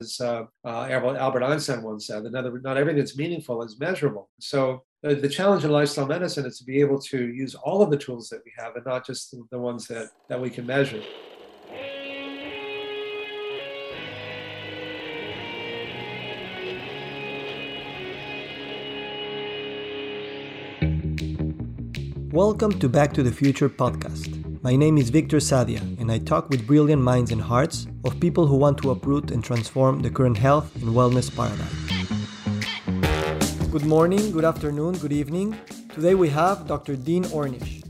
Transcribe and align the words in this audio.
as 0.00 0.20
uh, 0.20 0.44
uh, 0.64 0.88
Albert 0.88 1.42
Einstein 1.42 1.82
once 1.82 2.06
said, 2.06 2.22
that 2.24 2.60
not, 2.62 2.76
everything 2.76 2.98
that's 2.98 3.16
meaningful 3.16 3.62
is 3.62 3.80
measurable. 3.80 4.28
So 4.38 4.84
the, 5.02 5.16
the, 5.16 5.28
challenge 5.28 5.64
in 5.64 5.72
lifestyle 5.72 6.06
medicine 6.06 6.46
is 6.46 6.58
to 6.58 6.64
be 6.64 6.80
able 6.80 7.00
to 7.00 7.18
use 7.18 7.56
all 7.56 7.82
of 7.82 7.90
the 7.90 7.96
tools 7.96 8.28
that 8.28 8.40
we 8.44 8.52
have 8.56 8.76
and 8.76 8.84
not 8.86 9.04
just 9.04 9.32
the, 9.32 9.42
the 9.50 9.58
ones 9.58 9.88
that, 9.88 10.10
that 10.28 10.40
we 10.40 10.50
can 10.50 10.66
measure. 10.66 11.02
Welcome 22.30 22.78
to 22.78 22.88
Back 22.88 23.12
to 23.14 23.24
the 23.24 23.32
Future 23.32 23.68
podcast. 23.68 24.37
My 24.60 24.74
name 24.74 24.98
is 24.98 25.10
Victor 25.10 25.36
Sadia, 25.36 25.78
and 26.00 26.10
I 26.10 26.18
talk 26.18 26.50
with 26.50 26.66
brilliant 26.66 27.00
minds 27.00 27.30
and 27.30 27.40
hearts 27.40 27.86
of 28.04 28.18
people 28.18 28.48
who 28.48 28.56
want 28.56 28.78
to 28.78 28.90
uproot 28.90 29.30
and 29.30 29.44
transform 29.44 30.00
the 30.00 30.10
current 30.10 30.36
health 30.36 30.74
and 30.74 30.86
wellness 30.96 31.30
paradigm. 31.30 31.70
Good 33.70 33.84
morning, 33.84 34.32
good 34.32 34.44
afternoon, 34.44 34.98
good 34.98 35.12
evening. 35.12 35.56
Today 35.94 36.16
we 36.16 36.28
have 36.30 36.66
Dr. 36.66 36.96
Dean 36.96 37.22
Ornish. 37.26 37.84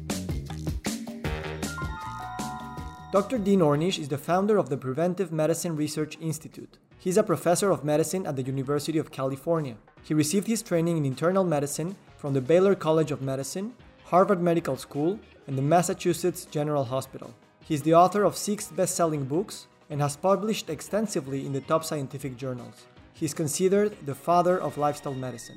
Dr. 3.13 3.39
Dean 3.39 3.61
Ornish 3.61 3.99
is 3.99 4.09
the 4.09 4.19
founder 4.19 4.59
of 4.59 4.69
the 4.69 4.77
Preventive 4.77 5.33
Medicine 5.33 5.75
Research 5.75 6.19
Institute. 6.21 6.77
He's 6.99 7.17
a 7.17 7.23
professor 7.23 7.71
of 7.71 7.83
medicine 7.83 8.27
at 8.27 8.37
the 8.37 8.43
University 8.43 8.99
of 8.99 9.11
California. 9.11 9.77
He 10.03 10.13
received 10.13 10.47
his 10.47 10.61
training 10.61 10.99
in 10.99 11.07
internal 11.07 11.45
medicine 11.45 11.97
from 12.19 12.35
the 12.35 12.43
Baylor 12.43 12.75
College 12.75 13.11
of 13.11 13.23
Medicine 13.23 13.73
Harvard 14.05 14.43
Medical 14.43 14.77
School, 14.77 15.19
and 15.49 15.57
the 15.57 15.63
Massachusetts 15.63 16.45
General 16.45 16.85
Hospital. 16.85 17.35
He 17.65 17.75
is 17.75 17.83
the 17.83 17.95
author 17.95 18.23
of 18.23 18.37
six 18.37 18.69
best 18.69 18.95
selling 18.95 19.25
books 19.25 19.67
and 19.91 20.01
has 20.01 20.15
published 20.15 20.69
extensively 20.69 21.47
in 21.47 21.53
the 21.53 21.63
top 21.63 21.85
scientific 21.85 22.37
journals. 22.37 22.85
He 23.15 23.25
is 23.25 23.33
considered 23.33 23.97
the 24.05 24.15
father 24.15 24.61
of 24.61 24.77
lifestyle 24.77 25.15
medicine. 25.15 25.57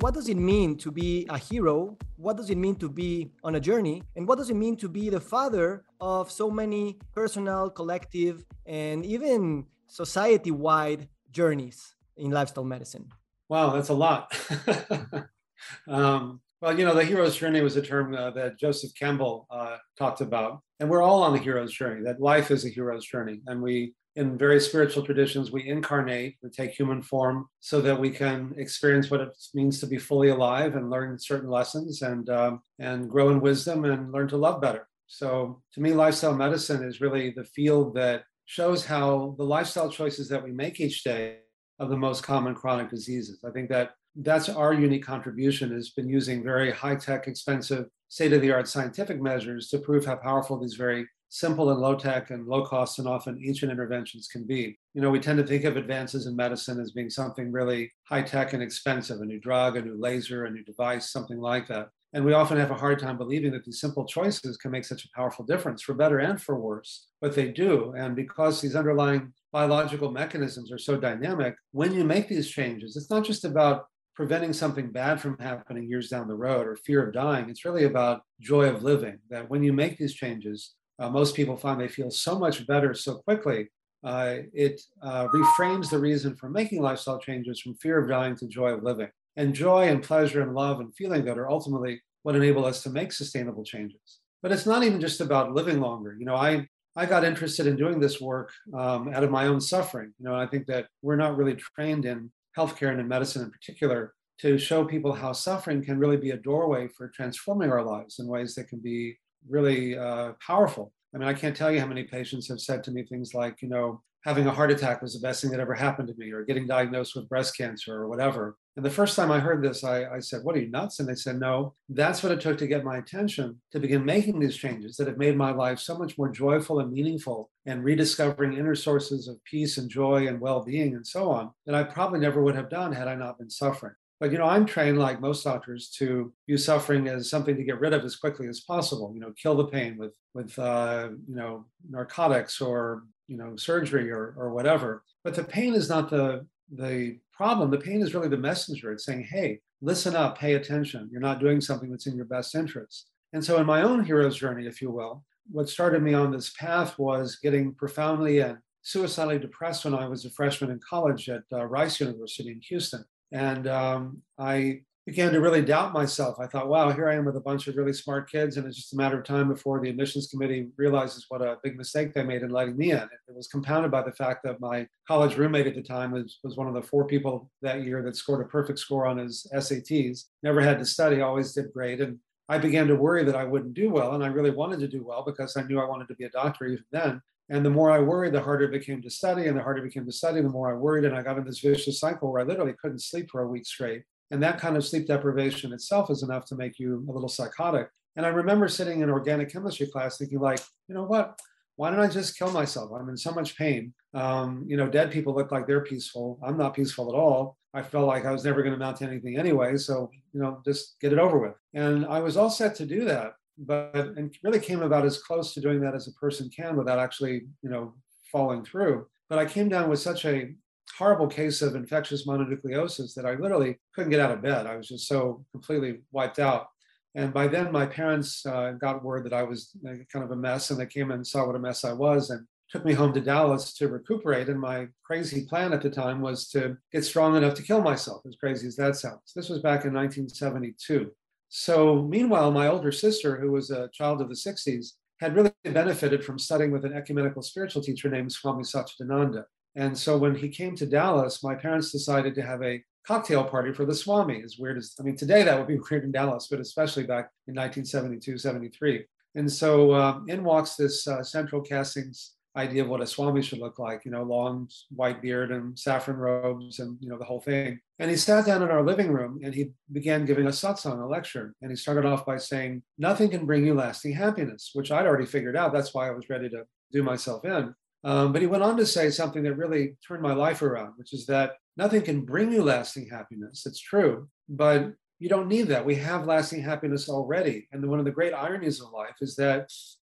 What 0.00 0.14
does 0.14 0.28
it 0.28 0.36
mean 0.36 0.76
to 0.78 0.90
be 0.90 1.26
a 1.28 1.36
hero? 1.36 1.98
What 2.16 2.36
does 2.36 2.50
it 2.50 2.58
mean 2.58 2.76
to 2.76 2.88
be 2.88 3.32
on 3.42 3.56
a 3.56 3.60
journey? 3.60 4.02
And 4.16 4.26
what 4.26 4.38
does 4.38 4.48
it 4.48 4.56
mean 4.56 4.76
to 4.76 4.88
be 4.88 5.10
the 5.10 5.20
father 5.20 5.84
of 6.00 6.30
so 6.30 6.50
many 6.50 6.98
personal, 7.12 7.68
collective, 7.68 8.44
and 8.64 9.04
even 9.04 9.66
society 9.88 10.52
wide 10.52 11.08
journeys? 11.32 11.94
in 12.16 12.30
lifestyle 12.30 12.64
medicine? 12.64 13.08
Wow, 13.52 13.68
that's 13.68 13.90
a 13.90 13.94
lot. 13.94 14.34
um, 15.86 16.40
well, 16.62 16.78
you 16.78 16.86
know, 16.86 16.94
the 16.94 17.04
hero's 17.04 17.36
journey 17.36 17.60
was 17.60 17.76
a 17.76 17.82
term 17.82 18.14
uh, 18.14 18.30
that 18.30 18.58
Joseph 18.58 18.94
Campbell 18.94 19.46
uh, 19.50 19.76
talked 19.98 20.22
about, 20.22 20.62
and 20.80 20.88
we're 20.88 21.02
all 21.02 21.22
on 21.22 21.34
the 21.34 21.38
hero's 21.38 21.70
journey. 21.70 22.02
That 22.02 22.18
life 22.18 22.50
is 22.50 22.64
a 22.64 22.70
hero's 22.70 23.04
journey, 23.04 23.42
and 23.46 23.60
we, 23.60 23.92
in 24.16 24.38
various 24.38 24.66
spiritual 24.66 25.04
traditions, 25.04 25.52
we 25.52 25.68
incarnate, 25.68 26.36
we 26.42 26.48
take 26.48 26.70
human 26.70 27.02
form, 27.02 27.46
so 27.60 27.82
that 27.82 28.00
we 28.00 28.08
can 28.08 28.54
experience 28.56 29.10
what 29.10 29.20
it 29.20 29.36
means 29.52 29.80
to 29.80 29.86
be 29.86 29.98
fully 29.98 30.30
alive 30.30 30.74
and 30.74 30.88
learn 30.88 31.18
certain 31.18 31.50
lessons, 31.50 32.00
and 32.00 32.30
um, 32.30 32.62
and 32.78 33.10
grow 33.10 33.28
in 33.28 33.42
wisdom 33.42 33.84
and 33.84 34.12
learn 34.12 34.28
to 34.28 34.38
love 34.38 34.62
better. 34.62 34.88
So, 35.08 35.60
to 35.74 35.80
me, 35.82 35.92
lifestyle 35.92 36.34
medicine 36.34 36.82
is 36.82 37.02
really 37.02 37.34
the 37.36 37.44
field 37.44 37.96
that 37.96 38.24
shows 38.46 38.86
how 38.86 39.34
the 39.36 39.44
lifestyle 39.44 39.90
choices 39.90 40.30
that 40.30 40.42
we 40.42 40.52
make 40.52 40.80
each 40.80 41.04
day 41.04 41.41
of 41.82 41.90
the 41.90 41.96
most 41.96 42.22
common 42.22 42.54
chronic 42.54 42.88
diseases. 42.88 43.40
I 43.44 43.50
think 43.50 43.68
that 43.70 43.90
that's 44.14 44.48
our 44.48 44.72
unique 44.72 45.04
contribution 45.04 45.72
has 45.72 45.90
been 45.90 46.08
using 46.08 46.44
very 46.44 46.70
high-tech, 46.70 47.26
expensive, 47.26 47.86
state-of-the-art 48.08 48.68
scientific 48.68 49.20
measures 49.20 49.68
to 49.68 49.78
prove 49.78 50.04
how 50.04 50.16
powerful 50.16 50.60
these 50.60 50.74
very 50.74 51.06
simple 51.28 51.70
and 51.70 51.80
low-tech 51.80 52.30
and 52.30 52.46
low-cost 52.46 52.98
and 52.98 53.08
often 53.08 53.42
ancient 53.44 53.72
interventions 53.72 54.28
can 54.30 54.44
be. 54.44 54.78
You 54.94 55.00
know, 55.00 55.10
we 55.10 55.18
tend 55.18 55.38
to 55.38 55.46
think 55.46 55.64
of 55.64 55.78
advances 55.78 56.26
in 56.26 56.36
medicine 56.36 56.78
as 56.78 56.92
being 56.92 57.08
something 57.10 57.50
really 57.50 57.90
high-tech 58.04 58.52
and 58.52 58.62
expensive, 58.62 59.20
a 59.20 59.24
new 59.24 59.40
drug, 59.40 59.76
a 59.76 59.82
new 59.82 59.98
laser, 59.98 60.44
a 60.44 60.50
new 60.50 60.62
device, 60.62 61.10
something 61.10 61.40
like 61.40 61.66
that. 61.68 61.88
And 62.12 62.24
we 62.24 62.34
often 62.34 62.58
have 62.58 62.70
a 62.70 62.76
hard 62.76 62.98
time 62.98 63.16
believing 63.16 63.52
that 63.52 63.64
these 63.64 63.80
simple 63.80 64.04
choices 64.04 64.58
can 64.58 64.70
make 64.70 64.84
such 64.84 65.06
a 65.06 65.10
powerful 65.16 65.46
difference 65.46 65.80
for 65.80 65.94
better 65.94 66.18
and 66.18 66.40
for 66.40 66.60
worse, 66.60 67.06
but 67.22 67.34
they 67.34 67.48
do. 67.48 67.94
And 67.96 68.14
because 68.14 68.60
these 68.60 68.76
underlying 68.76 69.32
biological 69.52 70.10
mechanisms 70.10 70.72
are 70.72 70.78
so 70.78 70.96
dynamic, 70.98 71.54
when 71.72 71.92
you 71.92 72.04
make 72.04 72.28
these 72.28 72.48
changes, 72.48 72.96
it's 72.96 73.10
not 73.10 73.24
just 73.24 73.44
about 73.44 73.86
preventing 74.14 74.52
something 74.52 74.90
bad 74.90 75.20
from 75.20 75.38
happening 75.38 75.88
years 75.88 76.08
down 76.08 76.28
the 76.28 76.34
road 76.34 76.66
or 76.66 76.76
fear 76.76 77.06
of 77.06 77.14
dying. 77.14 77.48
It's 77.48 77.64
really 77.64 77.84
about 77.84 78.22
joy 78.40 78.68
of 78.68 78.82
living. 78.82 79.18
That 79.30 79.48
when 79.48 79.62
you 79.62 79.72
make 79.72 79.96
these 79.98 80.14
changes, 80.14 80.74
uh, 80.98 81.08
most 81.08 81.34
people 81.34 81.56
find 81.56 81.80
they 81.80 81.88
feel 81.88 82.10
so 82.10 82.38
much 82.38 82.66
better 82.66 82.94
so 82.94 83.16
quickly. 83.16 83.68
Uh, 84.04 84.38
it 84.52 84.80
uh, 85.02 85.28
reframes 85.28 85.88
the 85.88 85.98
reason 85.98 86.34
for 86.36 86.48
making 86.50 86.82
lifestyle 86.82 87.18
changes 87.18 87.60
from 87.60 87.74
fear 87.76 87.98
of 87.98 88.08
dying 88.08 88.36
to 88.36 88.46
joy 88.46 88.70
of 88.70 88.82
living. 88.82 89.08
And 89.36 89.54
joy 89.54 89.88
and 89.88 90.02
pleasure 90.02 90.42
and 90.42 90.54
love 90.54 90.80
and 90.80 90.94
feeling 90.94 91.24
good 91.24 91.38
are 91.38 91.50
ultimately 91.50 92.02
what 92.22 92.36
enable 92.36 92.64
us 92.64 92.82
to 92.82 92.90
make 92.90 93.12
sustainable 93.12 93.64
changes. 93.64 94.20
But 94.42 94.52
it's 94.52 94.66
not 94.66 94.82
even 94.82 95.00
just 95.00 95.20
about 95.20 95.54
living 95.54 95.80
longer. 95.80 96.16
You 96.18 96.26
know, 96.26 96.34
I 96.34 96.66
I 96.94 97.06
got 97.06 97.24
interested 97.24 97.66
in 97.66 97.76
doing 97.76 98.00
this 98.00 98.20
work 98.20 98.52
um, 98.74 99.12
out 99.14 99.24
of 99.24 99.30
my 99.30 99.46
own 99.46 99.60
suffering. 99.60 100.12
You 100.18 100.26
know, 100.26 100.34
I 100.34 100.46
think 100.46 100.66
that 100.66 100.88
we're 101.00 101.16
not 101.16 101.36
really 101.36 101.54
trained 101.54 102.04
in 102.04 102.30
healthcare 102.56 102.90
and 102.90 103.00
in 103.00 103.08
medicine 103.08 103.42
in 103.42 103.50
particular 103.50 104.12
to 104.40 104.58
show 104.58 104.84
people 104.84 105.12
how 105.12 105.32
suffering 105.32 105.82
can 105.82 105.98
really 105.98 106.16
be 106.16 106.30
a 106.30 106.36
doorway 106.36 106.88
for 106.88 107.08
transforming 107.08 107.70
our 107.70 107.82
lives 107.82 108.18
in 108.18 108.26
ways 108.26 108.54
that 108.54 108.68
can 108.68 108.80
be 108.80 109.18
really 109.48 109.96
uh, 109.96 110.32
powerful. 110.44 110.92
I 111.14 111.18
mean, 111.18 111.28
I 111.28 111.34
can't 111.34 111.56
tell 111.56 111.70
you 111.70 111.80
how 111.80 111.86
many 111.86 112.04
patients 112.04 112.48
have 112.48 112.60
said 112.60 112.82
to 112.84 112.90
me 112.90 113.04
things 113.04 113.34
like, 113.34 113.62
you 113.62 113.68
know, 113.68 114.02
having 114.24 114.46
a 114.46 114.52
heart 114.52 114.70
attack 114.70 115.02
was 115.02 115.14
the 115.14 115.26
best 115.26 115.42
thing 115.42 115.50
that 115.50 115.60
ever 115.60 115.74
happened 115.74 116.08
to 116.08 116.14
me, 116.16 116.30
or 116.30 116.44
getting 116.44 116.66
diagnosed 116.66 117.14
with 117.16 117.28
breast 117.28 117.56
cancer, 117.56 117.94
or 117.94 118.08
whatever. 118.08 118.56
And 118.76 118.84
the 118.84 118.90
first 118.90 119.16
time 119.16 119.30
I 119.30 119.38
heard 119.38 119.62
this, 119.62 119.84
I, 119.84 120.04
I, 120.04 120.20
said, 120.20 120.44
What 120.44 120.56
are 120.56 120.60
you 120.60 120.70
nuts? 120.70 120.98
And 120.98 121.08
they 121.08 121.14
said, 121.14 121.38
No, 121.38 121.74
that's 121.90 122.22
what 122.22 122.32
it 122.32 122.40
took 122.40 122.56
to 122.58 122.66
get 122.66 122.84
my 122.84 122.96
attention 122.96 123.60
to 123.72 123.80
begin 123.80 124.04
making 124.04 124.40
these 124.40 124.56
changes 124.56 124.96
that 124.96 125.08
have 125.08 125.18
made 125.18 125.36
my 125.36 125.50
life 125.52 125.78
so 125.78 125.98
much 125.98 126.16
more 126.16 126.30
joyful 126.30 126.80
and 126.80 126.90
meaningful 126.90 127.50
and 127.66 127.84
rediscovering 127.84 128.54
inner 128.54 128.74
sources 128.74 129.28
of 129.28 129.42
peace 129.44 129.76
and 129.76 129.90
joy 129.90 130.26
and 130.26 130.40
well 130.40 130.64
being 130.64 130.94
and 130.94 131.06
so 131.06 131.30
on 131.30 131.50
that 131.66 131.74
I 131.74 131.82
probably 131.82 132.20
never 132.20 132.42
would 132.42 132.54
have 132.54 132.70
done 132.70 132.92
had 132.92 133.08
I 133.08 133.14
not 133.14 133.38
been 133.38 133.50
suffering. 133.50 133.94
But 134.22 134.30
you 134.30 134.38
know, 134.38 134.46
I'm 134.46 134.66
trained 134.66 134.98
like 134.98 135.20
most 135.20 135.42
doctors 135.42 135.90
to 135.98 136.32
use 136.46 136.64
suffering 136.64 137.08
as 137.08 137.28
something 137.28 137.56
to 137.56 137.64
get 137.64 137.80
rid 137.80 137.92
of 137.92 138.04
as 138.04 138.14
quickly 138.14 138.46
as 138.46 138.60
possible. 138.60 139.10
You 139.12 139.20
know, 139.20 139.32
kill 139.36 139.56
the 139.56 139.66
pain 139.66 139.98
with 139.98 140.14
with 140.32 140.56
uh, 140.58 141.08
you 141.28 141.34
know 141.34 141.66
narcotics 141.90 142.60
or 142.60 143.02
you 143.26 143.36
know 143.36 143.56
surgery 143.56 144.12
or 144.12 144.32
or 144.38 144.50
whatever. 144.50 145.02
But 145.24 145.34
the 145.34 145.42
pain 145.42 145.74
is 145.74 145.88
not 145.88 146.08
the 146.08 146.46
the 146.74 147.18
problem. 147.32 147.70
The 147.70 147.78
pain 147.78 148.02
is 148.02 148.14
really 148.14 148.28
the 148.28 148.36
messenger. 148.36 148.92
It's 148.92 149.04
saying, 149.04 149.24
hey, 149.30 149.60
listen 149.80 150.16
up, 150.16 150.38
pay 150.38 150.54
attention. 150.54 151.08
You're 151.12 151.20
not 151.20 151.40
doing 151.40 151.60
something 151.60 151.90
that's 151.90 152.06
in 152.06 152.16
your 152.16 152.24
best 152.24 152.54
interest. 152.54 153.10
And 153.32 153.44
so, 153.44 153.58
in 153.58 153.66
my 153.66 153.82
own 153.82 154.04
hero's 154.04 154.36
journey, 154.36 154.66
if 154.66 154.82
you 154.82 154.90
will, 154.90 155.24
what 155.50 155.68
started 155.68 156.02
me 156.02 156.14
on 156.14 156.30
this 156.30 156.50
path 156.50 156.98
was 156.98 157.36
getting 157.36 157.74
profoundly 157.74 158.40
and 158.40 158.58
suicidally 158.82 159.38
depressed 159.38 159.84
when 159.84 159.94
I 159.94 160.06
was 160.08 160.24
a 160.24 160.30
freshman 160.30 160.70
in 160.70 160.80
college 160.88 161.28
at 161.28 161.42
uh, 161.52 161.64
Rice 161.64 162.00
University 162.00 162.50
in 162.50 162.60
Houston. 162.68 163.04
And 163.32 163.66
um, 163.66 164.22
I 164.38 164.82
began 165.06 165.32
to 165.32 165.40
really 165.40 165.62
doubt 165.62 165.92
myself. 165.92 166.38
I 166.38 166.46
thought, 166.46 166.68
wow, 166.68 166.90
here 166.92 167.08
I 167.08 167.16
am 167.16 167.24
with 167.24 167.36
a 167.36 167.40
bunch 167.40 167.66
of 167.66 167.76
really 167.76 167.92
smart 167.92 168.30
kids, 168.30 168.56
and 168.56 168.66
it's 168.66 168.76
just 168.76 168.92
a 168.92 168.96
matter 168.96 169.18
of 169.18 169.24
time 169.24 169.48
before 169.48 169.80
the 169.80 169.90
admissions 169.90 170.28
committee 170.28 170.68
realizes 170.76 171.26
what 171.28 171.42
a 171.42 171.58
big 171.62 171.76
mistake 171.76 172.14
they 172.14 172.22
made 172.22 172.42
in 172.42 172.50
letting 172.50 172.76
me 172.76 172.92
in. 172.92 172.98
It 172.98 173.34
was 173.34 173.48
compounded 173.48 173.90
by 173.90 174.02
the 174.02 174.12
fact 174.12 174.44
that 174.44 174.60
my 174.60 174.86
college 175.08 175.36
roommate 175.36 175.66
at 175.66 175.74
the 175.74 175.82
time 175.82 176.12
was, 176.12 176.38
was 176.44 176.56
one 176.56 176.68
of 176.68 176.74
the 176.74 176.82
four 176.82 177.04
people 177.06 177.50
that 177.62 177.82
year 177.82 178.00
that 178.02 178.16
scored 178.16 178.44
a 178.44 178.48
perfect 178.48 178.78
score 178.78 179.06
on 179.06 179.18
his 179.18 179.46
SATs, 179.52 180.26
never 180.44 180.60
had 180.60 180.78
to 180.78 180.84
study, 180.84 181.20
always 181.20 181.52
did 181.52 181.72
great. 181.72 182.00
And 182.00 182.18
I 182.48 182.58
began 182.58 182.86
to 182.88 182.94
worry 182.94 183.24
that 183.24 183.36
I 183.36 183.44
wouldn't 183.44 183.74
do 183.74 183.90
well, 183.90 184.12
and 184.12 184.22
I 184.22 184.28
really 184.28 184.50
wanted 184.50 184.78
to 184.80 184.88
do 184.88 185.02
well 185.02 185.24
because 185.24 185.56
I 185.56 185.62
knew 185.62 185.80
I 185.80 185.88
wanted 185.88 186.08
to 186.08 186.14
be 186.14 186.24
a 186.24 186.30
doctor 186.30 186.66
even 186.66 186.84
then. 186.92 187.20
And 187.48 187.66
the 187.66 187.70
more 187.70 187.90
I 187.90 187.98
worried, 187.98 188.32
the 188.32 188.40
harder 188.40 188.64
it 188.64 188.70
became 188.70 189.02
to 189.02 189.10
study. 189.10 189.46
And 189.46 189.58
the 189.58 189.62
harder 189.62 189.80
it 189.80 189.88
became 189.88 190.06
to 190.06 190.12
study, 190.12 190.40
the 190.40 190.48
more 190.48 190.72
I 190.72 190.76
worried. 190.76 191.04
And 191.04 191.14
I 191.14 191.22
got 191.22 191.38
in 191.38 191.44
this 191.44 191.58
vicious 191.58 191.98
cycle 191.98 192.32
where 192.32 192.40
I 192.40 192.44
literally 192.44 192.74
couldn't 192.80 193.00
sleep 193.00 193.30
for 193.30 193.42
a 193.42 193.48
week 193.48 193.66
straight. 193.66 194.04
And 194.32 194.42
that 194.42 194.58
kind 194.58 194.76
of 194.76 194.84
sleep 194.84 195.06
deprivation 195.06 195.72
itself 195.72 196.10
is 196.10 196.24
enough 196.24 196.44
to 196.46 196.56
make 196.56 196.78
you 196.80 197.06
a 197.08 197.12
little 197.12 197.28
psychotic. 197.28 197.88
And 198.16 198.26
I 198.26 198.30
remember 198.30 198.66
sitting 198.66 199.00
in 199.00 199.10
organic 199.10 199.52
chemistry 199.52 199.86
class 199.86 200.18
thinking, 200.18 200.40
like, 200.40 200.60
you 200.88 200.94
know 200.94 201.04
what? 201.04 201.38
Why 201.76 201.90
don't 201.90 202.00
I 202.00 202.08
just 202.08 202.36
kill 202.36 202.50
myself? 202.50 202.90
I'm 202.92 203.08
in 203.08 203.16
so 203.16 203.30
much 203.30 203.56
pain. 203.56 203.94
Um, 204.12 204.64
you 204.66 204.76
know, 204.76 204.88
dead 204.88 205.12
people 205.12 205.34
look 205.34 205.52
like 205.52 205.66
they're 205.66 205.84
peaceful. 205.84 206.40
I'm 206.44 206.58
not 206.58 206.74
peaceful 206.74 207.08
at 207.08 207.16
all. 207.16 207.56
I 207.72 207.82
felt 207.82 208.08
like 208.08 208.26
I 208.26 208.32
was 208.32 208.44
never 208.44 208.62
going 208.62 208.72
to 208.72 208.76
amount 208.76 208.98
to 208.98 209.04
anything 209.06 209.38
anyway. 209.38 209.76
So, 209.76 210.10
you 210.32 210.40
know, 210.40 210.60
just 210.64 210.96
get 211.00 211.12
it 211.12 211.18
over 211.18 211.38
with. 211.38 211.54
And 211.74 212.04
I 212.06 212.18
was 212.20 212.36
all 212.36 212.50
set 212.50 212.74
to 212.76 212.86
do 212.86 213.04
that 213.04 213.34
but 213.58 213.94
and 213.94 214.34
really 214.42 214.58
came 214.58 214.82
about 214.82 215.04
as 215.04 215.18
close 215.18 215.54
to 215.54 215.60
doing 215.60 215.80
that 215.80 215.94
as 215.94 216.08
a 216.08 216.12
person 216.12 216.50
can 216.50 216.76
without 216.76 216.98
actually, 216.98 217.42
you 217.62 217.70
know, 217.70 217.94
falling 218.30 218.64
through. 218.64 219.06
But 219.28 219.38
I 219.38 219.46
came 219.46 219.68
down 219.68 219.88
with 219.88 220.00
such 220.00 220.24
a 220.24 220.54
horrible 220.98 221.26
case 221.26 221.62
of 221.62 221.74
infectious 221.74 222.26
mononucleosis 222.26 223.14
that 223.14 223.26
I 223.26 223.34
literally 223.34 223.78
couldn't 223.94 224.10
get 224.10 224.20
out 224.20 224.32
of 224.32 224.42
bed. 224.42 224.66
I 224.66 224.76
was 224.76 224.88
just 224.88 225.06
so 225.06 225.44
completely 225.52 226.00
wiped 226.12 226.38
out. 226.38 226.68
And 227.14 227.32
by 227.32 227.46
then, 227.46 227.72
my 227.72 227.86
parents 227.86 228.44
uh, 228.46 228.72
got 228.72 229.04
word 229.04 229.24
that 229.26 229.34
I 229.34 229.42
was 229.42 229.76
uh, 229.86 229.94
kind 230.10 230.24
of 230.24 230.30
a 230.30 230.36
mess, 230.36 230.70
and 230.70 230.80
they 230.80 230.86
came 230.86 231.10
and 231.10 231.26
saw 231.26 231.46
what 231.46 231.56
a 231.56 231.58
mess 231.58 231.84
I 231.84 231.92
was 231.92 232.30
and 232.30 232.46
took 232.70 232.84
me 232.86 232.94
home 232.94 233.12
to 233.12 233.20
Dallas 233.20 233.74
to 233.74 233.88
recuperate. 233.88 234.48
And 234.48 234.58
my 234.58 234.88
crazy 235.04 235.44
plan 235.44 235.74
at 235.74 235.82
the 235.82 235.90
time 235.90 236.22
was 236.22 236.48
to 236.48 236.78
get 236.90 237.04
strong 237.04 237.36
enough 237.36 237.54
to 237.54 237.62
kill 237.62 237.82
myself, 237.82 238.22
as 238.26 238.36
crazy 238.36 238.66
as 238.66 238.76
that 238.76 238.96
sounds. 238.96 239.32
This 239.36 239.50
was 239.50 239.60
back 239.60 239.84
in 239.84 239.92
1972. 239.92 241.10
So, 241.50 242.02
meanwhile, 242.02 242.50
my 242.50 242.68
older 242.68 242.92
sister, 242.92 243.38
who 243.38 243.52
was 243.52 243.70
a 243.70 243.90
child 243.92 244.22
of 244.22 244.30
the 244.30 244.34
60s, 244.34 244.92
had 245.20 245.36
really 245.36 245.52
benefited 245.64 246.24
from 246.24 246.38
studying 246.38 246.70
with 246.70 246.86
an 246.86 246.94
ecumenical 246.94 247.42
spiritual 247.42 247.82
teacher 247.82 248.08
named 248.08 248.32
Swami 248.32 248.62
Satchidananda. 248.62 249.44
And 249.74 249.96
so 249.96 250.18
when 250.18 250.34
he 250.34 250.48
came 250.48 250.76
to 250.76 250.86
Dallas, 250.86 251.42
my 251.42 251.54
parents 251.54 251.92
decided 251.92 252.34
to 252.34 252.42
have 252.42 252.62
a 252.62 252.82
cocktail 253.06 253.44
party 253.44 253.72
for 253.72 253.84
the 253.84 253.94
Swami. 253.94 254.42
As 254.42 254.58
weird 254.58 254.78
as, 254.78 254.94
I 255.00 255.02
mean, 255.02 255.16
today 255.16 255.42
that 255.42 255.58
would 255.58 255.68
be 255.68 255.78
weird 255.90 256.04
in 256.04 256.12
Dallas, 256.12 256.48
but 256.50 256.60
especially 256.60 257.04
back 257.04 257.30
in 257.46 257.54
1972, 257.54 258.38
73. 258.38 259.04
And 259.34 259.50
so 259.50 259.94
um, 259.94 260.26
in 260.28 260.44
walks 260.44 260.76
this 260.76 261.08
uh, 261.08 261.22
central 261.22 261.62
castings 261.62 262.32
idea 262.54 262.82
of 262.82 262.88
what 262.88 263.00
a 263.00 263.06
Swami 263.06 263.40
should 263.40 263.60
look 263.60 263.78
like, 263.78 264.04
you 264.04 264.10
know, 264.10 264.22
long 264.22 264.68
white 264.90 265.22
beard 265.22 265.50
and 265.50 265.78
saffron 265.78 266.18
robes 266.18 266.80
and, 266.80 266.98
you 267.00 267.08
know, 267.08 267.16
the 267.16 267.24
whole 267.24 267.40
thing. 267.40 267.80
And 267.98 268.10
he 268.10 268.16
sat 268.16 268.44
down 268.44 268.62
in 268.62 268.70
our 268.70 268.84
living 268.84 269.10
room 269.10 269.40
and 269.42 269.54
he 269.54 269.70
began 269.90 270.26
giving 270.26 270.46
a 270.46 270.50
satsang, 270.50 271.02
a 271.02 271.06
lecture. 271.06 271.54
And 271.62 271.70
he 271.70 271.76
started 271.76 272.04
off 272.04 272.26
by 272.26 272.36
saying, 272.36 272.82
nothing 272.98 273.30
can 273.30 273.46
bring 273.46 273.64
you 273.64 273.74
lasting 273.74 274.12
happiness, 274.12 274.70
which 274.74 274.92
I'd 274.92 275.06
already 275.06 275.24
figured 275.24 275.56
out. 275.56 275.72
That's 275.72 275.94
why 275.94 276.08
I 276.08 276.10
was 276.10 276.28
ready 276.28 276.50
to 276.50 276.64
do 276.92 277.02
myself 277.02 277.46
in. 277.46 277.74
Um, 278.04 278.32
but 278.32 278.42
he 278.42 278.48
went 278.48 278.64
on 278.64 278.76
to 278.78 278.86
say 278.86 279.10
something 279.10 279.42
that 279.44 279.54
really 279.54 279.96
turned 280.06 280.22
my 280.22 280.34
life 280.34 280.62
around, 280.62 280.94
which 280.96 281.12
is 281.12 281.26
that 281.26 281.52
nothing 281.76 282.02
can 282.02 282.24
bring 282.24 282.52
you 282.52 282.62
lasting 282.62 283.08
happiness. 283.08 283.64
It's 283.64 283.80
true, 283.80 284.28
but 284.48 284.92
you 285.20 285.28
don't 285.28 285.48
need 285.48 285.68
that. 285.68 285.86
We 285.86 285.94
have 285.96 286.26
lasting 286.26 286.62
happiness 286.62 287.08
already. 287.08 287.68
And 287.70 287.88
one 287.88 288.00
of 288.00 288.04
the 288.04 288.10
great 288.10 288.34
ironies 288.34 288.80
of 288.80 288.90
life 288.90 289.14
is 289.20 289.36
that 289.36 289.70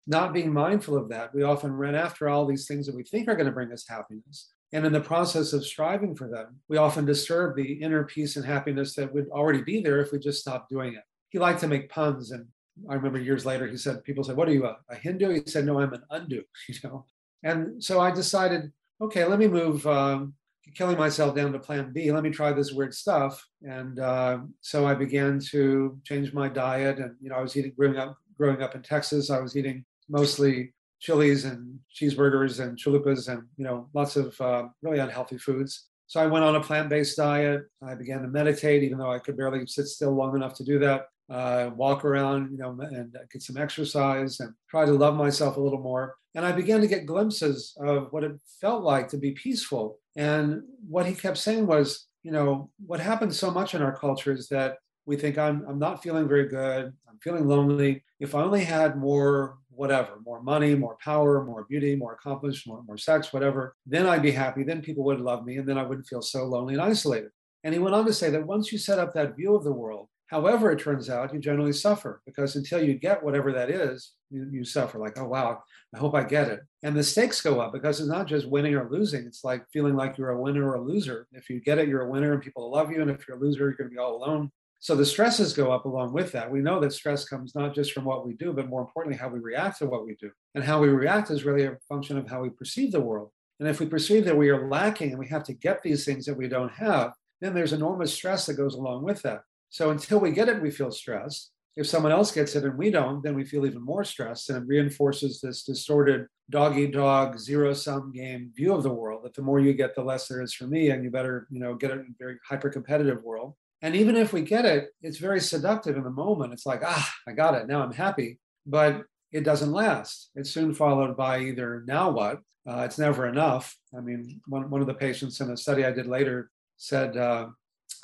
not 0.06 0.32
being 0.32 0.52
mindful 0.52 0.96
of 0.96 1.08
that, 1.10 1.32
we 1.32 1.42
often 1.42 1.72
run 1.72 1.94
after 1.94 2.28
all 2.28 2.44
these 2.44 2.66
things 2.66 2.86
that 2.86 2.94
we 2.94 3.04
think 3.04 3.28
are 3.28 3.36
going 3.36 3.46
to 3.46 3.52
bring 3.52 3.72
us 3.72 3.86
happiness. 3.88 4.48
And 4.72 4.84
in 4.84 4.92
the 4.92 5.00
process 5.00 5.52
of 5.52 5.64
striving 5.64 6.16
for 6.16 6.28
them, 6.28 6.56
we 6.68 6.76
often 6.76 7.04
disturb 7.04 7.56
the 7.56 7.72
inner 7.74 8.04
peace 8.04 8.36
and 8.36 8.44
happiness 8.44 8.94
that 8.96 9.12
would 9.14 9.28
already 9.30 9.62
be 9.62 9.80
there 9.80 10.00
if 10.00 10.10
we 10.10 10.18
just 10.18 10.40
stopped 10.40 10.70
doing 10.70 10.94
it. 10.94 11.02
He 11.30 11.38
liked 11.38 11.60
to 11.60 11.68
make 11.68 11.88
puns. 11.88 12.32
And 12.32 12.46
I 12.90 12.94
remember 12.94 13.20
years 13.20 13.46
later, 13.46 13.68
he 13.68 13.76
said, 13.76 14.02
people 14.04 14.24
said, 14.24 14.36
what 14.36 14.48
are 14.48 14.52
you, 14.52 14.66
a, 14.66 14.76
a 14.90 14.96
Hindu? 14.96 15.30
He 15.30 15.42
said, 15.46 15.66
no, 15.66 15.80
I'm 15.80 15.92
an 15.92 16.02
undo, 16.10 16.42
you 16.68 16.74
know. 16.82 17.06
And 17.46 17.82
so 17.82 18.00
I 18.00 18.10
decided, 18.10 18.72
okay, 19.00 19.24
let 19.24 19.38
me 19.38 19.46
move 19.46 19.86
um, 19.86 20.34
killing 20.74 20.98
myself 20.98 21.36
down 21.36 21.52
to 21.52 21.60
plan 21.60 21.92
B. 21.92 22.10
Let 22.10 22.24
me 22.24 22.30
try 22.30 22.52
this 22.52 22.72
weird 22.72 22.92
stuff. 22.92 23.32
And 23.62 24.00
uh, 24.00 24.38
so 24.60 24.84
I 24.84 24.94
began 24.94 25.38
to 25.52 25.96
change 26.02 26.32
my 26.32 26.48
diet. 26.48 26.98
And, 26.98 27.14
you 27.22 27.30
know, 27.30 27.36
I 27.36 27.42
was 27.46 27.56
eating, 27.56 27.74
growing 27.78 27.98
up, 27.98 28.16
growing 28.36 28.62
up 28.62 28.74
in 28.74 28.82
Texas, 28.82 29.30
I 29.30 29.38
was 29.38 29.56
eating 29.56 29.84
mostly 30.08 30.74
chilies 30.98 31.44
and 31.44 31.78
cheeseburgers 31.96 32.58
and 32.58 32.76
chalupas 32.76 33.28
and, 33.28 33.42
you 33.56 33.64
know, 33.64 33.88
lots 33.94 34.16
of 34.16 34.28
uh, 34.40 34.64
really 34.82 34.98
unhealthy 34.98 35.38
foods. 35.38 35.86
So 36.08 36.20
I 36.20 36.26
went 36.26 36.44
on 36.44 36.56
a 36.56 36.60
plant-based 36.60 37.16
diet. 37.16 37.62
I 37.90 37.94
began 37.94 38.22
to 38.22 38.28
meditate, 38.28 38.82
even 38.82 38.98
though 38.98 39.12
I 39.12 39.20
could 39.20 39.36
barely 39.36 39.64
sit 39.66 39.86
still 39.86 40.14
long 40.14 40.34
enough 40.34 40.54
to 40.54 40.64
do 40.64 40.80
that. 40.80 41.06
Uh, 41.28 41.70
walk 41.74 42.04
around, 42.04 42.52
you 42.52 42.58
know, 42.58 42.70
and 42.80 43.16
get 43.32 43.42
some 43.42 43.56
exercise 43.56 44.38
and 44.40 44.52
try 44.70 44.84
to 44.84 44.92
love 44.92 45.16
myself 45.16 45.56
a 45.56 45.60
little 45.60 45.80
more. 45.80 46.14
And 46.36 46.44
I 46.44 46.52
began 46.52 46.82
to 46.82 46.86
get 46.86 47.06
glimpses 47.06 47.74
of 47.80 48.08
what 48.12 48.22
it 48.22 48.32
felt 48.60 48.84
like 48.84 49.08
to 49.08 49.16
be 49.16 49.32
peaceful. 49.32 49.98
And 50.16 50.62
what 50.86 51.06
he 51.06 51.14
kept 51.14 51.38
saying 51.38 51.66
was, 51.66 52.08
you 52.22 52.30
know, 52.30 52.70
what 52.84 53.00
happens 53.00 53.38
so 53.38 53.50
much 53.50 53.74
in 53.74 53.80
our 53.80 53.96
culture 53.96 54.32
is 54.32 54.46
that 54.48 54.76
we 55.06 55.16
think 55.16 55.38
I'm, 55.38 55.64
I'm 55.66 55.78
not 55.78 56.02
feeling 56.02 56.28
very 56.28 56.46
good. 56.46 56.92
I'm 57.08 57.18
feeling 57.22 57.48
lonely. 57.48 58.04
If 58.20 58.34
I 58.34 58.42
only 58.42 58.64
had 58.64 58.98
more 58.98 59.56
whatever, 59.70 60.20
more 60.24 60.42
money, 60.42 60.74
more 60.74 60.98
power, 61.02 61.42
more 61.42 61.64
beauty, 61.70 61.96
more 61.96 62.14
accomplishment, 62.14 62.66
more, 62.66 62.84
more 62.84 62.98
sex, 62.98 63.32
whatever, 63.32 63.74
then 63.86 64.06
I'd 64.06 64.22
be 64.22 64.30
happy. 64.30 64.62
Then 64.62 64.82
people 64.82 65.04
would 65.04 65.20
love 65.20 65.46
me 65.46 65.56
and 65.56 65.66
then 65.66 65.78
I 65.78 65.84
wouldn't 65.84 66.06
feel 66.06 66.22
so 66.22 66.44
lonely 66.44 66.74
and 66.74 66.82
isolated. 66.82 67.30
And 67.64 67.72
he 67.72 67.80
went 67.80 67.94
on 67.94 68.04
to 68.04 68.12
say 68.12 68.28
that 68.30 68.46
once 68.46 68.70
you 68.72 68.78
set 68.78 68.98
up 68.98 69.14
that 69.14 69.36
view 69.36 69.54
of 69.54 69.64
the 69.64 69.72
world, 69.72 70.08
However, 70.28 70.72
it 70.72 70.80
turns 70.80 71.08
out 71.08 71.32
you 71.32 71.38
generally 71.38 71.72
suffer 71.72 72.20
because 72.26 72.56
until 72.56 72.82
you 72.82 72.94
get 72.94 73.22
whatever 73.22 73.52
that 73.52 73.70
is, 73.70 74.12
you, 74.30 74.48
you, 74.50 74.64
suffer. 74.64 74.98
Like, 74.98 75.16
oh, 75.18 75.28
wow, 75.28 75.62
I 75.94 75.98
hope 75.98 76.14
I 76.14 76.24
get 76.24 76.48
it. 76.48 76.60
And 76.82 76.96
the 76.96 77.04
stakes 77.04 77.40
go 77.40 77.60
up 77.60 77.72
because 77.72 78.00
it's 78.00 78.08
not 78.08 78.26
just 78.26 78.48
winning 78.48 78.74
or 78.74 78.90
losing. 78.90 79.24
It's 79.24 79.44
like 79.44 79.64
feeling 79.72 79.94
like 79.94 80.18
you're 80.18 80.30
a 80.30 80.40
winner 80.40 80.68
or 80.68 80.74
a 80.74 80.80
loser. 80.80 81.28
If 81.32 81.48
you 81.48 81.60
get 81.60 81.78
it, 81.78 81.86
you're 81.86 82.06
a 82.06 82.10
winner 82.10 82.32
and 82.32 82.42
people 82.42 82.70
love 82.70 82.90
you. 82.90 83.02
And 83.02 83.10
if 83.10 83.26
you're 83.28 83.36
a 83.36 83.40
loser, 83.40 83.60
you're 83.60 83.74
going 83.74 83.88
to 83.88 83.94
be 83.94 84.00
all 84.00 84.16
alone. 84.16 84.50
So 84.80 84.94
the 84.94 85.06
stresses 85.06 85.52
go 85.52 85.72
up 85.72 85.84
along 85.84 86.12
with 86.12 86.32
that. 86.32 86.50
We 86.50 86.60
know 86.60 86.80
that 86.80 86.92
stress 86.92 87.24
comes 87.24 87.54
not 87.54 87.74
just 87.74 87.92
from 87.92 88.04
what 88.04 88.26
we 88.26 88.34
do, 88.34 88.52
but 88.52 88.68
more 88.68 88.82
importantly, 88.82 89.18
how 89.18 89.28
we 89.28 89.38
react 89.38 89.78
to 89.78 89.86
what 89.86 90.04
we 90.04 90.16
do. 90.20 90.30
And 90.54 90.64
how 90.64 90.80
we 90.80 90.88
react 90.88 91.30
is 91.30 91.44
really 91.44 91.64
a 91.64 91.78
function 91.88 92.18
of 92.18 92.28
how 92.28 92.42
we 92.42 92.50
perceive 92.50 92.92
the 92.92 93.00
world. 93.00 93.30
And 93.58 93.68
if 93.68 93.80
we 93.80 93.86
perceive 93.86 94.24
that 94.26 94.36
we 94.36 94.50
are 94.50 94.68
lacking 94.68 95.10
and 95.10 95.18
we 95.18 95.28
have 95.28 95.44
to 95.44 95.54
get 95.54 95.82
these 95.82 96.04
things 96.04 96.26
that 96.26 96.36
we 96.36 96.48
don't 96.48 96.72
have, 96.72 97.12
then 97.40 97.54
there's 97.54 97.72
enormous 97.72 98.12
stress 98.12 98.46
that 98.46 98.54
goes 98.54 98.74
along 98.74 99.02
with 99.02 99.22
that. 99.22 99.42
So 99.76 99.90
until 99.90 100.20
we 100.20 100.30
get 100.30 100.48
it, 100.48 100.62
we 100.62 100.70
feel 100.70 100.90
stressed. 100.90 101.50
If 101.76 101.86
someone 101.86 102.10
else 102.10 102.32
gets 102.32 102.56
it 102.56 102.64
and 102.64 102.78
we 102.78 102.90
don't, 102.90 103.22
then 103.22 103.34
we 103.34 103.44
feel 103.44 103.66
even 103.66 103.82
more 103.82 104.04
stressed. 104.04 104.48
And 104.48 104.56
it 104.56 104.66
reinforces 104.66 105.38
this 105.38 105.64
distorted 105.64 106.28
dog 106.48 106.78
eat 106.78 106.92
dog, 106.94 107.38
zero 107.38 107.74
sum 107.74 108.10
game 108.10 108.52
view 108.56 108.72
of 108.72 108.82
the 108.82 108.94
world 108.94 109.22
that 109.24 109.34
the 109.34 109.42
more 109.42 109.60
you 109.60 109.74
get, 109.74 109.94
the 109.94 110.02
less 110.02 110.28
there 110.28 110.40
is 110.40 110.54
for 110.54 110.66
me. 110.66 110.88
And 110.88 111.04
you 111.04 111.10
better, 111.10 111.46
you 111.50 111.60
know, 111.60 111.74
get 111.74 111.90
it 111.90 111.98
in 111.98 112.14
a 112.18 112.18
very 112.18 112.38
hyper 112.48 112.70
competitive 112.70 113.22
world. 113.22 113.52
And 113.82 113.94
even 113.94 114.16
if 114.16 114.32
we 114.32 114.40
get 114.40 114.64
it, 114.64 114.92
it's 115.02 115.18
very 115.18 115.40
seductive 115.40 115.98
in 115.98 116.04
the 116.04 116.10
moment. 116.10 116.54
It's 116.54 116.64
like, 116.64 116.80
ah, 116.82 117.12
I 117.28 117.32
got 117.32 117.54
it. 117.54 117.66
Now 117.66 117.82
I'm 117.82 117.92
happy. 117.92 118.38
But 118.64 119.02
it 119.30 119.44
doesn't 119.44 119.72
last. 119.72 120.30
It's 120.36 120.50
soon 120.50 120.72
followed 120.72 121.18
by 121.18 121.40
either 121.40 121.84
now 121.86 122.08
what? 122.08 122.40
Uh, 122.66 122.84
it's 122.86 122.98
never 122.98 123.26
enough. 123.26 123.76
I 123.94 124.00
mean, 124.00 124.40
one, 124.46 124.70
one 124.70 124.80
of 124.80 124.86
the 124.86 124.94
patients 124.94 125.38
in 125.42 125.50
a 125.50 125.56
study 125.58 125.84
I 125.84 125.92
did 125.92 126.06
later 126.06 126.50
said, 126.78 127.18
uh, 127.18 127.48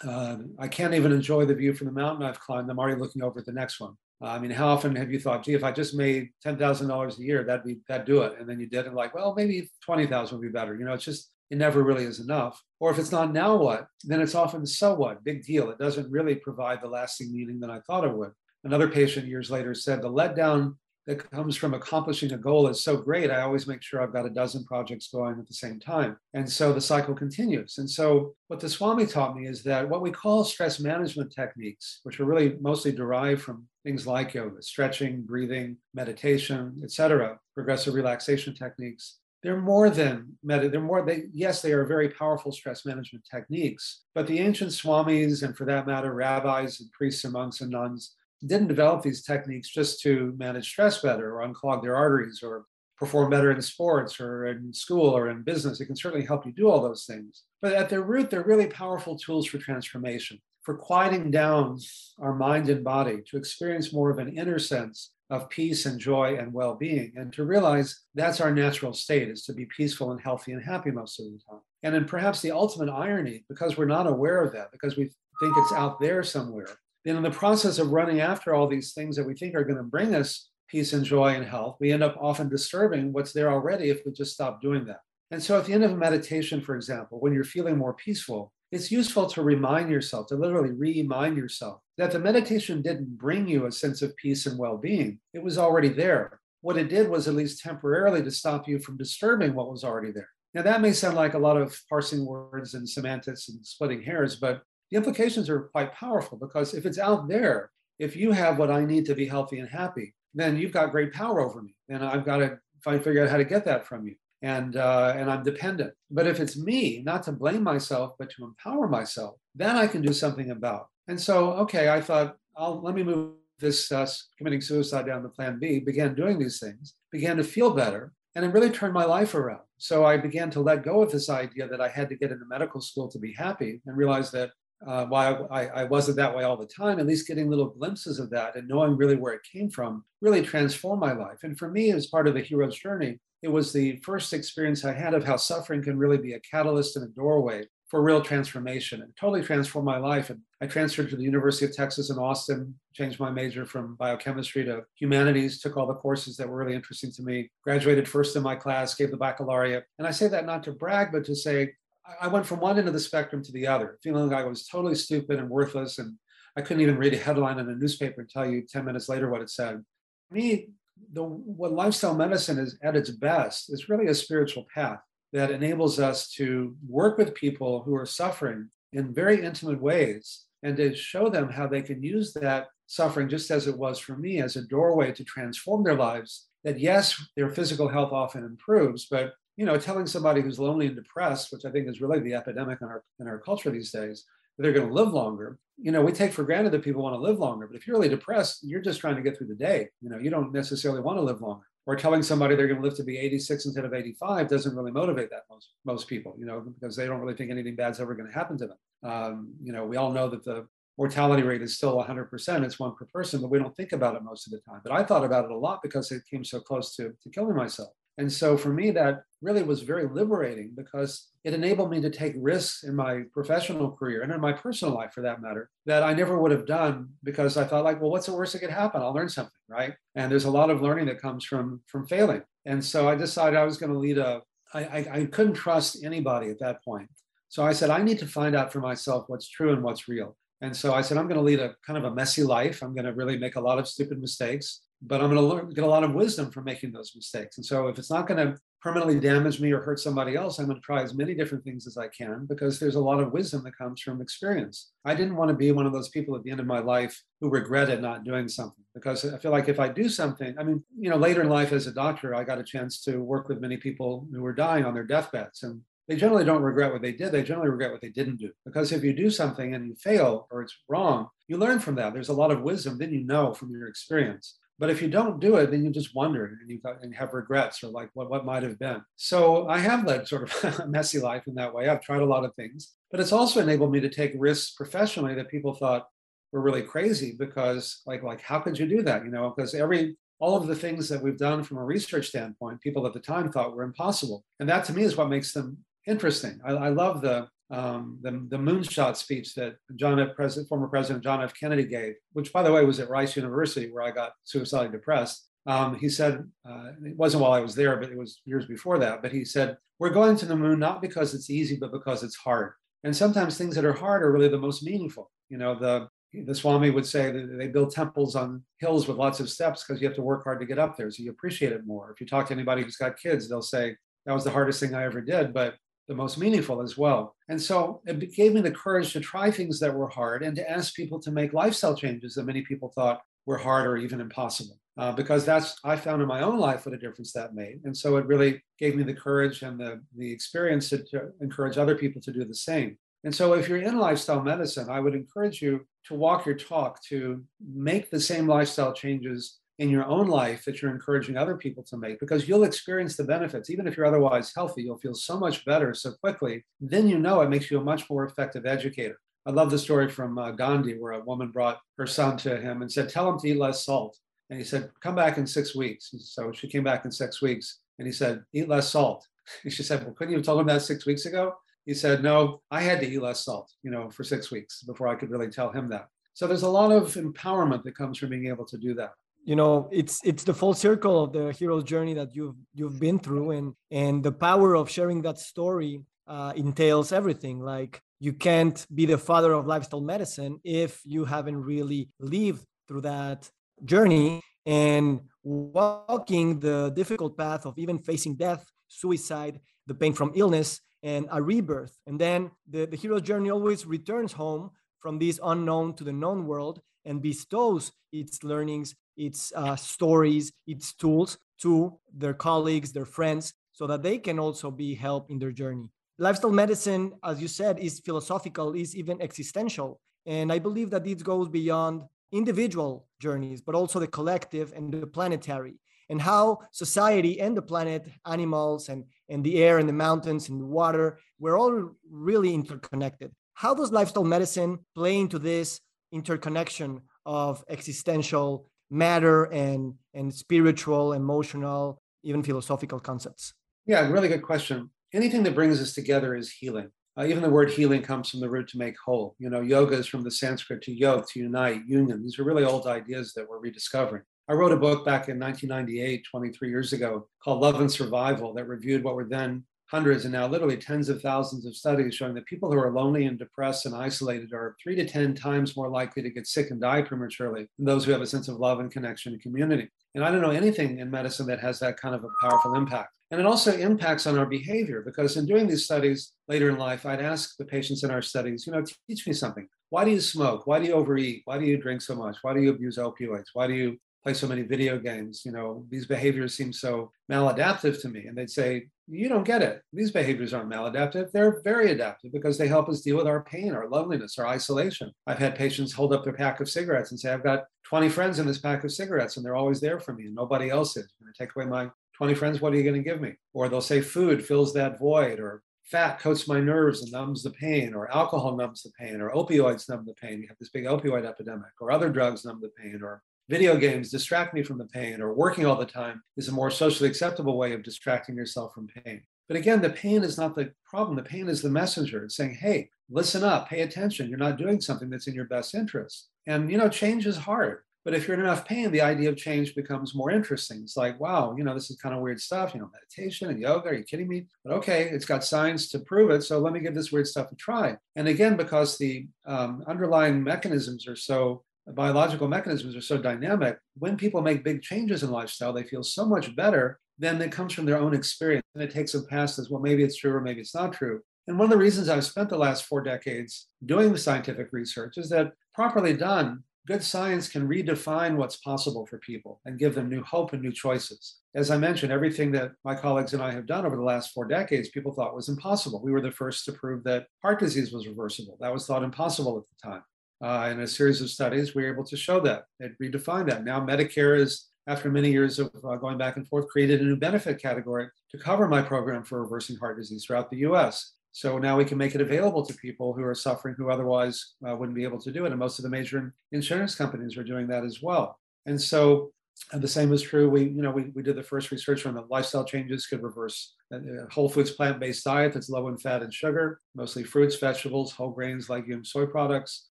uh, 0.07 0.37
I 0.59 0.69
can't 0.69 0.95
even 0.95 1.13
enjoy 1.13 1.45
the 1.45 1.55
view 1.55 1.75
from 1.75 1.87
the 1.87 1.93
mountain 1.93 2.25
I've 2.25 2.41
climbed. 2.41 2.71
I'm 2.71 2.79
already 2.79 3.01
looking 3.01 3.23
over 3.23 3.39
at 3.39 3.47
the 3.47 3.53
next 3.53 3.81
one. 3.81 3.95
Uh, 4.23 4.27
I 4.27 4.39
mean, 4.39 4.51
how 4.51 4.69
often 4.69 4.95
have 4.97 5.11
you 5.11 5.19
thought, 5.19 5.45
gee, 5.45 5.55
if 5.55 5.65
I 5.65 5.73
just 5.73 5.95
made 5.95 6.31
ten 6.43 6.57
thousand 6.57 6.89
dollars 6.89 7.19
a 7.19 7.23
year, 7.23 7.43
that'd 7.43 7.65
be 7.65 7.81
that'd 7.89 8.07
do 8.07 8.23
it, 8.23 8.39
and 8.39 8.49
then 8.49 8.61
you 8.61 8.67
did, 8.67 8.87
and 8.87 8.95
like, 8.95 9.15
well, 9.15 9.35
maybe 9.35 9.71
twenty 9.85 10.07
thousand 10.07 10.39
would 10.39 10.47
be 10.47 10.53
better. 10.53 10.77
You 10.77 10.85
know, 10.85 10.93
it's 10.93 11.05
just 11.05 11.31
it 11.51 11.59
never 11.59 11.83
really 11.83 12.05
is 12.05 12.21
enough. 12.21 12.63
Or 12.81 12.91
if 12.91 12.99
it's 12.99 13.13
not 13.13 13.33
now, 13.33 13.57
what? 13.57 13.87
Then 14.05 14.21
it's 14.21 14.35
often 14.35 14.65
so 14.67 14.95
what? 14.95 15.23
Big 15.25 15.45
deal. 15.45 15.71
It 15.71 15.79
doesn't 15.79 16.11
really 16.11 16.37
provide 16.37 16.81
the 16.81 16.89
lasting 16.89 17.33
meaning 17.33 17.61
that 17.61 17.71
I 17.71 17.81
thought 17.81 18.05
it 18.05 18.17
would. 18.17 18.33
Another 18.65 18.89
patient 18.89 19.27
years 19.27 19.51
later 19.51 19.75
said 19.75 20.01
the 20.01 20.09
letdown 20.09 20.77
that 21.07 21.29
comes 21.31 21.57
from 21.57 21.75
accomplishing 21.75 22.33
a 22.33 22.39
goal 22.39 22.69
is 22.69 22.85
so 22.85 22.97
great. 22.97 23.31
I 23.31 23.43
always 23.43 23.67
make 23.67 23.83
sure 23.83 24.01
I've 24.01 24.13
got 24.13 24.27
a 24.27 24.31
dozen 24.31 24.65
projects 24.65 25.09
going 25.09 25.39
at 25.39 25.49
the 25.49 25.55
same 25.55 25.81
time. 25.81 26.17
And 26.35 26.49
so 26.49 26.73
the 26.73 26.81
cycle 26.81 27.15
continues. 27.15 27.79
And 27.79 27.91
so 27.91 28.35
what 28.47 28.61
the 28.61 28.69
Swami 28.69 29.07
taught 29.07 29.37
me 29.37 29.47
is 29.47 29.63
that 29.65 29.89
what 29.89 30.03
we 30.03 30.13
call 30.13 30.45
stress 30.45 30.79
management 30.79 31.33
techniques, 31.35 32.01
which 32.05 32.21
are 32.21 32.25
really 32.25 32.57
mostly 32.61 32.93
derived 32.93 33.43
from 33.43 33.67
things 33.83 34.07
like 34.07 34.35
yoga, 34.35 34.63
stretching, 34.63 35.23
breathing, 35.23 35.77
meditation, 35.93 36.81
etc., 36.85 37.39
progressive 37.55 37.95
relaxation 37.95 38.55
techniques, 38.55 39.19
they're 39.43 39.61
more 39.61 39.91
than 39.91 40.37
med- 40.45 40.71
they're 40.71 40.81
more 40.81 41.05
they 41.05 41.25
yes 41.33 41.63
they 41.63 41.73
are 41.73 41.85
very 41.85 42.09
powerful 42.09 42.53
stress 42.53 42.87
management 42.87 43.25
techniques 43.29 44.03
but 44.15 44.27
the 44.27 44.39
ancient 44.39 44.71
swamis 44.71 45.43
and 45.43 45.57
for 45.57 45.65
that 45.65 45.87
matter 45.87 46.15
rabbis 46.15 46.81
and 46.81 46.91
priests 46.93 47.25
and 47.25 47.33
monks 47.33 47.61
and 47.61 47.71
nuns 47.71 48.15
didn't 48.47 48.69
develop 48.69 49.03
these 49.03 49.23
techniques 49.23 49.69
just 49.69 50.01
to 50.03 50.35
manage 50.37 50.69
stress 50.69 51.01
better 51.01 51.37
or 51.37 51.47
unclog 51.47 51.83
their 51.83 51.97
arteries 51.97 52.41
or 52.43 52.65
perform 52.99 53.31
better 53.31 53.51
in 53.51 53.61
sports 53.61 54.21
or 54.21 54.47
in 54.47 54.73
school 54.73 55.11
or 55.11 55.29
in 55.29 55.43
business. 55.43 55.81
It 55.81 55.87
can 55.87 55.97
certainly 55.97 56.25
help 56.25 56.47
you 56.47 56.53
do 56.53 56.69
all 56.69 56.81
those 56.81 57.05
things. 57.05 57.43
But 57.61 57.73
at 57.73 57.89
their 57.89 58.03
root, 58.03 58.31
they're 58.31 58.45
really 58.45 58.67
powerful 58.67 59.19
tools 59.19 59.47
for 59.47 59.59
transformation, 59.59 60.41
for 60.63 60.77
quieting 60.77 61.31
down 61.31 61.79
our 62.21 62.35
mind 62.35 62.69
and 62.69 62.85
body 62.85 63.23
to 63.31 63.37
experience 63.37 63.93
more 63.93 64.11
of 64.11 64.19
an 64.19 64.37
inner 64.37 64.59
sense 64.59 65.11
of 65.31 65.49
peace 65.49 65.87
and 65.87 65.99
joy 65.99 66.37
and 66.37 66.53
well-being 66.53 67.11
and 67.17 67.33
to 67.33 67.45
realize 67.45 68.03
that's 68.15 68.41
our 68.41 68.55
natural 68.55 68.93
state 68.93 69.29
is 69.29 69.45
to 69.45 69.55
be 69.55 69.67
peaceful 69.75 70.13
and 70.13 70.21
healthy 70.21 70.53
and 70.53 70.63
happy 70.63 70.91
most 70.91 71.19
of 71.19 71.25
the 71.25 71.39
time 71.49 71.61
and 71.83 71.95
then 71.95 72.05
perhaps 72.05 72.43
the 72.43 72.51
ultimate 72.51 72.93
irony 72.93 73.43
because 73.49 73.79
we're 73.79 73.87
not 73.87 74.07
aware 74.07 74.45
of 74.45 74.53
that 74.53 74.71
because 74.73 74.95
we 74.95 75.05
think 75.05 75.57
it's 75.57 75.73
out 75.73 75.99
there 76.01 76.23
somewhere 76.23 76.69
then 77.05 77.17
in 77.17 77.23
the 77.23 77.31
process 77.31 77.79
of 77.79 77.91
running 77.91 78.21
after 78.21 78.55
all 78.55 78.69
these 78.69 78.93
things 78.93 79.17
that 79.17 79.27
we 79.27 79.35
think 79.35 79.55
are 79.55 79.65
going 79.65 79.77
to 79.77 79.83
bring 79.83 80.15
us 80.15 80.49
peace 80.69 80.93
and 80.93 81.05
joy 81.05 81.35
and 81.35 81.45
health, 81.45 81.77
we 81.81 81.93
end 81.93 82.03
up 82.03 82.17
often 82.21 82.49
disturbing 82.49 83.13
what's 83.13 83.33
there 83.33 83.51
already 83.51 83.91
if 83.91 84.01
we 84.07 84.13
just 84.13 84.33
stop 84.33 84.63
doing 84.63 84.85
that. 84.87 85.01
And 85.31 85.43
so 85.43 85.59
at 85.59 85.65
the 85.65 85.73
end 85.73 85.85
of 85.85 85.93
a 85.93 85.97
meditation, 85.97 86.61
for 86.61 86.77
example, 86.77 87.19
when 87.21 87.33
you're 87.33 87.45
feeling 87.45 87.77
more 87.77 87.95
peaceful, 87.95 88.53
it's 88.71 88.91
useful 88.91 89.27
to 89.27 89.43
remind 89.43 89.91
yourself, 89.91 90.29
to 90.29 90.37
literally 90.37 90.73
remind 90.73 91.37
yourself 91.37 91.81
that 91.99 92.11
the 92.11 92.19
meditation 92.19 92.81
didn't 92.81 93.19
bring 93.19 93.47
you 93.47 93.67
a 93.67 93.73
sense 93.73 94.01
of 94.01 94.17
peace 94.17 94.47
and 94.47 94.59
well 94.59 94.79
being. 94.79 95.21
It 95.35 95.43
was 95.43 95.59
already 95.59 95.91
there. 95.91 96.41
What 96.63 96.79
it 96.79 96.89
did 96.89 97.09
was 97.09 97.29
at 97.29 97.35
least 97.35 97.63
temporarily 97.63 98.23
to 98.23 98.31
stop 98.31 98.69
you 98.69 98.79
from 98.79 98.97
disturbing 98.97 99.55
what 99.55 99.71
was 99.71 99.85
already 99.85 100.13
there. 100.13 100.29
Now, 100.55 100.63
that 100.63 100.81
may 100.81 100.93
sound 100.93 101.17
like 101.17 101.35
a 101.35 101.39
lot 101.39 101.57
of 101.57 101.79
parsing 101.89 102.25
words 102.25 102.75
and 102.75 102.89
semantics 102.89 103.49
and 103.49 103.65
splitting 103.67 104.03
hairs, 104.03 104.37
but 104.37 104.63
the 104.93 104.99
implications 104.99 105.49
are 105.49 105.61
quite 105.61 105.95
powerful 105.95 106.37
because 106.37 106.75
if 106.75 106.85
it's 106.85 106.99
out 106.99 107.27
there, 107.27 107.71
if 107.99 108.15
you 108.15 108.31
have 108.31 108.59
what 108.59 108.71
I 108.71 108.85
need 108.85 109.07
to 109.07 109.15
be 109.15 109.27
healthy 109.27 109.59
and 109.59 109.69
happy, 109.69 110.15
then 110.35 110.59
you've 110.59 110.73
got 110.73 110.91
great 110.91 111.15
power 111.15 111.41
over 111.41 111.63
me. 111.63 111.75
And 111.89 112.05
I've 112.05 112.27
got 112.27 112.39
to 112.39 112.59
find, 112.85 113.03
figure 113.03 113.25
out 113.25 113.31
how 113.31 113.39
to 113.39 113.45
get 113.45 113.65
that 113.65 113.87
from 113.87 114.07
you. 114.07 114.17
And, 114.43 114.77
uh, 114.77 115.15
and 115.17 115.31
I'm 115.31 115.45
dependent. 115.45 115.95
But 116.11 116.27
if 116.27 116.41
it's 116.41 116.59
me, 116.59 117.03
not 117.07 117.23
to 117.23 117.33
blame 117.33 117.63
myself, 117.63 118.17
but 118.19 118.29
to 118.33 118.45
empower 118.45 118.87
myself, 118.87 119.37
then 119.55 119.77
I 119.77 119.87
can 119.87 120.03
do 120.03 120.13
something 120.13 120.51
about. 120.51 120.89
And 121.09 121.19
so, 121.19 121.53
okay, 121.53 121.89
I 121.89 122.03
thought, 122.03 122.37
I'll, 122.55 122.83
let 122.83 122.95
me 122.95 123.03
move 123.03 123.37
this 123.61 123.91
uh, 123.93 124.07
committing 124.37 124.61
suicide 124.61 125.07
down 125.07 125.23
to 125.23 125.31
plan 125.31 125.59
B, 125.59 125.81
began 125.81 126.15
doing 126.15 126.39
these 126.39 126.61
things, 126.61 126.97
began 127.11 127.39
to 127.39 127.45
feel 127.45 127.71
better, 127.71 128.13
and 128.35 128.45
it 128.45 128.53
really 128.53 128.71
turned 128.71 128.93
my 128.93 129.05
life 129.05 129.35
around. 129.35 129.61
So 129.79 130.05
I 130.05 130.19
began 130.19 130.51
to 130.51 130.61
let 130.61 130.85
go 130.85 131.03
of 131.03 131.13
this 131.13 131.31
idea 131.31 131.67
that 131.69 131.81
I 131.81 131.89
had 131.89 132.11
to 132.11 132.17
get 132.17 132.31
into 132.31 132.45
medical 132.47 132.83
school 132.83 133.09
to 133.09 133.19
be 133.19 133.33
happy 133.33 133.81
and 133.87 133.97
realize 133.97 134.31
that 134.33 134.51
uh, 134.87 135.07
why 135.07 135.29
I, 135.51 135.67
I, 135.67 135.85
wasn't 135.85 136.17
that 136.17 136.35
way 136.35 136.45
all 136.45 136.57
the 136.57 136.67
time, 136.67 136.99
at 136.99 137.07
least 137.07 137.29
getting 137.29 137.49
little 137.49 137.71
glimpses 137.71 138.19
of 138.19 138.31
that 138.31 138.57
and 138.57 138.69
knowing 138.69 138.97
really 138.97 139.17
where 139.17 139.33
it 139.33 139.43
came 139.51 139.71
from 139.71 140.05
really 140.21 140.43
transformed 140.43 141.01
my 141.01 141.13
life. 141.13 141.39
And 141.43 141.59
for 141.59 141.71
me, 141.71 141.93
as 141.93 142.07
part 142.07 142.27
of 142.27 142.35
the 142.35 142.41
hero's 142.41 142.79
journey, 142.79 143.19
it 143.43 143.49
was 143.49 143.73
the 143.73 143.97
first 144.05 144.33
experience 144.33 144.85
I 144.85 144.93
had 144.93 145.15
of 145.15 145.25
how 145.25 145.37
suffering 145.37 145.83
can 145.83 145.99
really 145.99 146.19
be 146.19 146.35
a 146.35 146.41
catalyst 146.41 146.97
and 146.97 147.05
a 147.05 147.09
doorway 147.09 147.67
for 147.93 148.03
real 148.03 148.23
transformation. 148.23 149.03
and 149.03 149.13
totally 149.21 149.43
transformed 149.43 149.85
my 149.85 149.99
life. 149.99 150.31
And 150.31 150.41
I 150.63 150.67
transferred 150.67 151.11
to 151.11 151.17
the 151.17 151.25
University 151.25 151.67
of 151.67 151.77
Texas 151.77 152.09
in 152.09 152.17
Austin, 152.17 152.75
changed 152.95 153.21
my 153.21 153.31
major 153.31 153.67
from 153.67 153.97
biochemistry 153.97 154.65
to 154.65 154.85
humanities, 154.99 155.61
took 155.61 155.77
all 155.77 155.87
the 155.87 155.95
courses 155.95 156.39
that 156.39 156.49
were 156.49 156.57
really 156.57 156.75
interesting 156.75 157.13
to 157.13 157.23
me, 157.23 157.51
graduated 157.63 158.09
first 158.09 158.35
in 158.35 158.43
my 158.43 158.57
class, 158.57 158.95
gave 158.95 159.11
the 159.11 159.17
baccalaureate. 159.19 159.85
And 159.99 160.09
I 160.09 160.11
say 160.11 160.27
that 160.29 160.47
not 160.47 160.63
to 160.63 160.73
brag, 160.73 161.13
but 161.13 161.27
to 161.27 161.37
say 161.37 161.75
I 162.21 162.29
went 162.29 162.47
from 162.47 162.61
one 162.61 162.79
end 162.79 162.89
of 162.89 162.95
the 162.95 163.01
spectrum 163.01 163.43
to 163.43 163.53
the 163.53 163.67
other, 163.67 163.99
feeling 164.03 164.29
like 164.29 164.39
I 164.39 164.45
was 164.45 164.67
totally 164.67 164.95
stupid 164.95 165.39
and 165.39 165.49
worthless. 165.49 165.99
And 165.99 166.17
I 166.57 166.61
couldn't 166.61 166.83
even 166.83 166.99
read 166.99 167.15
a 167.15 167.19
headline 167.19 167.59
in 167.59 167.69
a 167.69 167.75
newspaper 167.75 168.21
and 168.21 168.31
tell 168.31 168.49
you 168.49 168.63
10 168.63 168.85
minutes 168.85 169.09
later 169.09 169.31
what 169.31 169.43
it 169.43 169.51
said. 169.51 169.83
For 170.29 170.35
me, 170.35 170.69
the, 171.13 171.23
what 171.23 171.73
lifestyle 171.73 172.15
medicine 172.15 172.59
is 172.59 172.79
at 172.83 172.97
its 172.97 173.11
best 173.11 173.73
is 173.73 173.89
really 173.89 174.07
a 174.07 174.15
spiritual 174.15 174.67
path 174.75 175.01
that 175.33 175.51
enables 175.51 175.99
us 175.99 176.31
to 176.33 176.77
work 176.87 177.19
with 177.19 177.35
people 177.35 177.83
who 177.83 177.97
are 177.97 178.07
suffering 178.07 178.69
in 178.93 179.15
very 179.15 179.43
intimate 179.45 179.81
ways 179.81 180.45
and 180.63 180.77
to 180.77 180.95
show 180.95 181.29
them 181.29 181.49
how 181.49 181.67
they 181.67 181.83
can 181.83 182.03
use 182.03 182.33
that 182.35 182.69
suffering, 182.87 183.29
just 183.29 183.51
as 183.51 183.67
it 183.67 183.77
was 183.77 183.99
for 183.99 184.17
me, 184.17 184.41
as 184.41 184.57
a 184.57 184.67
doorway 184.67 185.11
to 185.13 185.25
transform 185.25 185.83
their 185.83 185.97
lives. 185.97 186.49
That 186.65 186.79
yes, 186.79 187.21
their 187.37 187.51
physical 187.51 187.89
health 187.89 188.13
often 188.13 188.45
improves, 188.45 189.07
but 189.11 189.33
you 189.57 189.67
know, 189.67 189.79
telling 189.79 190.07
somebody 190.07 190.41
who's 190.41 190.59
lonely 190.59 190.87
and 190.87 190.97
depressed, 190.97 191.53
which 191.53 191.65
I 191.65 191.71
think 191.71 191.89
is 191.89 192.01
really 192.01 192.21
the 192.21 192.35
epidemic 192.35 192.79
in 192.81 192.89
our 192.89 193.05
in 193.21 193.29
our 193.29 193.39
culture 193.39 193.71
these 193.71 193.91
days, 193.91 194.25
that 194.57 194.63
they're 194.63 194.73
going 194.73 194.89
to 194.89 194.95
live 194.95 195.13
longer. 195.13 195.59
You 195.79 195.93
know, 195.93 196.03
we 196.03 196.13
take 196.13 196.33
for 196.33 196.45
granted 196.45 196.73
that 196.73 196.83
people 196.83 197.03
want 197.03 197.15
to 197.15 197.21
live 197.21 197.39
longer, 197.39 197.67
but 197.67 197.77
if 197.77 197.87
you're 197.87 197.97
really 197.97 198.09
depressed, 198.09 198.61
you're 198.63 198.81
just 198.81 199.01
trying 199.01 199.17
to 199.17 199.23
get 199.23 199.37
through 199.37 199.49
the 199.49 199.55
day. 199.55 199.89
You 200.01 200.11
know, 200.11 200.19
you 200.19 200.31
don't 200.31 200.53
necessarily 200.53 201.01
want 201.01 201.19
to 201.19 201.23
live 201.23 201.41
longer. 201.41 201.65
Or 201.85 201.97
telling 201.97 202.23
somebody 202.23 202.55
they're 202.55 202.69
going 202.69 202.81
to 202.81 202.87
live 202.87 202.97
to 202.99 203.03
be 203.03 203.19
86 203.19 203.67
instead 203.67 203.85
of 203.85 203.93
85 203.93 204.49
doesn't 204.49 204.77
really 204.77 204.93
motivate 204.93 205.31
that 205.31 205.43
most 205.51 205.71
most 205.85 206.07
people. 206.07 206.35
You 206.39 206.47
know, 206.47 206.61
because 206.61 206.95
they 206.95 207.07
don't 207.07 207.21
really 207.21 207.35
think 207.35 207.51
anything 207.51 207.75
bad's 207.75 207.99
ever 207.99 208.15
going 208.15 208.29
to 208.29 208.35
happen 208.35 208.57
to 208.59 208.69
them. 208.69 208.77
Um, 209.03 209.55
you 209.61 209.73
know, 209.73 209.85
we 209.85 209.97
all 209.97 210.13
know 210.13 210.29
that 210.29 210.45
the 210.45 210.69
mortality 210.97 211.43
rate 211.43 211.63
is 211.63 211.77
still 211.77 211.97
100%. 211.97 212.65
It's 212.65 212.79
one 212.79 212.95
per 212.95 213.07
person, 213.07 213.41
but 213.41 213.51
we 213.51 213.59
don't 213.59 213.77
think 213.77 213.93
about 213.93 214.15
it 214.15 214.23
most 214.23 214.47
of 214.47 214.53
the 214.53 214.61
time. 214.61 214.81
But 214.85 214.93
I 214.93 215.03
thought 215.03 215.25
about 215.25 215.47
it 215.47 215.51
a 215.51 215.57
lot 215.57 215.81
because 215.83 216.13
it 216.13 216.23
came 216.31 216.45
so 216.45 216.61
close 216.61 216.95
to, 216.97 217.13
to 217.23 217.31
killing 217.31 217.57
myself. 217.57 217.91
And 218.19 218.31
so 218.31 218.57
for 218.57 218.73
me, 218.73 218.91
that 218.93 219.25
really 219.41 219.63
was 219.63 219.83
very 219.83 220.07
liberating 220.07 220.73
because 220.75 221.29
it 221.45 221.55
enabled 221.55 221.91
me 221.91 222.01
to 222.01 222.11
take 222.11 222.35
risks 222.37 222.85
in 222.85 222.95
my 222.95 223.23
professional 223.33 223.91
career 223.91 224.23
and 224.23 224.33
in 224.33 224.41
my 224.41 224.53
personal 224.53 224.95
life 224.95 225.13
for 225.13 225.23
that 225.23 225.43
matter 225.43 225.71
that 225.87 226.03
I 226.03 226.15
never 226.15 226.39
would 226.39 226.53
have 226.53 226.67
done 226.67 227.09
because 227.25 227.57
I 227.57 227.65
thought 227.65 227.85
like, 227.85 228.01
well, 228.01 228.11
what's 228.11 228.27
the 228.27 228.35
worst 228.35 228.53
that 228.53 228.61
could 228.61 228.71
happen? 228.71 229.03
I'll 229.03 229.15
learn 229.15 229.29
something, 229.29 229.53
right? 229.69 229.95
And 230.15 230.31
there's 230.31 230.45
a 230.45 230.51
lot 230.51 230.71
of 230.71 230.83
learning 230.83 231.07
that 231.07 231.21
comes 231.21 231.45
from 231.45 231.81
from 231.87 232.07
failing. 232.07 232.43
And 232.65 232.85
so 232.85 233.09
I 233.09 233.17
decided 233.17 233.59
I 233.59 233.65
was 233.65 233.79
going 233.79 233.93
to 233.93 233.99
lead 233.99 234.19
a. 234.19 234.43
I, 234.75 234.85
I, 234.85 235.07
I 235.13 235.25
couldn't 235.27 235.55
trust 235.55 236.05
anybody 236.05 236.49
at 236.49 236.61
that 236.61 236.83
point. 236.85 237.09
So 237.49 237.63
I 237.63 237.75
said, 237.75 237.91
I 237.91 238.03
need 238.03 238.19
to 238.21 238.27
find 238.27 238.57
out 238.57 238.73
for 238.73 238.81
myself 238.81 239.25
what's 239.27 239.49
true 239.49 239.73
and 239.73 239.83
what's 239.83 240.09
real. 240.09 240.37
And 240.63 240.75
so 240.75 240.95
I 240.95 241.03
said, 241.03 241.19
I'm 241.19 241.27
going 241.27 241.37
to 241.37 241.45
lead 241.45 241.59
a 241.59 241.75
kind 241.87 241.99
of 241.99 242.05
a 242.05 242.15
messy 242.15 242.43
life. 242.43 242.83
I'm 242.83 242.95
going 242.95 243.05
to 243.05 243.13
really 243.13 243.37
make 243.37 243.57
a 243.57 243.61
lot 243.61 243.79
of 243.79 243.87
stupid 243.87 244.21
mistakes 244.21 244.81
but 245.05 245.21
I'm 245.21 245.35
going 245.35 245.69
to 245.69 245.75
get 245.75 245.85
a 245.85 245.89
lot 245.89 246.05
of 246.05 246.15
wisdom 246.15 246.51
from 246.51 246.65
making 246.65 246.93
those 246.93 247.13
mistakes. 247.15 247.57
And 247.57 247.67
so 247.67 247.89
if 247.89 247.99
it's 247.99 248.11
not 248.11 248.29
going 248.29 248.47
to 248.47 248.59
permanently 248.81 249.19
damage 249.19 249.61
me 249.61 249.73
or 249.73 249.81
hurt 249.81 249.99
somebody 249.99 250.37
else, 250.37 250.59
I'm 250.59 250.67
going 250.67 250.77
to 250.77 250.83
try 250.83 251.03
as 251.03 251.15
many 251.15 251.35
different 251.35 251.65
things 251.65 251.87
as 251.87 251.97
I 251.97 252.09
can 252.09 252.47
because 252.47 252.79
there's 252.79 252.95
a 252.95 253.01
lot 253.01 253.21
of 253.21 253.33
wisdom 253.33 253.65
that 253.65 253.77
comes 253.77 254.01
from 254.01 254.21
experience. 254.21 254.93
I 255.05 255.15
didn't 255.15 255.37
want 255.37 255.51
to 255.51 255.57
be 255.57 255.73
one 255.73 255.87
of 255.87 255.93
those 255.93 256.09
people 256.09 256.37
at 256.37 256.45
the 256.45 256.51
end 256.51 256.61
of 256.61 256.67
my 256.67 256.79
life 256.79 257.21
who 257.41 257.49
regretted 257.49 258.01
not 258.01 258.25
doing 258.25 258.49
something 258.49 258.85
because 258.95 259.25
I 259.25 259.39
feel 259.39 259.51
like 259.51 259.69
if 259.69 259.81
I 259.81 259.89
do 259.89 260.09
something, 260.09 260.55
I 260.59 260.63
mean, 260.63 260.85
you 260.97 261.11
know, 261.11 261.17
later 261.17 261.43
in 261.43 261.49
life 261.49 261.73
as 261.73 261.87
a 261.87 261.93
doctor, 261.93 262.35
I 262.35 262.45
got 262.45 262.59
a 262.59 262.65
chance 262.65 263.03
to 263.03 263.19
work 263.19 263.49
with 263.49 263.61
many 263.61 263.77
people 263.77 264.27
who 264.33 264.43
were 264.43 264.53
dying 264.53 264.85
on 264.85 264.95
their 264.95 265.05
deathbeds. 265.05 265.63
And 265.63 265.81
they 266.09 266.17
generally 266.17 266.45
don't 266.45 266.63
regret 266.63 266.93
what 266.93 267.03
they 267.03 267.13
did. 267.13 267.33
They 267.33 267.43
generally 267.43 267.71
regret 267.71 267.93
what 267.93 268.01
they 268.01 268.11
didn't 268.11 268.37
do. 268.37 268.51
Because 268.65 268.93
if 268.93 269.03
you 269.03 269.13
do 269.13 269.31
something 269.31 269.75
and 269.75 269.87
you 269.87 269.95
fail 269.95 270.49
or 270.51 270.63
it's 270.63 270.77
wrong, 270.89 271.29
you 271.49 271.57
learn 271.57 271.79
from 271.79 271.95
that. 271.97 272.13
There's 272.13 272.29
a 272.29 272.35
lot 272.35 272.51
of 272.51 272.63
wisdom, 272.63 272.99
then 272.99 273.13
you 273.13 273.25
know 273.25 273.55
from 273.55 273.71
your 273.71 273.89
experience. 273.89 274.59
But 274.83 274.91
if 274.91 275.01
you 275.01 275.07
don't 275.07 275.39
do 275.39 275.59
it, 275.59 275.71
then 275.71 275.85
you 275.85 275.93
just 275.93 276.13
wonder 276.13 276.59
and 276.61 276.69
you 276.69 276.81
and 277.03 277.15
have 277.15 277.35
regrets 277.35 277.85
or 277.85 277.87
like 277.87 278.11
what, 278.15 278.29
what 278.29 278.45
might 278.45 278.65
have 278.65 278.81
been. 278.81 279.01
So 279.15 279.69
I 279.69 279.79
have 279.79 280.05
led 280.05 280.27
sort 280.27 280.43
of 280.43 280.81
a 280.81 280.89
messy 280.89 281.21
life 281.21 281.45
in 281.47 281.55
that 281.55 281.73
way. 281.73 281.89
I've 281.89 282.03
tried 282.03 282.21
a 282.21 282.27
lot 282.27 282.45
of 282.45 282.53
things, 282.57 282.93
but 283.13 283.21
it's 283.21 283.31
also 283.31 283.61
enabled 283.61 283.93
me 283.93 284.01
to 284.01 284.09
take 284.09 284.33
risks 284.35 284.73
professionally 284.73 285.37
that 285.37 285.49
people 285.49 285.73
thought 285.73 286.09
were 286.51 286.61
really 286.61 286.83
crazy 286.83 287.37
because 287.39 288.03
like 288.07 288.25
like 288.25 288.41
how 288.41 288.59
could 288.59 288.77
you 288.77 288.89
do 288.89 289.03
that? 289.03 289.25
You 289.25 289.31
know, 289.31 289.55
because 289.55 289.73
every 289.73 290.17
all 290.41 290.57
of 290.57 290.67
the 290.67 290.75
things 290.75 291.09
that 291.11 291.23
we've 291.23 291.39
done 291.39 291.63
from 291.63 291.79
a 291.79 291.85
research 291.85 292.27
standpoint, 292.27 292.81
people 292.81 293.07
at 293.07 293.13
the 293.13 293.21
time 293.21 293.53
thought 293.53 293.77
were 293.77 293.85
impossible. 293.85 294.45
And 294.59 294.69
that 294.69 294.85
to 294.87 294.93
me 294.93 295.05
is 295.05 295.17
what 295.17 295.29
makes 295.29 295.53
them 295.53 295.79
interesting. 296.09 296.61
I, 296.65 296.73
I 296.73 296.89
love 296.89 297.21
the 297.21 297.47
um, 297.73 298.19
the, 298.21 298.31
the 298.51 298.59
moonshot 298.59 299.17
speech 299.17 299.55
that 299.55 299.77
John 299.97 300.21
F. 300.21 300.37
President, 300.37 300.69
former 300.69 300.89
President 300.89 301.25
John 301.25 301.43
F. 301.43 301.55
Kennedy 301.59 301.85
gave, 301.85 302.15
which, 302.35 302.53
by 302.53 302.63
the 302.63 302.71
way, 302.71 302.85
was 302.85 303.01
at 303.01 303.09
Rice 303.09 303.35
University, 303.35 303.91
where 303.91 304.03
I 304.03 304.11
got 304.11 304.33
suicidally 304.45 304.91
depressed. 304.91 305.49
Um, 305.67 305.97
he 305.99 306.09
said, 306.09 306.45
uh, 306.69 306.91
it 307.05 307.17
wasn't 307.17 307.43
while 307.43 307.53
I 307.53 307.61
was 307.61 307.75
there, 307.75 307.97
but 307.97 308.11
it 308.11 308.19
was 308.19 308.43
years 308.45 308.67
before 308.67 308.99
that. 308.99 309.23
But 309.23 309.33
he 309.33 309.45
said, 309.45 309.79
We're 309.99 310.11
going 310.11 310.37
to 310.37 310.47
the 310.47 310.57
moon 310.57 310.79
not 310.79 311.01
because 311.01 311.33
it's 311.35 311.49
easy, 311.49 311.77
but 311.77 311.93
because 311.93 312.23
it's 312.23 312.37
hard. 312.37 312.73
And 313.05 313.17
sometimes 313.17 313.57
things 313.57 313.75
that 313.75 313.85
are 313.85 313.93
hard 313.93 314.23
are 314.23 314.33
really 314.33 314.49
the 314.49 314.59
most 314.59 314.83
meaningful. 314.83 315.31
You 315.49 315.59
know, 315.59 315.79
the 315.79 316.09
the 316.47 316.55
Swami 316.55 316.91
would 316.91 317.07
say 317.07 317.31
that 317.31 317.59
they 317.59 317.69
build 317.69 317.91
temples 317.91 318.35
on 318.37 318.63
hills 318.79 319.07
with 319.07 319.19
lots 319.19 319.39
of 319.39 319.51
steps 319.51 319.85
because 319.85 320.01
you 320.01 320.09
have 320.09 320.17
to 320.17 320.23
work 320.23 320.45
hard 320.45 320.61
to 320.61 320.67
get 320.67 320.79
up 320.79 320.97
there. 320.97 321.11
So 321.11 321.23
you 321.23 321.31
appreciate 321.31 321.73
it 321.73 321.87
more. 321.87 322.11
If 322.11 322.21
you 322.21 322.27
talk 322.27 322.47
to 322.49 322.55
anybody 322.55 322.83
who's 322.83 322.97
got 322.97 323.19
kids, 323.19 323.49
they'll 323.49 323.61
say, 323.61 323.97
that 324.25 324.33
was 324.33 324.45
the 324.45 324.51
hardest 324.51 324.81
thing 324.81 324.95
I 324.95 325.05
ever 325.05 325.21
did. 325.21 325.53
But 325.53 325.75
the 326.13 326.23
most 326.23 326.37
meaningful 326.37 326.83
as 326.83 326.99
well. 326.99 327.35
And 327.49 327.61
so 327.61 328.03
it 328.05 328.35
gave 328.35 328.53
me 328.53 328.61
the 328.61 328.71
courage 328.71 329.13
to 329.15 329.21
try 329.21 329.51
things 329.51 329.81
that 329.81 329.95
were 329.95 330.09
hard 330.09 330.43
and 330.43 330.55
to 330.57 330.71
ask 330.71 330.95
people 330.95 331.19
to 331.21 331.31
make 331.31 331.55
lifestyle 331.55 331.97
changes 331.97 332.35
that 332.35 332.45
many 332.45 332.63
people 332.63 332.93
thought 332.95 333.23
were 333.47 333.57
hard 333.57 333.87
or 333.87 333.97
even 333.97 334.21
impossible. 334.21 334.79
Uh, 334.99 335.11
because 335.11 335.47
that's 335.47 335.81
I 335.85 335.97
found 335.97 336.21
in 336.21 336.29
my 336.29 336.43
own 336.43 336.59
life 336.59 336.85
what 336.85 336.95
a 336.95 336.99
difference 336.99 337.33
that 337.33 337.55
made, 337.55 337.81
and 337.85 337.97
so 337.97 338.19
it 338.19 338.27
really 338.27 338.63
gave 338.79 338.95
me 338.95 339.03
the 339.03 339.15
courage 339.15 339.63
and 339.63 339.81
the 339.81 340.03
the 340.19 340.31
experience 340.31 340.91
to, 340.91 341.03
to 341.05 341.31
encourage 341.41 341.79
other 341.79 341.95
people 341.95 342.21
to 342.21 342.31
do 342.31 342.45
the 342.45 342.55
same. 342.55 342.99
And 343.25 343.35
so, 343.35 343.55
if 343.55 343.71
you're 343.71 343.79
in 343.79 343.97
lifestyle 343.97 344.43
medicine, 344.43 344.91
I 344.91 345.01
would 345.01 345.15
encourage 345.15 345.63
you 345.63 345.87
to 346.09 346.15
walk 346.15 346.45
your 346.45 346.57
talk, 346.57 347.03
to 347.05 347.43
make 347.59 348.11
the 348.11 348.21
same 348.21 348.47
lifestyle 348.47 348.93
changes 348.93 349.61
in 349.79 349.91
your 349.91 350.05
own 350.05 350.29
life 350.29 350.65
that 350.65 350.81
you're 350.81 350.91
encouraging 350.91 351.37
other 351.37 351.57
people 351.57 351.83
to 351.85 351.97
make 351.97 352.21
because 352.21 352.49
you'll 352.49 352.65
experience 352.65 353.17
the 353.17 353.25
benefits. 353.25 353.71
Even 353.71 353.87
if 353.87 353.97
you're 353.97 354.07
otherwise 354.07 354.53
healthy, 354.55 354.83
you'll 354.83 354.99
feel 354.99 355.15
so 355.15 355.39
much 355.39 355.65
better 355.65 355.95
so 355.95 356.13
quickly. 356.23 356.65
Then 356.81 357.09
you 357.09 357.19
know 357.19 357.41
it 357.41 357.51
makes 357.51 357.71
you 357.71 357.79
a 357.79 357.85
much 357.85 358.09
more 358.11 358.25
effective 358.25 358.67
educator. 358.67 359.19
I 359.45 359.51
love 359.51 359.71
the 359.71 359.79
story 359.79 360.09
from 360.09 360.39
uh, 360.39 360.53
Gandhi 360.53 360.99
where 360.99 361.13
a 361.13 361.25
woman 361.25 361.51
brought 361.51 361.81
her 361.99 362.07
son 362.07 362.37
to 362.39 362.61
him 362.61 362.83
and 362.83 362.93
said, 362.93 363.09
Tell 363.09 363.29
him 363.29 363.39
to 363.41 363.49
eat 363.49 363.59
less 363.59 363.85
salt. 363.85 364.17
And 364.51 364.59
he 364.59 364.65
said, 364.65 364.91
Come 365.01 365.17
back 365.17 365.39
in 365.39 365.47
six 365.47 365.75
weeks. 365.75 366.15
So 366.19 366.53
she 366.53 366.69
came 366.69 366.85
back 366.85 367.05
in 367.05 367.11
six 367.11 367.43
weeks 367.43 367.81
and 367.99 368.07
he 368.07 368.13
said, 368.13 368.43
Eat 368.53 368.69
less 368.69 368.89
salt. 368.89 369.27
And 369.65 369.73
she 369.73 369.83
said, 369.83 370.05
Well, 370.05 370.15
couldn't 370.15 370.31
you 370.31 370.39
have 370.39 370.47
told 370.47 370.61
him 370.61 370.69
that 370.69 370.83
six 370.83 371.05
weeks 371.05 371.27
ago? 371.27 371.55
He 371.85 371.95
said, 371.95 372.23
No, 372.23 372.63
I 372.71 372.83
had 372.83 373.01
to 373.01 373.11
eat 373.11 373.21
less 373.21 373.45
salt, 373.45 373.73
you 373.83 373.91
know, 373.91 374.09
for 374.09 374.23
six 374.23 374.53
weeks 374.53 374.85
before 374.85 375.09
I 375.09 375.17
could 375.17 375.31
really 375.31 375.49
tell 375.49 375.73
him 375.73 375.89
that. 375.89 376.07
So 376.35 376.47
there's 376.47 376.63
a 376.63 376.69
lot 376.69 376.93
of 376.93 377.15
empowerment 377.15 377.83
that 377.83 377.97
comes 377.97 378.19
from 378.19 378.31
being 378.31 378.47
able 378.47 378.65
to 378.67 378.79
do 378.79 378.95
that 378.95 379.11
you 379.45 379.57
know 379.57 379.89
it's 379.91 380.21
it's 380.25 380.45
the 380.45 380.55
full 380.55 380.75
circle 380.75 381.25
of 381.25 381.33
the 381.33 381.53
hero's 381.53 381.85
journey 381.85 382.15
that 382.15 382.35
you've 382.35 382.57
you've 382.75 383.01
been 383.01 383.19
through 383.19 383.51
and 383.51 383.75
and 383.91 384.23
the 384.23 384.33
power 384.33 384.75
of 384.75 384.89
sharing 384.89 385.23
that 385.23 385.39
story 385.39 386.05
uh, 386.27 386.53
entails 386.57 387.13
everything. 387.13 387.61
Like 387.61 388.01
you 388.21 388.33
can't 388.33 388.87
be 388.95 389.07
the 389.07 389.19
father 389.19 389.53
of 389.53 389.67
lifestyle 389.67 390.01
medicine 390.01 390.61
if 390.65 391.01
you 391.05 391.25
haven't 391.25 391.57
really 391.57 392.09
lived 392.21 392.65
through 392.89 393.03
that 393.03 393.51
journey. 393.85 394.41
And 394.65 395.23
walking 395.43 396.61
the 396.61 396.93
difficult 396.95 397.37
path 397.37 397.67
of 397.67 397.77
even 397.77 397.99
facing 397.99 398.37
death 398.37 398.65
suicide 398.87 399.59
the 399.89 399.95
pain 399.95 400.13
from 400.13 400.31
illness 400.37 400.81
and 401.03 401.27
a 401.33 401.43
rebirth. 401.43 401.99
And 402.07 402.17
then 402.21 402.53
the, 402.71 402.87
the 402.87 402.97
hero's 402.97 403.23
journey 403.23 403.51
always 403.51 403.85
returns 403.85 404.33
home 404.33 404.71
from 405.01 405.19
this 405.19 405.41
unknown 405.43 405.95
to 405.95 406.05
the 406.05 406.13
known 406.13 406.47
world 406.47 406.81
and 407.05 407.21
bestows 407.21 407.91
its 408.13 408.45
learnings, 408.45 408.95
its 409.17 409.53
uh, 409.55 409.77
stories, 409.77 410.53
its 410.67 410.95
tools 410.95 411.39
to 411.61 411.99
their 412.13 412.35
colleagues, 412.35 412.93
their 412.93 413.05
friends, 413.05 413.55
so 413.73 413.87
that 413.87 414.03
they 414.03 414.19
can 414.19 414.39
also 414.39 414.71
be 414.71 414.95
helped 414.95 415.31
in 415.31 415.39
their 415.39 415.53
journey. 415.53 415.89
Lifestyle 416.19 416.53
medicine, 416.53 417.13
as 417.25 417.41
you 417.41 417.49
said, 417.49 417.79
is 417.79 418.01
philosophical, 418.01 418.75
is 418.75 418.95
even 418.95 419.21
existential. 419.23 420.01
And 420.27 420.53
I 420.53 420.59
believe 420.59 420.91
that 420.91 421.05
this 421.05 421.23
goes 421.23 421.49
beyond 421.49 422.03
individual 422.31 423.07
journeys, 423.21 423.61
but 423.61 423.75
also 423.75 423.99
the 423.99 424.07
collective 424.07 424.73
and 424.75 424.93
the 424.93 425.07
planetary, 425.07 425.75
and 426.09 426.21
how 426.21 426.59
society 426.71 427.41
and 427.41 427.57
the 427.57 427.63
planet, 427.63 428.07
animals 428.27 428.89
and, 428.89 429.05
and 429.29 429.43
the 429.43 429.63
air 429.63 429.79
and 429.79 429.89
the 429.89 429.93
mountains 429.93 430.49
and 430.49 430.61
the 430.61 430.67
water, 430.67 431.19
we're 431.39 431.59
all 431.59 431.91
really 432.11 432.55
interconnected. 432.55 433.33
How 433.55 433.75
does 433.75 433.93
lifestyle 433.93 434.25
medicine 434.25 434.79
play 434.95 435.19
into 435.19 435.39
this 435.39 435.81
interconnection 436.11 437.01
of 437.25 437.65
existential 437.69 438.69
matter 438.93 439.45
and, 439.45 439.95
and 440.15 440.33
spiritual, 440.33 441.15
emotional, 441.15 442.01
even 442.23 442.43
philosophical 442.43 443.01
concepts? 443.01 443.55
Yeah, 443.87 444.07
really 444.09 444.29
good 444.29 444.43
question. 444.43 444.91
Anything 445.13 445.43
that 445.45 445.55
brings 445.55 445.81
us 445.81 445.95
together 445.95 446.37
is 446.37 446.53
healing. 446.53 446.91
Uh, 447.19 447.25
even 447.25 447.43
the 447.43 447.51
word 447.51 447.71
healing 447.71 448.03
comes 448.03 448.31
from 448.31 448.41
the 448.41 448.49
root 448.49 448.69
to 448.69 448.79
make 448.79 448.95
whole. 449.05 449.35
You 449.39 449.51
know, 449.51 449.61
yoga 449.61 449.97
is 449.97 450.07
from 450.07 450.23
the 450.23 450.31
Sanskrit 450.31 450.83
to 450.83 450.93
yoke, 450.93 451.29
to 451.31 451.41
unite, 451.41 451.83
union. 451.87 452.23
These 452.23 452.39
are 452.39 452.45
really 452.45 452.65
old 452.65 452.87
ideas 452.87 453.33
that 453.35 453.49
we're 453.49 453.59
rediscovering. 453.59 454.23
I 454.49 454.55
wrote 454.55 454.73
a 454.73 454.77
book 454.77 455.05
back 455.05 455.29
in 455.29 455.39
1998, 455.39 456.25
23 456.31 456.69
years 456.69 456.93
ago, 456.93 457.29
called 457.43 457.61
Love 457.61 457.81
and 457.81 457.91
Survival, 457.91 458.55
that 458.55 458.67
reviewed 458.67 459.05
what 459.05 459.15
were 459.15 459.29
then 459.29 459.65
hundreds 459.93 460.25
and 460.25 460.33
now 460.33 460.49
literally 460.49 460.79
tens 460.79 461.11
of 461.11 461.21
thousands 461.21 461.67
of 461.67 461.77
studies 461.77 462.15
showing 462.15 462.33
that 462.33 462.47
people 462.47 462.73
who 462.73 462.79
are 462.79 462.91
lonely 462.91 463.27
and 463.27 463.39
depressed 463.39 463.85
and 463.85 463.95
isolated 463.95 464.51
are 464.55 464.75
three 464.83 464.97
to 464.97 465.05
10 465.05 465.35
times 465.35 465.77
more 465.77 465.91
likely 465.91 466.23
to 466.23 466.31
get 466.31 466.47
sick 466.47 466.71
and 466.71 466.81
die 466.81 467.03
prematurely 467.03 467.69
than 467.77 467.85
those 467.85 468.07
who 468.07 468.11
have 468.11 468.23
a 468.23 468.27
sense 468.27 468.49
of 468.49 468.57
love 468.57 468.81
and 468.81 468.91
connection 468.91 469.35
and 469.35 469.43
community. 469.43 469.87
And 470.15 470.25
I 470.25 470.31
don't 470.31 470.41
know 470.41 470.51
anything 470.51 470.99
in 470.99 471.11
medicine 471.11 471.47
that 471.49 471.61
has 471.61 471.79
that 471.81 471.99
kind 471.99 472.15
of 472.15 472.25
a 472.25 472.29
powerful 472.41 472.75
impact. 472.75 473.11
And 473.31 473.39
it 473.39 473.47
also 473.47 473.77
impacts 473.77 474.27
on 474.27 474.39
our 474.39 474.47
behavior 474.47 475.03
because 475.05 475.37
in 475.37 475.45
doing 475.45 475.67
these 475.67 475.85
studies 475.85 476.33
later 476.49 476.71
in 476.71 476.79
life, 476.79 477.05
I'd 477.05 477.21
ask 477.21 477.59
the 477.59 477.65
patients 477.67 478.03
in 478.03 478.11
our 478.11 478.23
studies, 478.23 478.67
you 478.67 478.73
know, 478.73 478.83
teach 479.07 479.27
me 479.27 479.35
something. 479.35 479.69
Why 479.91 480.07
do 480.07 480.11
you 480.11 480.21
smoke? 480.21 480.67
Why 480.67 480.79
do 480.79 480.87
you 480.87 480.95
overeat? 480.95 481.43
Why 481.45 481.59
do 481.59 481.67
you 481.67 481.77
drink 481.77 482.01
so 482.01 482.15
much? 482.15 482.39
Why 482.41 482.55
do 482.55 482.63
you 482.63 482.71
abuse 482.71 482.97
opioids? 482.97 483.49
Why 483.53 483.67
do 483.67 483.75
you 483.75 483.99
play 484.23 484.35
so 484.35 484.47
many 484.47 484.63
video 484.63 484.99
games? 484.99 485.43
You 485.45 485.53
know, 485.53 485.85
these 485.91 486.07
behaviors 486.07 486.55
seem 486.55 486.73
so 486.73 487.11
maladaptive 487.31 488.01
to 488.03 488.09
me. 488.09 488.27
And 488.27 488.37
they'd 488.37 488.51
say, 488.51 488.87
you 489.09 489.29
don't 489.29 489.45
get 489.45 489.63
it. 489.63 489.83
These 489.93 490.11
behaviors 490.11 490.55
aren't 490.55 490.71
maladaptive. 490.71 491.31
They're 491.33 491.61
very 491.63 491.91
adaptive 491.91 492.33
because 492.33 492.57
they 492.57 492.69
help 492.69 492.89
us 492.89 493.01
deal 493.01 493.17
with 493.17 493.27
our 493.27 493.43
pain, 493.43 493.73
our 493.75 493.89
loneliness, 493.89 494.39
our 494.39 494.47
isolation. 494.47 495.11
I've 495.27 495.39
had 495.39 495.55
patients 495.55 495.93
hold 495.93 496.13
up 496.13 496.25
their 496.25 496.33
pack 496.33 496.61
of 496.61 496.71
cigarettes 496.71 497.11
and 497.11 497.21
say, 497.21 497.33
I've 497.33 497.45
got 497.45 497.65
20 497.85 498.09
friends 498.09 498.39
in 498.39 498.47
this 498.47 498.59
pack 498.59 498.85
of 498.85 498.93
cigarettes 498.93 499.37
and 499.37 499.45
they're 499.45 499.57
always 499.57 499.81
there 499.81 500.01
for 500.01 500.15
me 500.15 500.25
and 500.25 500.35
nobody 500.35 500.71
else 500.71 500.97
is. 500.97 501.13
When 501.19 501.29
I 501.29 501.33
take 501.37 501.55
away 501.57 501.67
my 501.67 501.91
20 502.17 502.35
friends, 502.35 502.61
what 502.61 502.73
are 502.73 502.77
you 502.77 502.85
going 502.85 503.03
to 503.03 503.09
give 503.09 503.21
me? 503.21 503.35
Or 503.53 503.69
they'll 503.69 503.81
say 503.81 504.01
food 504.01 504.45
fills 504.45 504.73
that 504.75 504.99
void, 504.99 505.41
or 505.41 505.63
fat 505.85 506.21
coats 506.21 506.47
my 506.47 506.61
nerves 506.61 507.03
and 507.03 507.11
numbs 507.11 507.43
the 507.43 507.51
pain, 507.51 507.95
or 507.95 508.15
alcohol 508.15 508.57
numbs 508.57 508.83
the 508.83 508.91
pain, 508.99 509.21
or 509.21 509.33
opioids 509.33 509.89
numb 509.89 510.05
the 510.07 510.15
pain. 510.15 510.39
We 510.41 510.47
have 510.47 510.57
this 510.61 510.71
big 510.71 510.85
opioid 510.85 511.27
epidemic, 511.27 511.73
or 511.81 511.91
other 511.91 512.11
drugs 512.11 512.45
numb 512.45 512.61
the 512.61 512.71
pain, 512.81 513.01
or 513.03 513.23
video 513.49 513.77
games 513.77 514.11
distract 514.11 514.55
me 514.55 514.63
from 514.63 514.79
the 514.79 514.87
pain, 514.87 515.21
or 515.21 515.35
working 515.35 515.67
all 515.67 515.77
the 515.77 515.87
time 515.87 516.23
is 516.37 516.49
a 516.49 516.53
more 516.53 516.71
socially 516.71 517.09
acceptable 517.09 517.57
way 517.57 517.73
of 517.73 517.83
distracting 517.83 518.37
yourself 518.37 518.73
from 518.75 518.89
pain. 519.05 519.23
But 519.49 519.57
again, 519.57 519.83
the 519.83 519.91
pain 519.91 520.23
is 520.23 520.39
not 520.39 520.55
the 520.55 520.73
problem. 520.87 521.17
The 521.17 521.23
pain 521.23 521.49
is 521.49 521.61
the 521.61 521.69
messenger. 521.69 522.25
It's 522.25 522.37
saying, 522.37 522.55
hey, 522.55 522.89
listen 523.11 523.45
up, 523.45 523.69
pay 523.69 523.83
attention. 523.83 524.29
You're 524.29 524.39
not 524.39 524.57
doing 524.57 524.81
something 524.81 525.11
that's 525.11 525.27
in 525.27 525.35
your 525.35 525.45
best 525.47 525.75
interest. 525.75 526.29
And, 526.47 526.71
you 526.71 526.79
know, 526.79 526.89
change 526.89 527.27
is 527.27 527.37
hard. 527.37 527.81
But 528.05 528.15
if 528.15 528.27
you're 528.27 528.37
in 528.37 528.43
enough 528.43 528.65
pain, 528.65 528.91
the 528.91 529.01
idea 529.01 529.29
of 529.29 529.37
change 529.37 529.77
becomes 529.77 530.15
more 530.15 530.31
interesting. 530.31 530.81
It's 530.83 530.97
like, 530.97 531.21
wow, 531.21 531.55
you 531.57 531.63
know, 531.63 531.73
this 531.73 531.89
is 531.89 531.97
kind 531.99 532.15
of 532.15 532.21
weird 532.21 532.41
stuff, 532.41 532.75
you 532.75 532.81
know, 532.81 532.91
meditation 532.93 533.49
and 533.49 533.61
yoga. 533.61 533.91
Are 533.91 533.95
you 533.95 534.03
kidding 534.03 534.27
me? 534.27 534.47
But 534.65 534.73
okay, 534.75 535.09
it's 535.11 535.25
got 535.25 535.45
science 535.45 535.89
to 535.91 536.01
prove 536.01 536.31
it. 536.31 536.43
So 536.43 536.59
let 536.59 536.73
me 536.73 536.81
give 536.81 536.97
this 536.97 537.13
weird 537.13 537.29
stuff 537.29 537.53
a 537.53 537.55
try. 537.55 537.97
And 538.17 538.27
again, 538.27 538.57
because 538.57 538.99
the 538.99 539.29
um, 539.47 539.85
underlying 539.87 540.43
mechanisms 540.43 541.07
are 541.07 541.15
so 541.15 541.63
biological 541.89 542.49
mechanisms 542.49 542.95
are 542.97 543.01
so 543.01 543.19
dynamic, 543.19 543.79
when 543.99 544.17
people 544.17 544.43
make 544.43 544.65
big 544.65 544.83
changes 544.83 545.23
in 545.23 545.31
lifestyle, 545.31 545.73
they 545.73 545.83
feel 545.83 546.03
so 546.03 546.25
much 546.25 546.55
better 546.55 546.99
than 547.19 547.41
it 547.43 547.53
comes 547.53 547.73
from 547.73 547.87
their 547.87 547.99
own 547.99 548.15
experience. 548.15 548.63
And 548.75 548.83
it 548.83 548.91
takes 548.91 549.13
them 549.13 549.27
past 549.29 549.59
as 549.59 549.71
well, 549.71 549.81
maybe 549.81 550.03
it's 550.03 550.17
true 550.17 550.33
or 550.33 550.41
maybe 550.41 550.61
it's 550.61 550.75
not 550.75 550.93
true. 550.93 551.21
And 551.49 551.59
one 551.59 551.67
of 551.67 551.71
the 551.71 551.77
reasons 551.77 552.09
I've 552.09 552.25
spent 552.25 552.49
the 552.51 552.57
last 552.57 552.85
four 552.85 553.03
decades 553.03 553.67
doing 553.85 554.13
the 554.13 554.19
scientific 554.19 554.69
research 554.73 555.19
is 555.19 555.29
that 555.31 555.53
properly 555.75 556.15
done, 556.15 556.63
good 556.87 557.03
science 557.03 557.49
can 557.49 557.69
redefine 557.69 558.37
what's 558.37 558.57
possible 558.57 559.07
for 559.07 559.19
people 559.19 559.61
and 559.65 559.79
give 559.79 559.95
them 559.95 560.09
new 560.09 560.23
hope 560.23 560.53
and 560.53 560.63
new 560.63 560.73
choices. 560.73 561.39
As 561.55 561.71
I 561.71 561.79
mentioned, 561.79 562.13
everything 562.13 562.53
that 562.53 562.73
my 562.85 562.95
colleagues 562.95 563.35
and 563.35 563.43
I 563.43 563.53
have 563.53 563.67
done 563.67 563.85
over 563.85 563.97
the 563.97 564.03
last 564.03 564.33
four 564.33 564.47
decades, 564.47 564.89
people 564.89 565.13
thought 565.13 565.35
was 565.35 565.49
impossible. 565.49 566.01
We 566.03 566.13
were 566.13 566.21
the 566.21 566.31
first 566.31 566.65
to 566.67 566.73
prove 566.73 567.05
that 567.05 567.27
heart 567.43 567.59
disease 567.59 567.93
was 567.93 568.07
reversible. 568.07 568.57
That 568.61 568.73
was 568.73 568.87
thought 568.87 569.03
impossible 569.03 569.59
at 569.59 569.65
the 569.69 569.91
time. 569.91 570.03
Uh, 570.43 570.69
in 570.73 570.81
a 570.81 570.87
series 570.87 571.21
of 571.21 571.31
studies, 571.31 571.75
we 571.75 571.83
were 571.83 571.93
able 571.93 572.05
to 572.05 572.17
show 572.17 572.41
that. 572.41 572.65
It 572.81 572.99
redefined 573.01 573.49
that. 573.49 573.65
Now, 573.65 573.81
Medicare 573.81 574.39
is, 574.39 574.67
after 574.89 575.11
many 575.11 575.31
years 575.31 575.61
of 575.61 575.71
uh, 575.85 575.97
going 575.97 576.19
back 576.19 576.37
and 576.37 576.47
forth, 576.49 576.67
created 576.69 577.01
a 577.01 577.05
new 577.05 577.17
benefit 577.17 577.63
category 577.63 578.09
to 578.33 578.39
cover 578.39 578.67
my 578.67 578.83
program 578.83 579.23
for 579.23 579.43
reversing 579.43 579.77
heart 579.77 579.97
disease 579.97 580.25
throughout 580.25 580.51
the 580.51 580.59
US. 580.59 581.13
So 581.31 581.59
now 581.59 581.79
we 581.79 581.85
can 581.85 581.97
make 581.97 582.15
it 582.15 582.21
available 582.21 582.67
to 582.67 582.75
people 582.75 583.15
who 583.15 583.23
are 583.23 583.35
suffering 583.35 583.77
who 583.79 583.89
otherwise 583.89 584.55
uh, 584.69 584.75
wouldn't 584.75 584.97
be 584.97 585.05
able 585.05 585.21
to 585.21 585.31
do 585.31 585.47
it. 585.47 585.51
And 585.51 585.59
most 585.59 585.79
of 585.79 585.85
the 585.85 585.89
major 585.89 586.35
insurance 586.51 586.95
companies 586.95 587.37
are 587.37 587.45
doing 587.45 587.69
that 587.69 587.85
as 587.85 588.03
well. 588.03 588.39
And 588.67 588.81
so 588.81 589.33
and 589.73 589.83
the 589.83 589.89
same 589.89 590.13
is 590.13 590.23
true. 590.23 590.49
We, 590.49 590.63
you 590.63 590.83
know, 590.83 590.91
we, 590.91 591.13
we 591.15 591.23
did 591.23 591.37
the 591.37 591.43
first 591.43 591.71
research 591.71 592.07
on 592.07 592.15
the 592.15 592.25
lifestyle 592.31 592.65
changes 592.65 593.07
could 593.07 593.23
reverse 593.23 593.75
a 593.93 594.01
whole 594.31 594.49
foods 594.49 594.71
plant-based 594.71 595.25
diet 595.25 595.53
that's 595.53 595.69
low 595.69 595.89
in 595.89 595.99
fat 595.99 596.23
and 596.23 596.33
sugar, 596.33 596.81
mostly 596.95 597.23
fruits, 597.23 597.57
vegetables, 597.57 598.13
whole 598.13 598.31
grains, 598.31 598.71
legumes, 598.71 599.13
soy 599.13 599.27
products, 599.27 599.89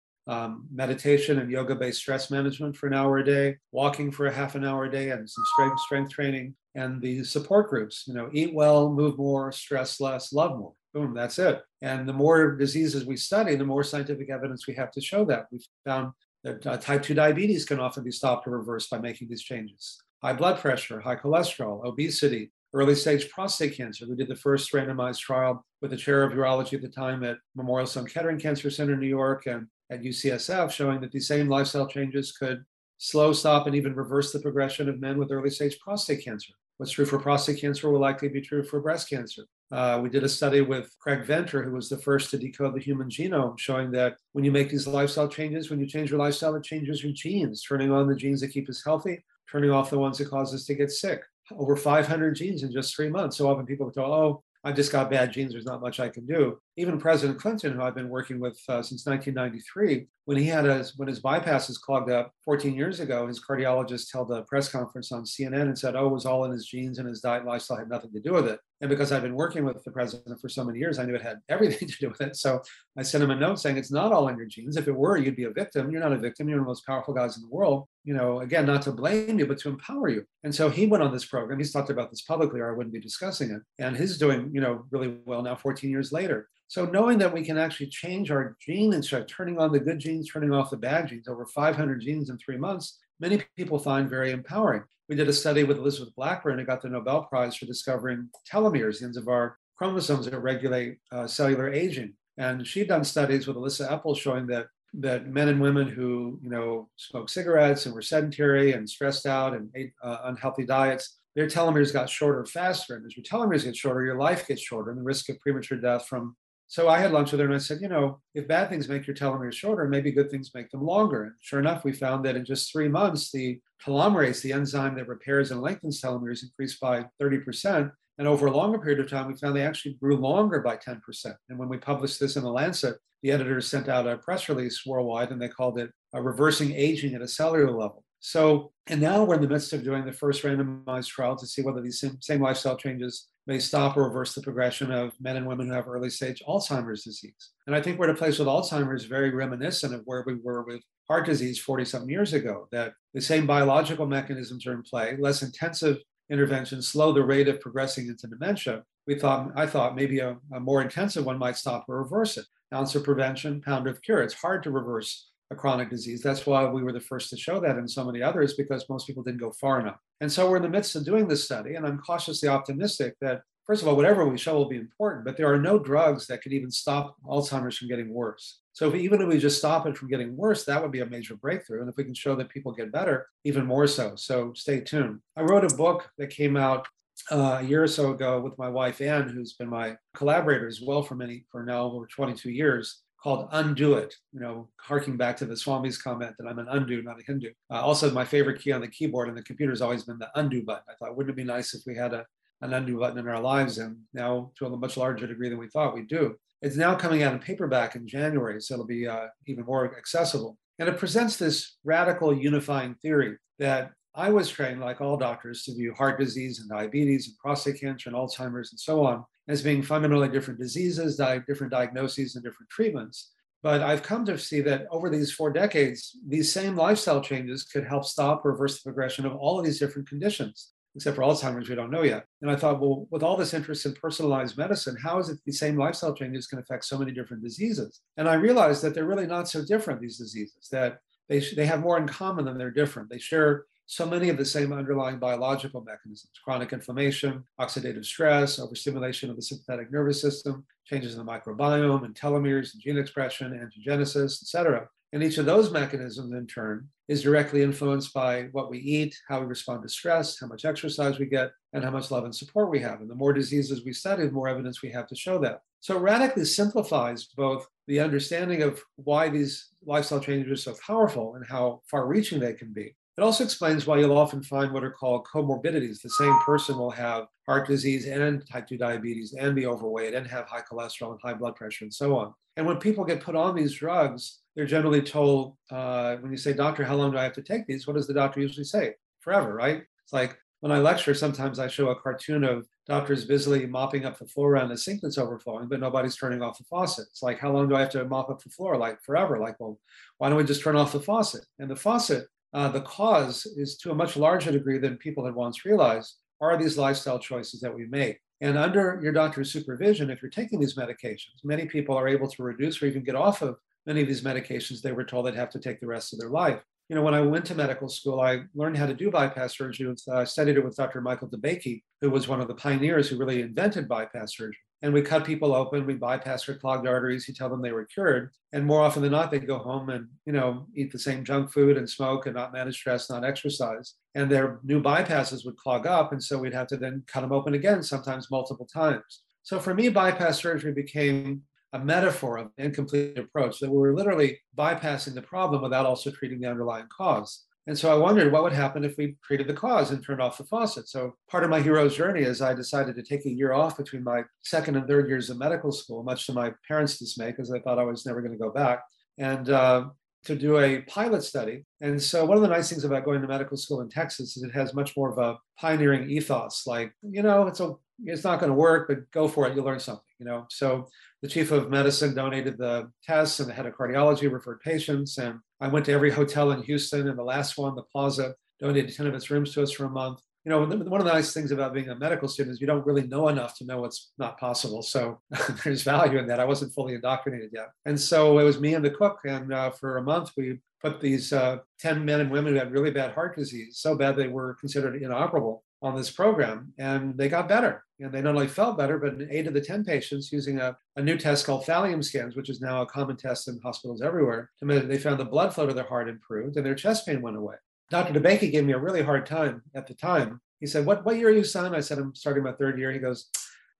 um, 0.26 0.66
meditation 0.72 1.38
and 1.38 1.50
yoga-based 1.50 1.98
stress 1.98 2.30
management 2.30 2.76
for 2.76 2.86
an 2.86 2.94
hour 2.94 3.18
a 3.18 3.24
day, 3.24 3.56
walking 3.72 4.10
for 4.10 4.26
a 4.26 4.32
half 4.32 4.54
an 4.54 4.64
hour 4.64 4.84
a 4.84 4.90
day, 4.90 5.10
and 5.10 5.28
some 5.28 5.44
strength 5.52 5.80
strength 5.80 6.10
training, 6.12 6.54
and 6.74 7.00
the 7.00 7.22
support 7.24 7.68
groups. 7.68 8.04
You 8.06 8.14
know, 8.14 8.30
eat 8.32 8.54
well, 8.54 8.90
move 8.90 9.18
more, 9.18 9.52
stress 9.52 10.00
less, 10.00 10.32
love 10.32 10.58
more. 10.58 10.72
Boom, 10.92 11.12
that's 11.12 11.38
it. 11.38 11.60
And 11.82 12.08
the 12.08 12.12
more 12.12 12.52
diseases 12.56 13.04
we 13.04 13.16
study, 13.16 13.56
the 13.56 13.64
more 13.64 13.82
scientific 13.82 14.30
evidence 14.30 14.66
we 14.66 14.74
have 14.74 14.92
to 14.92 15.00
show 15.00 15.24
that. 15.26 15.46
We've 15.50 15.66
found 15.84 16.12
that 16.44 16.66
uh, 16.66 16.76
type 16.76 17.02
2 17.02 17.14
diabetes 17.14 17.64
can 17.64 17.80
often 17.80 18.04
be 18.04 18.12
stopped 18.12 18.46
or 18.46 18.50
reversed 18.50 18.90
by 18.90 18.98
making 18.98 19.28
these 19.28 19.42
changes. 19.42 20.00
High 20.22 20.34
blood 20.34 20.58
pressure, 20.58 21.00
high 21.00 21.16
cholesterol, 21.16 21.84
obesity, 21.84 22.52
early 22.74 22.94
stage 22.94 23.30
prostate 23.30 23.76
cancer. 23.76 24.06
We 24.08 24.16
did 24.16 24.28
the 24.28 24.36
first 24.36 24.72
randomized 24.72 25.20
trial 25.20 25.64
with 25.80 25.90
the 25.90 25.96
chair 25.96 26.22
of 26.22 26.32
urology 26.32 26.74
at 26.74 26.82
the 26.82 26.88
time 26.88 27.24
at 27.24 27.38
Memorial 27.54 27.86
Sloan 27.86 28.06
Kettering 28.06 28.38
Cancer 28.38 28.70
Center 28.70 28.94
in 28.94 29.00
New 29.00 29.06
York 29.06 29.46
and 29.46 29.66
at 29.90 30.02
UCSF, 30.02 30.70
showing 30.70 31.00
that 31.00 31.12
these 31.12 31.28
same 31.28 31.48
lifestyle 31.48 31.86
changes 31.86 32.32
could 32.32 32.64
slow, 32.98 33.32
stop, 33.32 33.66
and 33.66 33.76
even 33.76 33.94
reverse 33.94 34.32
the 34.32 34.40
progression 34.40 34.88
of 34.88 35.00
men 35.00 35.18
with 35.18 35.30
early 35.30 35.50
stage 35.50 35.78
prostate 35.80 36.24
cancer. 36.24 36.52
What's 36.78 36.92
true 36.92 37.04
for 37.04 37.20
prostate 37.20 37.60
cancer 37.60 37.90
will 37.90 38.00
likely 38.00 38.28
be 38.28 38.40
true 38.40 38.64
for 38.64 38.80
breast 38.80 39.08
cancer. 39.08 39.44
Uh, 39.70 40.00
we 40.02 40.08
did 40.08 40.24
a 40.24 40.28
study 40.28 40.60
with 40.60 40.94
Craig 41.00 41.24
Venter, 41.24 41.62
who 41.62 41.72
was 41.72 41.88
the 41.88 41.98
first 41.98 42.30
to 42.30 42.38
decode 42.38 42.74
the 42.74 42.80
human 42.80 43.08
genome, 43.08 43.58
showing 43.58 43.90
that 43.92 44.16
when 44.32 44.44
you 44.44 44.50
make 44.50 44.70
these 44.70 44.86
lifestyle 44.86 45.28
changes, 45.28 45.70
when 45.70 45.80
you 45.80 45.86
change 45.86 46.10
your 46.10 46.18
lifestyle, 46.18 46.54
it 46.54 46.64
changes 46.64 47.02
your 47.02 47.12
genes, 47.12 47.62
turning 47.62 47.92
on 47.92 48.08
the 48.08 48.16
genes 48.16 48.40
that 48.40 48.48
keep 48.52 48.68
us 48.68 48.82
healthy, 48.84 49.24
turning 49.50 49.70
off 49.70 49.90
the 49.90 49.98
ones 49.98 50.18
that 50.18 50.30
cause 50.30 50.54
us 50.54 50.64
to 50.66 50.74
get 50.74 50.90
sick. 50.90 51.22
Over 51.56 51.76
500 51.76 52.34
genes 52.34 52.62
in 52.62 52.72
just 52.72 52.94
three 52.94 53.10
months. 53.10 53.36
So 53.36 53.48
often 53.48 53.66
people 53.66 53.90
go, 53.90 54.04
oh, 54.04 54.42
I 54.64 54.72
just 54.72 54.90
got 54.90 55.10
bad 55.10 55.32
genes. 55.32 55.52
There's 55.52 55.66
not 55.66 55.82
much 55.82 56.00
I 56.00 56.08
can 56.08 56.26
do. 56.26 56.58
Even 56.76 56.98
President 56.98 57.38
Clinton, 57.38 57.72
who 57.72 57.82
I've 57.82 57.94
been 57.94 58.08
working 58.08 58.40
with 58.40 58.60
uh, 58.68 58.82
since 58.82 59.06
1993, 59.06 60.06
when 60.26 60.38
he 60.38 60.44
had 60.44 60.66
a, 60.66 60.84
when 60.96 61.08
his 61.08 61.20
bypasses 61.20 61.78
clogged 61.78 62.10
up 62.10 62.32
14 62.44 62.74
years 62.74 63.00
ago, 63.00 63.26
his 63.26 63.42
cardiologist 63.42 64.12
held 64.12 64.30
a 64.30 64.42
press 64.42 64.68
conference 64.68 65.12
on 65.12 65.24
CNN 65.24 65.62
and 65.62 65.78
said, 65.78 65.94
"Oh, 65.94 66.06
it 66.06 66.12
was 66.12 66.24
all 66.24 66.44
in 66.44 66.50
his 66.50 66.66
genes 66.66 66.98
and 66.98 67.08
his 67.08 67.20
diet 67.20 67.42
and 67.42 67.48
lifestyle 67.48 67.76
had 67.76 67.88
nothing 67.88 68.12
to 68.12 68.20
do 68.20 68.32
with 68.32 68.48
it." 68.48 68.58
And 68.80 68.88
because 68.88 69.12
I've 69.12 69.22
been 69.22 69.34
working 69.34 69.64
with 69.64 69.82
the 69.84 69.90
president 69.90 70.40
for 70.40 70.48
so 70.48 70.64
many 70.64 70.78
years, 70.78 70.98
I 70.98 71.04
knew 71.04 71.14
it 71.14 71.22
had 71.22 71.40
everything 71.48 71.88
to 71.88 71.96
do 71.98 72.08
with 72.08 72.20
it. 72.20 72.36
So 72.36 72.60
I 72.96 73.02
sent 73.02 73.22
him 73.22 73.30
a 73.30 73.36
note 73.36 73.60
saying, 73.60 73.76
"It's 73.76 73.92
not 73.92 74.12
all 74.12 74.28
in 74.28 74.36
your 74.38 74.46
genes. 74.46 74.76
If 74.76 74.88
it 74.88 74.96
were, 74.96 75.18
you'd 75.18 75.36
be 75.36 75.44
a 75.44 75.50
victim. 75.50 75.90
You're 75.90 76.02
not 76.02 76.12
a 76.12 76.18
victim. 76.18 76.48
You're 76.48 76.58
one 76.58 76.62
of 76.62 76.66
the 76.66 76.70
most 76.70 76.86
powerful 76.86 77.14
guys 77.14 77.36
in 77.36 77.42
the 77.42 77.54
world. 77.54 77.86
You 78.04 78.14
know, 78.14 78.40
again, 78.40 78.66
not 78.66 78.82
to 78.82 78.92
blame 78.92 79.38
you, 79.38 79.46
but 79.46 79.58
to 79.58 79.68
empower 79.68 80.08
you." 80.08 80.24
And 80.42 80.54
so 80.54 80.70
he 80.70 80.86
went 80.86 81.02
on 81.02 81.12
this 81.12 81.26
program. 81.26 81.58
He's 81.58 81.72
talked 81.72 81.90
about 81.90 82.10
this 82.10 82.22
publicly, 82.22 82.60
or 82.60 82.72
I 82.72 82.76
wouldn't 82.76 82.94
be 82.94 83.00
discussing 83.00 83.50
it. 83.50 83.60
And 83.78 83.96
he's 83.96 84.16
doing, 84.16 84.50
you 84.54 84.60
know, 84.62 84.86
really 84.90 85.18
well 85.26 85.42
now, 85.42 85.54
14 85.54 85.90
years 85.90 86.12
later. 86.12 86.48
So 86.68 86.86
knowing 86.86 87.18
that 87.18 87.32
we 87.32 87.44
can 87.44 87.58
actually 87.58 87.88
change 87.88 88.30
our 88.30 88.56
gene 88.60 88.94
and 88.94 89.04
start 89.04 89.28
turning 89.28 89.58
on 89.58 89.72
the 89.72 89.80
good 89.80 89.98
genes, 89.98 90.30
turning 90.30 90.52
off 90.52 90.70
the 90.70 90.76
bad 90.76 91.08
genes, 91.08 91.28
over 91.28 91.46
500 91.46 92.00
genes 92.00 92.30
in 92.30 92.38
three 92.38 92.56
months, 92.56 92.98
many 93.20 93.42
people 93.56 93.78
find 93.78 94.08
very 94.08 94.30
empowering. 94.30 94.82
We 95.08 95.16
did 95.16 95.28
a 95.28 95.32
study 95.32 95.64
with 95.64 95.78
Elizabeth 95.78 96.14
Blackburn 96.14 96.58
who 96.58 96.64
got 96.64 96.82
the 96.82 96.88
Nobel 96.88 97.24
Prize 97.24 97.56
for 97.56 97.66
discovering 97.66 98.30
telomeres, 98.50 99.00
the 99.00 99.06
ends 99.06 99.16
of 99.16 99.28
our 99.28 99.58
chromosomes 99.76 100.26
that 100.26 100.38
regulate 100.38 100.98
uh, 101.12 101.26
cellular 101.26 101.72
aging. 101.72 102.14
And 102.38 102.66
she'd 102.66 102.88
done 102.88 103.04
studies 103.04 103.46
with 103.46 103.56
Elissa 103.56 103.86
Epel 103.86 104.16
showing 104.16 104.46
that 104.48 104.66
that 105.00 105.26
men 105.26 105.48
and 105.48 105.60
women 105.60 105.88
who 105.88 106.38
you 106.40 106.48
know 106.48 106.88
smoked 106.96 107.30
cigarettes 107.30 107.84
and 107.84 107.94
were 107.94 108.02
sedentary 108.02 108.72
and 108.72 108.88
stressed 108.88 109.26
out 109.26 109.54
and 109.54 109.68
ate 109.74 109.92
uh, 110.02 110.18
unhealthy 110.24 110.64
diets, 110.64 111.18
their 111.34 111.46
telomeres 111.46 111.92
got 111.92 112.08
shorter 112.08 112.46
faster. 112.46 112.96
And 112.96 113.04
as 113.04 113.16
your 113.16 113.24
telomeres 113.24 113.64
get 113.64 113.76
shorter, 113.76 114.04
your 114.04 114.18
life 114.18 114.46
gets 114.46 114.62
shorter, 114.62 114.90
and 114.90 114.98
the 114.98 115.04
risk 115.04 115.28
of 115.28 115.40
premature 115.40 115.78
death 115.78 116.06
from 116.06 116.36
so 116.74 116.88
I 116.88 116.98
had 116.98 117.12
lunch 117.12 117.30
with 117.30 117.38
her 117.38 117.46
and 117.46 117.54
I 117.54 117.58
said, 117.58 117.80
you 117.80 117.86
know, 117.88 118.18
if 118.34 118.48
bad 118.48 118.68
things 118.68 118.88
make 118.88 119.06
your 119.06 119.14
telomeres 119.14 119.52
shorter, 119.52 119.86
maybe 119.86 120.10
good 120.10 120.28
things 120.28 120.50
make 120.56 120.72
them 120.72 120.82
longer. 120.82 121.22
And 121.22 121.32
sure 121.40 121.60
enough, 121.60 121.84
we 121.84 121.92
found 121.92 122.24
that 122.24 122.34
in 122.34 122.44
just 122.44 122.72
three 122.72 122.88
months, 122.88 123.30
the 123.30 123.60
telomerase, 123.86 124.42
the 124.42 124.52
enzyme 124.52 124.96
that 124.96 125.06
repairs 125.06 125.52
and 125.52 125.60
lengthens 125.60 126.02
telomeres, 126.02 126.42
increased 126.42 126.80
by 126.80 127.06
30%. 127.22 127.92
And 128.18 128.26
over 128.26 128.46
a 128.46 128.56
longer 128.56 128.80
period 128.80 128.98
of 128.98 129.08
time, 129.08 129.28
we 129.28 129.36
found 129.36 129.54
they 129.54 129.62
actually 129.62 129.94
grew 130.02 130.16
longer 130.16 130.62
by 130.62 130.76
10%. 130.76 131.00
And 131.48 131.60
when 131.60 131.68
we 131.68 131.78
published 131.78 132.18
this 132.18 132.34
in 132.34 132.42
the 132.42 132.50
Lancet, 132.50 132.96
the 133.22 133.30
editors 133.30 133.68
sent 133.68 133.88
out 133.88 134.08
a 134.08 134.18
press 134.18 134.48
release 134.48 134.84
worldwide 134.84 135.30
and 135.30 135.40
they 135.40 135.46
called 135.46 135.78
it 135.78 135.92
reversing 136.12 136.72
aging 136.72 137.14
at 137.14 137.22
a 137.22 137.28
cellular 137.28 137.70
level. 137.70 138.02
So, 138.18 138.72
and 138.88 139.00
now 139.00 139.22
we're 139.22 139.36
in 139.36 139.42
the 139.42 139.48
midst 139.48 139.72
of 139.74 139.84
doing 139.84 140.04
the 140.04 140.12
first 140.12 140.42
randomized 140.42 141.06
trial 141.06 141.36
to 141.36 141.46
see 141.46 141.62
whether 141.62 141.80
these 141.80 142.00
same, 142.00 142.20
same 142.20 142.40
lifestyle 142.40 142.76
changes 142.76 143.28
may 143.46 143.58
stop 143.58 143.96
or 143.96 144.04
reverse 144.04 144.34
the 144.34 144.42
progression 144.42 144.90
of 144.90 145.12
men 145.20 145.36
and 145.36 145.46
women 145.46 145.68
who 145.68 145.74
have 145.74 145.88
early 145.88 146.10
stage 146.10 146.42
Alzheimer's 146.48 147.04
disease. 147.04 147.50
And 147.66 147.76
I 147.76 147.82
think 147.82 147.98
we're 147.98 148.08
at 148.08 148.14
a 148.14 148.18
place 148.18 148.38
with 148.38 148.48
Alzheimer's 148.48 149.04
very 149.04 149.30
reminiscent 149.30 149.94
of 149.94 150.02
where 150.04 150.24
we 150.26 150.34
were 150.34 150.62
with 150.64 150.80
heart 151.08 151.26
disease 151.26 151.58
40 151.58 151.84
something 151.84 152.10
years 152.10 152.32
ago, 152.32 152.68
that 152.72 152.94
the 153.12 153.20
same 153.20 153.46
biological 153.46 154.06
mechanisms 154.06 154.66
are 154.66 154.72
in 154.72 154.82
play, 154.82 155.16
less 155.18 155.42
intensive 155.42 155.98
interventions 156.30 156.88
slow 156.88 157.12
the 157.12 157.22
rate 157.22 157.48
of 157.48 157.60
progressing 157.60 158.08
into 158.08 158.26
dementia. 158.26 158.82
We 159.06 159.18
thought, 159.18 159.50
I 159.54 159.66
thought 159.66 159.94
maybe 159.94 160.20
a, 160.20 160.38
a 160.54 160.60
more 160.60 160.80
intensive 160.80 161.26
one 161.26 161.38
might 161.38 161.56
stop 161.56 161.84
or 161.88 162.02
reverse 162.02 162.38
it. 162.38 162.46
Ounce 162.74 162.94
of 162.94 163.04
prevention, 163.04 163.60
pound 163.60 163.86
of 163.86 164.00
cure. 164.00 164.22
It's 164.22 164.34
hard 164.34 164.62
to 164.62 164.70
reverse 164.70 165.28
a 165.50 165.56
chronic 165.56 165.90
disease. 165.90 166.22
That's 166.22 166.46
why 166.46 166.64
we 166.66 166.82
were 166.82 166.92
the 166.92 167.00
first 167.00 167.30
to 167.30 167.36
show 167.36 167.60
that 167.60 167.76
in 167.76 167.88
so 167.88 168.04
many 168.04 168.22
others 168.22 168.54
because 168.54 168.88
most 168.88 169.06
people 169.06 169.22
didn't 169.22 169.40
go 169.40 169.52
far 169.52 169.80
enough. 169.80 169.98
And 170.20 170.30
so 170.30 170.48
we're 170.48 170.56
in 170.56 170.62
the 170.62 170.68
midst 170.68 170.96
of 170.96 171.04
doing 171.04 171.28
this 171.28 171.44
study, 171.44 171.74
and 171.74 171.86
I'm 171.86 171.98
cautiously 171.98 172.48
optimistic 172.48 173.14
that, 173.20 173.42
first 173.66 173.82
of 173.82 173.88
all, 173.88 173.96
whatever 173.96 174.26
we 174.26 174.38
show 174.38 174.54
will 174.54 174.68
be 174.68 174.76
important, 174.76 175.24
but 175.24 175.36
there 175.36 175.52
are 175.52 175.58
no 175.58 175.78
drugs 175.78 176.26
that 176.26 176.42
could 176.42 176.52
even 176.52 176.70
stop 176.70 177.16
Alzheimer's 177.26 177.78
from 177.78 177.88
getting 177.88 178.12
worse. 178.12 178.60
So 178.72 178.88
if, 178.88 178.94
even 178.94 179.22
if 179.22 179.28
we 179.28 179.38
just 179.38 179.58
stop 179.58 179.86
it 179.86 179.96
from 179.96 180.08
getting 180.08 180.36
worse, 180.36 180.64
that 180.64 180.82
would 180.82 180.90
be 180.90 181.00
a 181.00 181.06
major 181.06 181.36
breakthrough. 181.36 181.80
And 181.80 181.88
if 181.88 181.96
we 181.96 182.04
can 182.04 182.14
show 182.14 182.34
that 182.36 182.48
people 182.48 182.72
get 182.72 182.90
better, 182.90 183.28
even 183.44 183.66
more 183.66 183.86
so. 183.86 184.16
So 184.16 184.52
stay 184.54 184.80
tuned. 184.80 185.20
I 185.36 185.42
wrote 185.42 185.70
a 185.70 185.76
book 185.76 186.10
that 186.18 186.30
came 186.30 186.56
out 186.56 186.88
uh, 187.30 187.58
a 187.60 187.62
year 187.62 187.84
or 187.84 187.88
so 187.88 188.10
ago 188.10 188.40
with 188.40 188.58
my 188.58 188.68
wife 188.68 189.00
Anne, 189.00 189.28
who's 189.28 189.52
been 189.52 189.70
my 189.70 189.96
collaborator 190.16 190.66
as 190.66 190.80
well 190.80 191.02
for 191.02 191.14
many 191.14 191.44
for 191.50 191.64
now 191.64 191.84
over 191.84 192.06
22 192.06 192.50
years 192.50 193.03
called 193.24 193.48
Undo 193.52 193.94
It, 193.94 194.14
you 194.34 194.40
know, 194.40 194.68
harking 194.78 195.16
back 195.16 195.38
to 195.38 195.46
the 195.46 195.56
Swami's 195.56 195.96
comment 195.96 196.34
that 196.38 196.46
I'm 196.46 196.58
an 196.58 196.66
undo, 196.68 197.02
not 197.02 197.18
a 197.18 197.22
Hindu. 197.26 197.52
Uh, 197.70 197.80
also, 197.80 198.10
my 198.10 198.24
favorite 198.24 198.60
key 198.60 198.70
on 198.70 198.82
the 198.82 198.88
keyboard 198.88 199.28
and 199.28 199.36
the 199.36 199.42
computer 199.42 199.72
has 199.72 199.80
always 199.80 200.04
been 200.04 200.18
the 200.18 200.28
undo 200.34 200.62
button. 200.62 200.84
I 200.90 200.94
thought, 200.96 201.16
wouldn't 201.16 201.32
it 201.32 201.36
be 201.36 201.42
nice 201.42 201.72
if 201.72 201.80
we 201.86 201.96
had 201.96 202.12
a, 202.12 202.26
an 202.60 202.74
undo 202.74 202.98
button 202.98 203.18
in 203.18 203.26
our 203.26 203.40
lives? 203.40 203.78
And 203.78 203.96
now, 204.12 204.52
to 204.58 204.66
a 204.66 204.76
much 204.76 204.98
larger 204.98 205.26
degree 205.26 205.48
than 205.48 205.58
we 205.58 205.68
thought 205.68 205.94
we 205.94 206.02
do. 206.02 206.34
It's 206.60 206.76
now 206.76 206.94
coming 206.94 207.22
out 207.22 207.32
in 207.32 207.38
paperback 207.38 207.96
in 207.96 208.06
January, 208.06 208.60
so 208.60 208.74
it'll 208.74 208.86
be 208.86 209.08
uh, 209.08 209.28
even 209.46 209.64
more 209.64 209.96
accessible. 209.96 210.58
And 210.78 210.86
it 210.86 210.98
presents 210.98 211.38
this 211.38 211.78
radical 211.82 212.36
unifying 212.36 212.94
theory 212.96 213.38
that 213.58 213.92
I 214.14 214.30
was 214.30 214.48
trained, 214.48 214.80
like 214.80 215.00
all 215.00 215.16
doctors, 215.16 215.64
to 215.64 215.74
view 215.74 215.92
heart 215.92 216.20
disease 216.20 216.60
and 216.60 216.68
diabetes 216.68 217.26
and 217.26 217.36
prostate 217.38 217.80
cancer 217.80 218.10
and 218.10 218.16
Alzheimer's 218.16 218.70
and 218.70 218.78
so 218.78 219.04
on 219.04 219.24
as 219.48 219.62
being 219.62 219.82
fundamentally 219.82 220.28
different 220.28 220.60
diseases, 220.60 221.16
di- 221.16 221.40
different 221.46 221.72
diagnoses, 221.72 222.34
and 222.34 222.44
different 222.44 222.70
treatments. 222.70 223.32
But 223.62 223.80
I've 223.82 224.02
come 224.02 224.24
to 224.26 224.38
see 224.38 224.60
that 224.62 224.86
over 224.90 225.10
these 225.10 225.32
four 225.32 225.50
decades, 225.50 226.16
these 226.26 226.52
same 226.52 226.76
lifestyle 226.76 227.20
changes 227.20 227.64
could 227.64 227.86
help 227.86 228.04
stop 228.04 228.44
or 228.44 228.52
reverse 228.52 228.76
the 228.76 228.88
progression 228.88 229.26
of 229.26 229.34
all 229.34 229.58
of 229.58 229.64
these 229.64 229.78
different 229.78 230.08
conditions, 230.08 230.72
except 230.94 231.16
for 231.16 231.22
Alzheimer's, 231.22 231.68
we 231.68 231.74
don't 231.74 231.90
know 231.90 232.02
yet. 232.02 232.26
And 232.40 232.50
I 232.50 232.56
thought, 232.56 232.80
well, 232.80 233.08
with 233.10 233.22
all 233.22 233.36
this 233.36 233.54
interest 233.54 233.84
in 233.86 233.94
personalized 233.94 234.56
medicine, 234.56 234.96
how 235.02 235.18
is 235.18 235.28
it 235.28 235.38
the 235.44 235.52
same 235.52 235.76
lifestyle 235.76 236.14
changes 236.14 236.46
can 236.46 236.58
affect 236.58 236.84
so 236.84 236.98
many 236.98 237.10
different 237.10 237.42
diseases? 237.42 238.02
And 238.16 238.28
I 238.28 238.34
realized 238.34 238.82
that 238.82 238.94
they're 238.94 239.06
really 239.06 239.26
not 239.26 239.48
so 239.48 239.64
different, 239.64 240.00
these 240.00 240.18
diseases, 240.18 240.68
that 240.70 240.98
they, 241.28 241.40
they 241.56 241.66
have 241.66 241.80
more 241.80 241.98
in 241.98 242.06
common 242.06 242.44
than 242.44 242.58
they're 242.58 242.70
different. 242.70 243.08
They 243.08 243.18
share 243.18 243.64
so 243.86 244.06
many 244.06 244.28
of 244.28 244.38
the 244.38 244.44
same 244.44 244.72
underlying 244.72 245.18
biological 245.18 245.82
mechanisms 245.82 246.30
chronic 246.44 246.72
inflammation, 246.72 247.44
oxidative 247.60 248.04
stress, 248.04 248.58
overstimulation 248.58 249.30
of 249.30 249.36
the 249.36 249.42
sympathetic 249.42 249.92
nervous 249.92 250.20
system, 250.20 250.64
changes 250.86 251.14
in 251.14 251.24
the 251.24 251.32
microbiome 251.32 252.04
and 252.04 252.14
telomeres 252.14 252.72
and 252.72 252.82
gene 252.82 252.98
expression, 252.98 253.52
angiogenesis, 253.52 254.42
et 254.42 254.46
cetera. 254.46 254.88
And 255.12 255.22
each 255.22 255.38
of 255.38 255.46
those 255.46 255.70
mechanisms, 255.70 256.32
in 256.32 256.46
turn, 256.48 256.88
is 257.06 257.22
directly 257.22 257.62
influenced 257.62 258.12
by 258.12 258.48
what 258.50 258.68
we 258.68 258.78
eat, 258.78 259.16
how 259.28 259.38
we 259.38 259.46
respond 259.46 259.82
to 259.82 259.88
stress, 259.88 260.40
how 260.40 260.48
much 260.48 260.64
exercise 260.64 261.20
we 261.20 261.26
get, 261.26 261.52
and 261.72 261.84
how 261.84 261.92
much 261.92 262.10
love 262.10 262.24
and 262.24 262.34
support 262.34 262.68
we 262.68 262.80
have. 262.80 263.00
And 263.00 263.08
the 263.08 263.14
more 263.14 263.32
diseases 263.32 263.84
we 263.84 263.92
study, 263.92 264.26
the 264.26 264.32
more 264.32 264.48
evidence 264.48 264.82
we 264.82 264.90
have 264.90 265.06
to 265.06 265.14
show 265.14 265.38
that. 265.38 265.60
So 265.78 265.96
it 265.96 266.00
radically 266.00 266.44
simplifies 266.46 267.28
both 267.36 267.64
the 267.86 268.00
understanding 268.00 268.62
of 268.62 268.82
why 268.96 269.28
these 269.28 269.68
lifestyle 269.86 270.18
changes 270.18 270.50
are 270.50 270.74
so 270.74 270.80
powerful 270.84 271.36
and 271.36 271.46
how 271.46 271.82
far 271.88 272.08
reaching 272.08 272.40
they 272.40 272.54
can 272.54 272.72
be, 272.72 272.96
it 273.16 273.22
also 273.22 273.44
explains 273.44 273.86
why 273.86 273.98
you'll 273.98 274.18
often 274.18 274.42
find 274.42 274.72
what 274.72 274.82
are 274.82 274.90
called 274.90 275.26
comorbidities. 275.26 276.02
The 276.02 276.10
same 276.10 276.36
person 276.44 276.76
will 276.76 276.90
have 276.90 277.26
heart 277.46 277.68
disease 277.68 278.06
and 278.06 278.46
type 278.48 278.66
2 278.66 278.76
diabetes 278.76 279.34
and 279.38 279.54
be 279.54 279.66
overweight 279.66 280.14
and 280.14 280.26
have 280.26 280.46
high 280.46 280.62
cholesterol 280.62 281.12
and 281.12 281.20
high 281.22 281.34
blood 281.34 281.54
pressure 281.54 281.84
and 281.84 281.94
so 281.94 282.16
on. 282.16 282.34
And 282.56 282.66
when 282.66 282.78
people 282.78 283.04
get 283.04 283.20
put 283.20 283.36
on 283.36 283.54
these 283.54 283.74
drugs, 283.74 284.40
they're 284.56 284.66
generally 284.66 285.02
told, 285.02 285.56
uh, 285.70 286.16
when 286.16 286.32
you 286.32 286.38
say, 286.38 286.52
Doctor, 286.52 286.84
how 286.84 286.96
long 286.96 287.12
do 287.12 287.18
I 287.18 287.24
have 287.24 287.32
to 287.34 287.42
take 287.42 287.66
these? 287.66 287.86
What 287.86 287.94
does 287.94 288.06
the 288.06 288.14
doctor 288.14 288.40
usually 288.40 288.64
say? 288.64 288.94
Forever, 289.20 289.54
right? 289.54 289.82
It's 290.02 290.12
like 290.12 290.36
when 290.60 290.72
I 290.72 290.78
lecture, 290.78 291.14
sometimes 291.14 291.58
I 291.58 291.68
show 291.68 291.90
a 291.90 292.00
cartoon 292.00 292.42
of 292.42 292.66
doctors 292.86 293.24
busily 293.24 293.66
mopping 293.66 294.04
up 294.04 294.18
the 294.18 294.26
floor 294.26 294.52
around 294.52 294.70
the 294.70 294.78
sink 294.78 295.00
that's 295.02 295.18
overflowing, 295.18 295.68
but 295.68 295.80
nobody's 295.80 296.16
turning 296.16 296.42
off 296.42 296.58
the 296.58 296.64
faucet. 296.64 297.06
It's 297.10 297.22
like, 297.22 297.38
how 297.38 297.52
long 297.52 297.68
do 297.68 297.76
I 297.76 297.80
have 297.80 297.90
to 297.90 298.04
mop 298.04 298.30
up 298.30 298.42
the 298.42 298.50
floor? 298.50 298.76
Like 298.76 299.02
forever. 299.02 299.38
Like, 299.38 299.58
well, 299.60 299.78
why 300.18 300.28
don't 300.28 300.38
we 300.38 300.44
just 300.44 300.62
turn 300.62 300.76
off 300.76 300.92
the 300.92 301.00
faucet? 301.00 301.44
And 301.58 301.70
the 301.70 301.76
faucet 301.76 302.26
uh, 302.54 302.68
the 302.68 302.80
cause 302.82 303.46
is 303.56 303.76
to 303.78 303.90
a 303.90 303.94
much 303.94 304.16
larger 304.16 304.52
degree 304.52 304.78
than 304.78 304.96
people 304.96 305.24
had 305.24 305.34
once 305.34 305.64
realized 305.64 306.14
are 306.40 306.56
these 306.56 306.78
lifestyle 306.78 307.18
choices 307.18 307.60
that 307.60 307.74
we 307.74 307.86
make. 307.86 308.18
And 308.40 308.56
under 308.56 309.00
your 309.02 309.12
doctor's 309.12 309.52
supervision, 309.52 310.10
if 310.10 310.22
you're 310.22 310.30
taking 310.30 310.60
these 310.60 310.76
medications, 310.76 311.42
many 311.42 311.66
people 311.66 311.96
are 311.96 312.08
able 312.08 312.28
to 312.28 312.42
reduce 312.42 312.80
or 312.82 312.86
even 312.86 313.02
get 313.02 313.14
off 313.14 313.42
of 313.42 313.56
many 313.86 314.02
of 314.02 314.08
these 314.08 314.22
medications 314.22 314.80
they 314.80 314.92
were 314.92 315.04
told 315.04 315.26
they'd 315.26 315.34
have 315.34 315.50
to 315.50 315.60
take 315.60 315.80
the 315.80 315.86
rest 315.86 316.12
of 316.12 316.18
their 316.18 316.30
life. 316.30 316.62
You 316.88 316.96
know, 316.96 317.02
when 317.02 317.14
I 317.14 317.22
went 317.22 317.46
to 317.46 317.54
medical 317.54 317.88
school, 317.88 318.20
I 318.20 318.42
learned 318.54 318.76
how 318.76 318.86
to 318.86 318.94
do 318.94 319.10
bypass 319.10 319.56
surgery. 319.56 319.92
I 320.12 320.24
studied 320.24 320.56
it 320.56 320.64
with 320.64 320.76
Dr. 320.76 321.00
Michael 321.00 321.30
DeBakey, 321.30 321.82
who 322.02 322.10
was 322.10 322.28
one 322.28 322.40
of 322.40 322.48
the 322.48 322.54
pioneers 322.54 323.08
who 323.08 323.16
really 323.16 323.40
invented 323.40 323.88
bypass 323.88 324.36
surgery 324.36 324.58
and 324.82 324.92
we 324.92 325.02
cut 325.02 325.24
people 325.24 325.54
open 325.54 325.86
we 325.86 325.94
bypass 325.94 326.46
their 326.46 326.56
clogged 326.56 326.86
arteries 326.86 327.26
you 327.28 327.34
tell 327.34 327.48
them 327.48 327.62
they 327.62 327.72
were 327.72 327.84
cured 327.84 328.30
and 328.54 328.64
more 328.64 328.82
often 328.82 329.02
than 329.02 329.10
not 329.10 329.32
they 329.32 329.40
go 329.40 329.58
home 329.58 329.90
and 329.90 330.06
you 330.26 330.32
know 330.32 330.64
eat 330.76 330.92
the 330.92 330.98
same 330.98 331.24
junk 331.24 331.50
food 331.50 331.76
and 331.76 331.90
smoke 331.90 332.26
and 332.26 332.36
not 332.36 332.52
manage 332.52 332.76
stress 332.76 333.10
not 333.10 333.24
exercise. 333.24 333.94
And 334.14 334.30
their 334.30 334.60
new 334.62 334.80
bypasses 334.80 335.44
would 335.44 335.56
clog 335.56 335.88
up 335.88 336.12
and 336.12 336.22
so 336.22 336.38
we'd 336.38 336.54
have 336.54 336.68
to 336.68 336.76
then 336.76 337.02
cut 337.08 337.22
them 337.22 337.32
open 337.32 337.54
again 337.54 337.82
sometimes 337.82 338.30
multiple 338.30 338.64
times. 338.64 339.22
So 339.42 339.58
for 339.58 339.74
me 339.74 339.88
bypass 339.88 340.38
surgery 340.40 340.72
became 340.72 341.42
a 341.72 341.80
metaphor 341.80 342.36
of 342.38 342.46
an 342.56 342.66
incomplete 342.66 343.18
approach 343.18 343.58
that 343.58 343.70
we 343.70 343.76
were 343.76 343.92
literally 343.92 344.38
bypassing 344.56 345.14
the 345.14 345.22
problem 345.22 345.60
without 345.60 345.84
also 345.84 346.12
treating 346.12 346.38
the 346.40 346.48
underlying 346.48 346.86
cause 346.96 347.46
and 347.66 347.78
so 347.78 347.90
I 347.90 347.98
wondered 347.98 348.32
what 348.32 348.42
would 348.42 348.52
happen 348.52 348.84
if 348.84 348.96
we 348.98 349.16
treated 349.24 349.46
the 349.46 349.54
cause 349.54 349.90
and 349.90 350.04
turned 350.04 350.20
off 350.20 350.38
the 350.38 350.44
faucet. 350.44 350.88
So 350.88 351.14
part 351.30 351.44
of 351.44 351.50
my 351.50 351.60
hero's 351.60 351.96
journey 351.96 352.22
is 352.22 352.42
I 352.42 352.52
decided 352.54 352.94
to 352.96 353.02
take 353.02 353.24
a 353.24 353.30
year 353.30 353.52
off 353.52 353.76
between 353.76 354.04
my 354.04 354.24
second 354.42 354.76
and 354.76 354.86
third 354.86 355.08
years 355.08 355.30
of 355.30 355.38
medical 355.38 355.72
school, 355.72 356.02
much 356.02 356.26
to 356.26 356.32
my 356.32 356.52
parents' 356.68 356.98
dismay, 356.98 357.30
because 357.30 357.50
I 357.50 357.60
thought 357.60 357.78
I 357.78 357.84
was 357.84 358.04
never 358.04 358.20
going 358.20 358.32
to 358.32 358.38
go 358.38 358.50
back, 358.50 358.82
and 359.18 359.48
uh, 359.48 359.86
to 360.24 360.34
do 360.34 360.58
a 360.58 360.80
pilot 360.82 361.22
study. 361.22 361.64
And 361.80 362.02
so 362.02 362.24
one 362.24 362.36
of 362.36 362.42
the 362.42 362.48
nice 362.48 362.70
things 362.70 362.84
about 362.84 363.04
going 363.04 363.20
to 363.20 363.28
medical 363.28 363.56
school 363.56 363.80
in 363.80 363.88
Texas 363.88 364.36
is 364.36 364.42
it 364.42 364.52
has 364.52 364.74
much 364.74 364.96
more 364.96 365.10
of 365.10 365.18
a 365.18 365.38
pioneering 365.58 366.10
ethos. 366.10 366.66
Like, 366.66 366.92
you 367.02 367.22
know, 367.22 367.46
it's 367.46 367.60
a 367.60 367.74
it's 368.04 368.24
not 368.24 368.40
going 368.40 368.50
to 368.50 368.56
work, 368.56 368.88
but 368.88 369.10
go 369.12 369.28
for 369.28 369.46
it. 369.46 369.54
You'll 369.54 369.64
learn 369.64 369.78
something, 369.78 370.02
you 370.18 370.26
know. 370.26 370.46
So 370.50 370.88
the 371.24 371.30
chief 371.30 371.52
of 371.52 371.70
medicine 371.70 372.14
donated 372.14 372.58
the 372.58 372.86
tests 373.02 373.40
and 373.40 373.48
the 373.48 373.54
head 373.54 373.64
of 373.64 373.72
cardiology 373.72 374.30
referred 374.30 374.60
patients. 374.60 375.16
And 375.16 375.38
I 375.58 375.68
went 375.68 375.86
to 375.86 375.92
every 375.92 376.10
hotel 376.10 376.50
in 376.50 376.62
Houston 376.64 377.08
and 377.08 377.18
the 377.18 377.24
last 377.24 377.56
one, 377.56 377.74
the 377.74 377.82
Plaza, 377.82 378.34
donated 378.60 378.94
10 378.94 379.06
of 379.06 379.14
its 379.14 379.30
rooms 379.30 379.54
to 379.54 379.62
us 379.62 379.72
for 379.72 379.86
a 379.86 379.88
month. 379.88 380.20
You 380.44 380.50
know, 380.50 380.58
one 380.60 381.00
of 381.00 381.06
the 381.06 381.12
nice 381.14 381.32
things 381.32 381.50
about 381.50 381.72
being 381.72 381.88
a 381.88 381.96
medical 381.96 382.28
student 382.28 382.52
is 382.52 382.60
you 382.60 382.66
don't 382.66 382.84
really 382.84 383.06
know 383.06 383.28
enough 383.28 383.56
to 383.56 383.64
know 383.64 383.80
what's 383.80 384.12
not 384.18 384.38
possible. 384.38 384.82
So 384.82 385.22
there's 385.64 385.82
value 385.82 386.18
in 386.18 386.26
that. 386.26 386.40
I 386.40 386.44
wasn't 386.44 386.74
fully 386.74 386.92
indoctrinated 386.92 387.52
yet. 387.54 387.70
And 387.86 387.98
so 387.98 388.38
it 388.38 388.44
was 388.44 388.60
me 388.60 388.74
and 388.74 388.84
the 388.84 388.90
cook. 388.90 389.20
And 389.24 389.50
uh, 389.50 389.70
for 389.70 389.96
a 389.96 390.02
month, 390.02 390.32
we 390.36 390.58
put 390.82 391.00
these 391.00 391.32
uh, 391.32 391.60
10 391.80 392.04
men 392.04 392.20
and 392.20 392.30
women 392.30 392.52
who 392.52 392.58
had 392.58 392.70
really 392.70 392.90
bad 392.90 393.12
heart 393.12 393.34
disease, 393.34 393.78
so 393.78 393.96
bad 393.96 394.14
they 394.14 394.28
were 394.28 394.58
considered 394.60 395.02
inoperable, 395.02 395.64
on 395.84 395.94
this 395.94 396.10
program 396.10 396.72
and 396.78 397.16
they 397.16 397.28
got 397.28 397.48
better. 397.48 397.84
And 398.00 398.10
they 398.10 398.22
not 398.22 398.34
only 398.34 398.48
felt 398.48 398.78
better, 398.78 398.98
but 398.98 399.14
in 399.14 399.28
eight 399.30 399.46
of 399.46 399.54
the 399.54 399.60
10 399.60 399.84
patients 399.84 400.32
using 400.32 400.58
a, 400.58 400.76
a 400.96 401.02
new 401.02 401.16
test 401.16 401.46
called 401.46 401.64
thallium 401.64 402.02
scans, 402.02 402.34
which 402.34 402.48
is 402.48 402.60
now 402.60 402.82
a 402.82 402.86
common 402.86 403.16
test 403.16 403.46
in 403.46 403.60
hospitals 403.62 404.02
everywhere, 404.02 404.50
they 404.60 404.98
found 404.98 405.20
the 405.20 405.24
blood 405.24 405.54
flow 405.54 405.66
to 405.66 405.74
their 405.74 405.84
heart 405.84 406.08
improved 406.08 406.56
and 406.56 406.66
their 406.66 406.74
chest 406.74 407.06
pain 407.06 407.22
went 407.22 407.36
away. 407.36 407.54
Dr. 407.90 408.18
DeBakey 408.18 408.50
gave 408.50 408.64
me 408.64 408.72
a 408.72 408.78
really 408.78 409.02
hard 409.02 409.26
time 409.26 409.62
at 409.74 409.86
the 409.86 409.94
time. 409.94 410.40
He 410.58 410.66
said, 410.66 410.86
what, 410.86 411.04
what 411.04 411.16
year 411.16 411.28
are 411.28 411.32
you, 411.32 411.44
son? 411.44 411.74
I 411.74 411.80
said, 411.80 411.98
I'm 411.98 412.14
starting 412.14 412.42
my 412.42 412.52
third 412.52 412.78
year. 412.78 412.90
He 412.90 412.98
goes, 412.98 413.28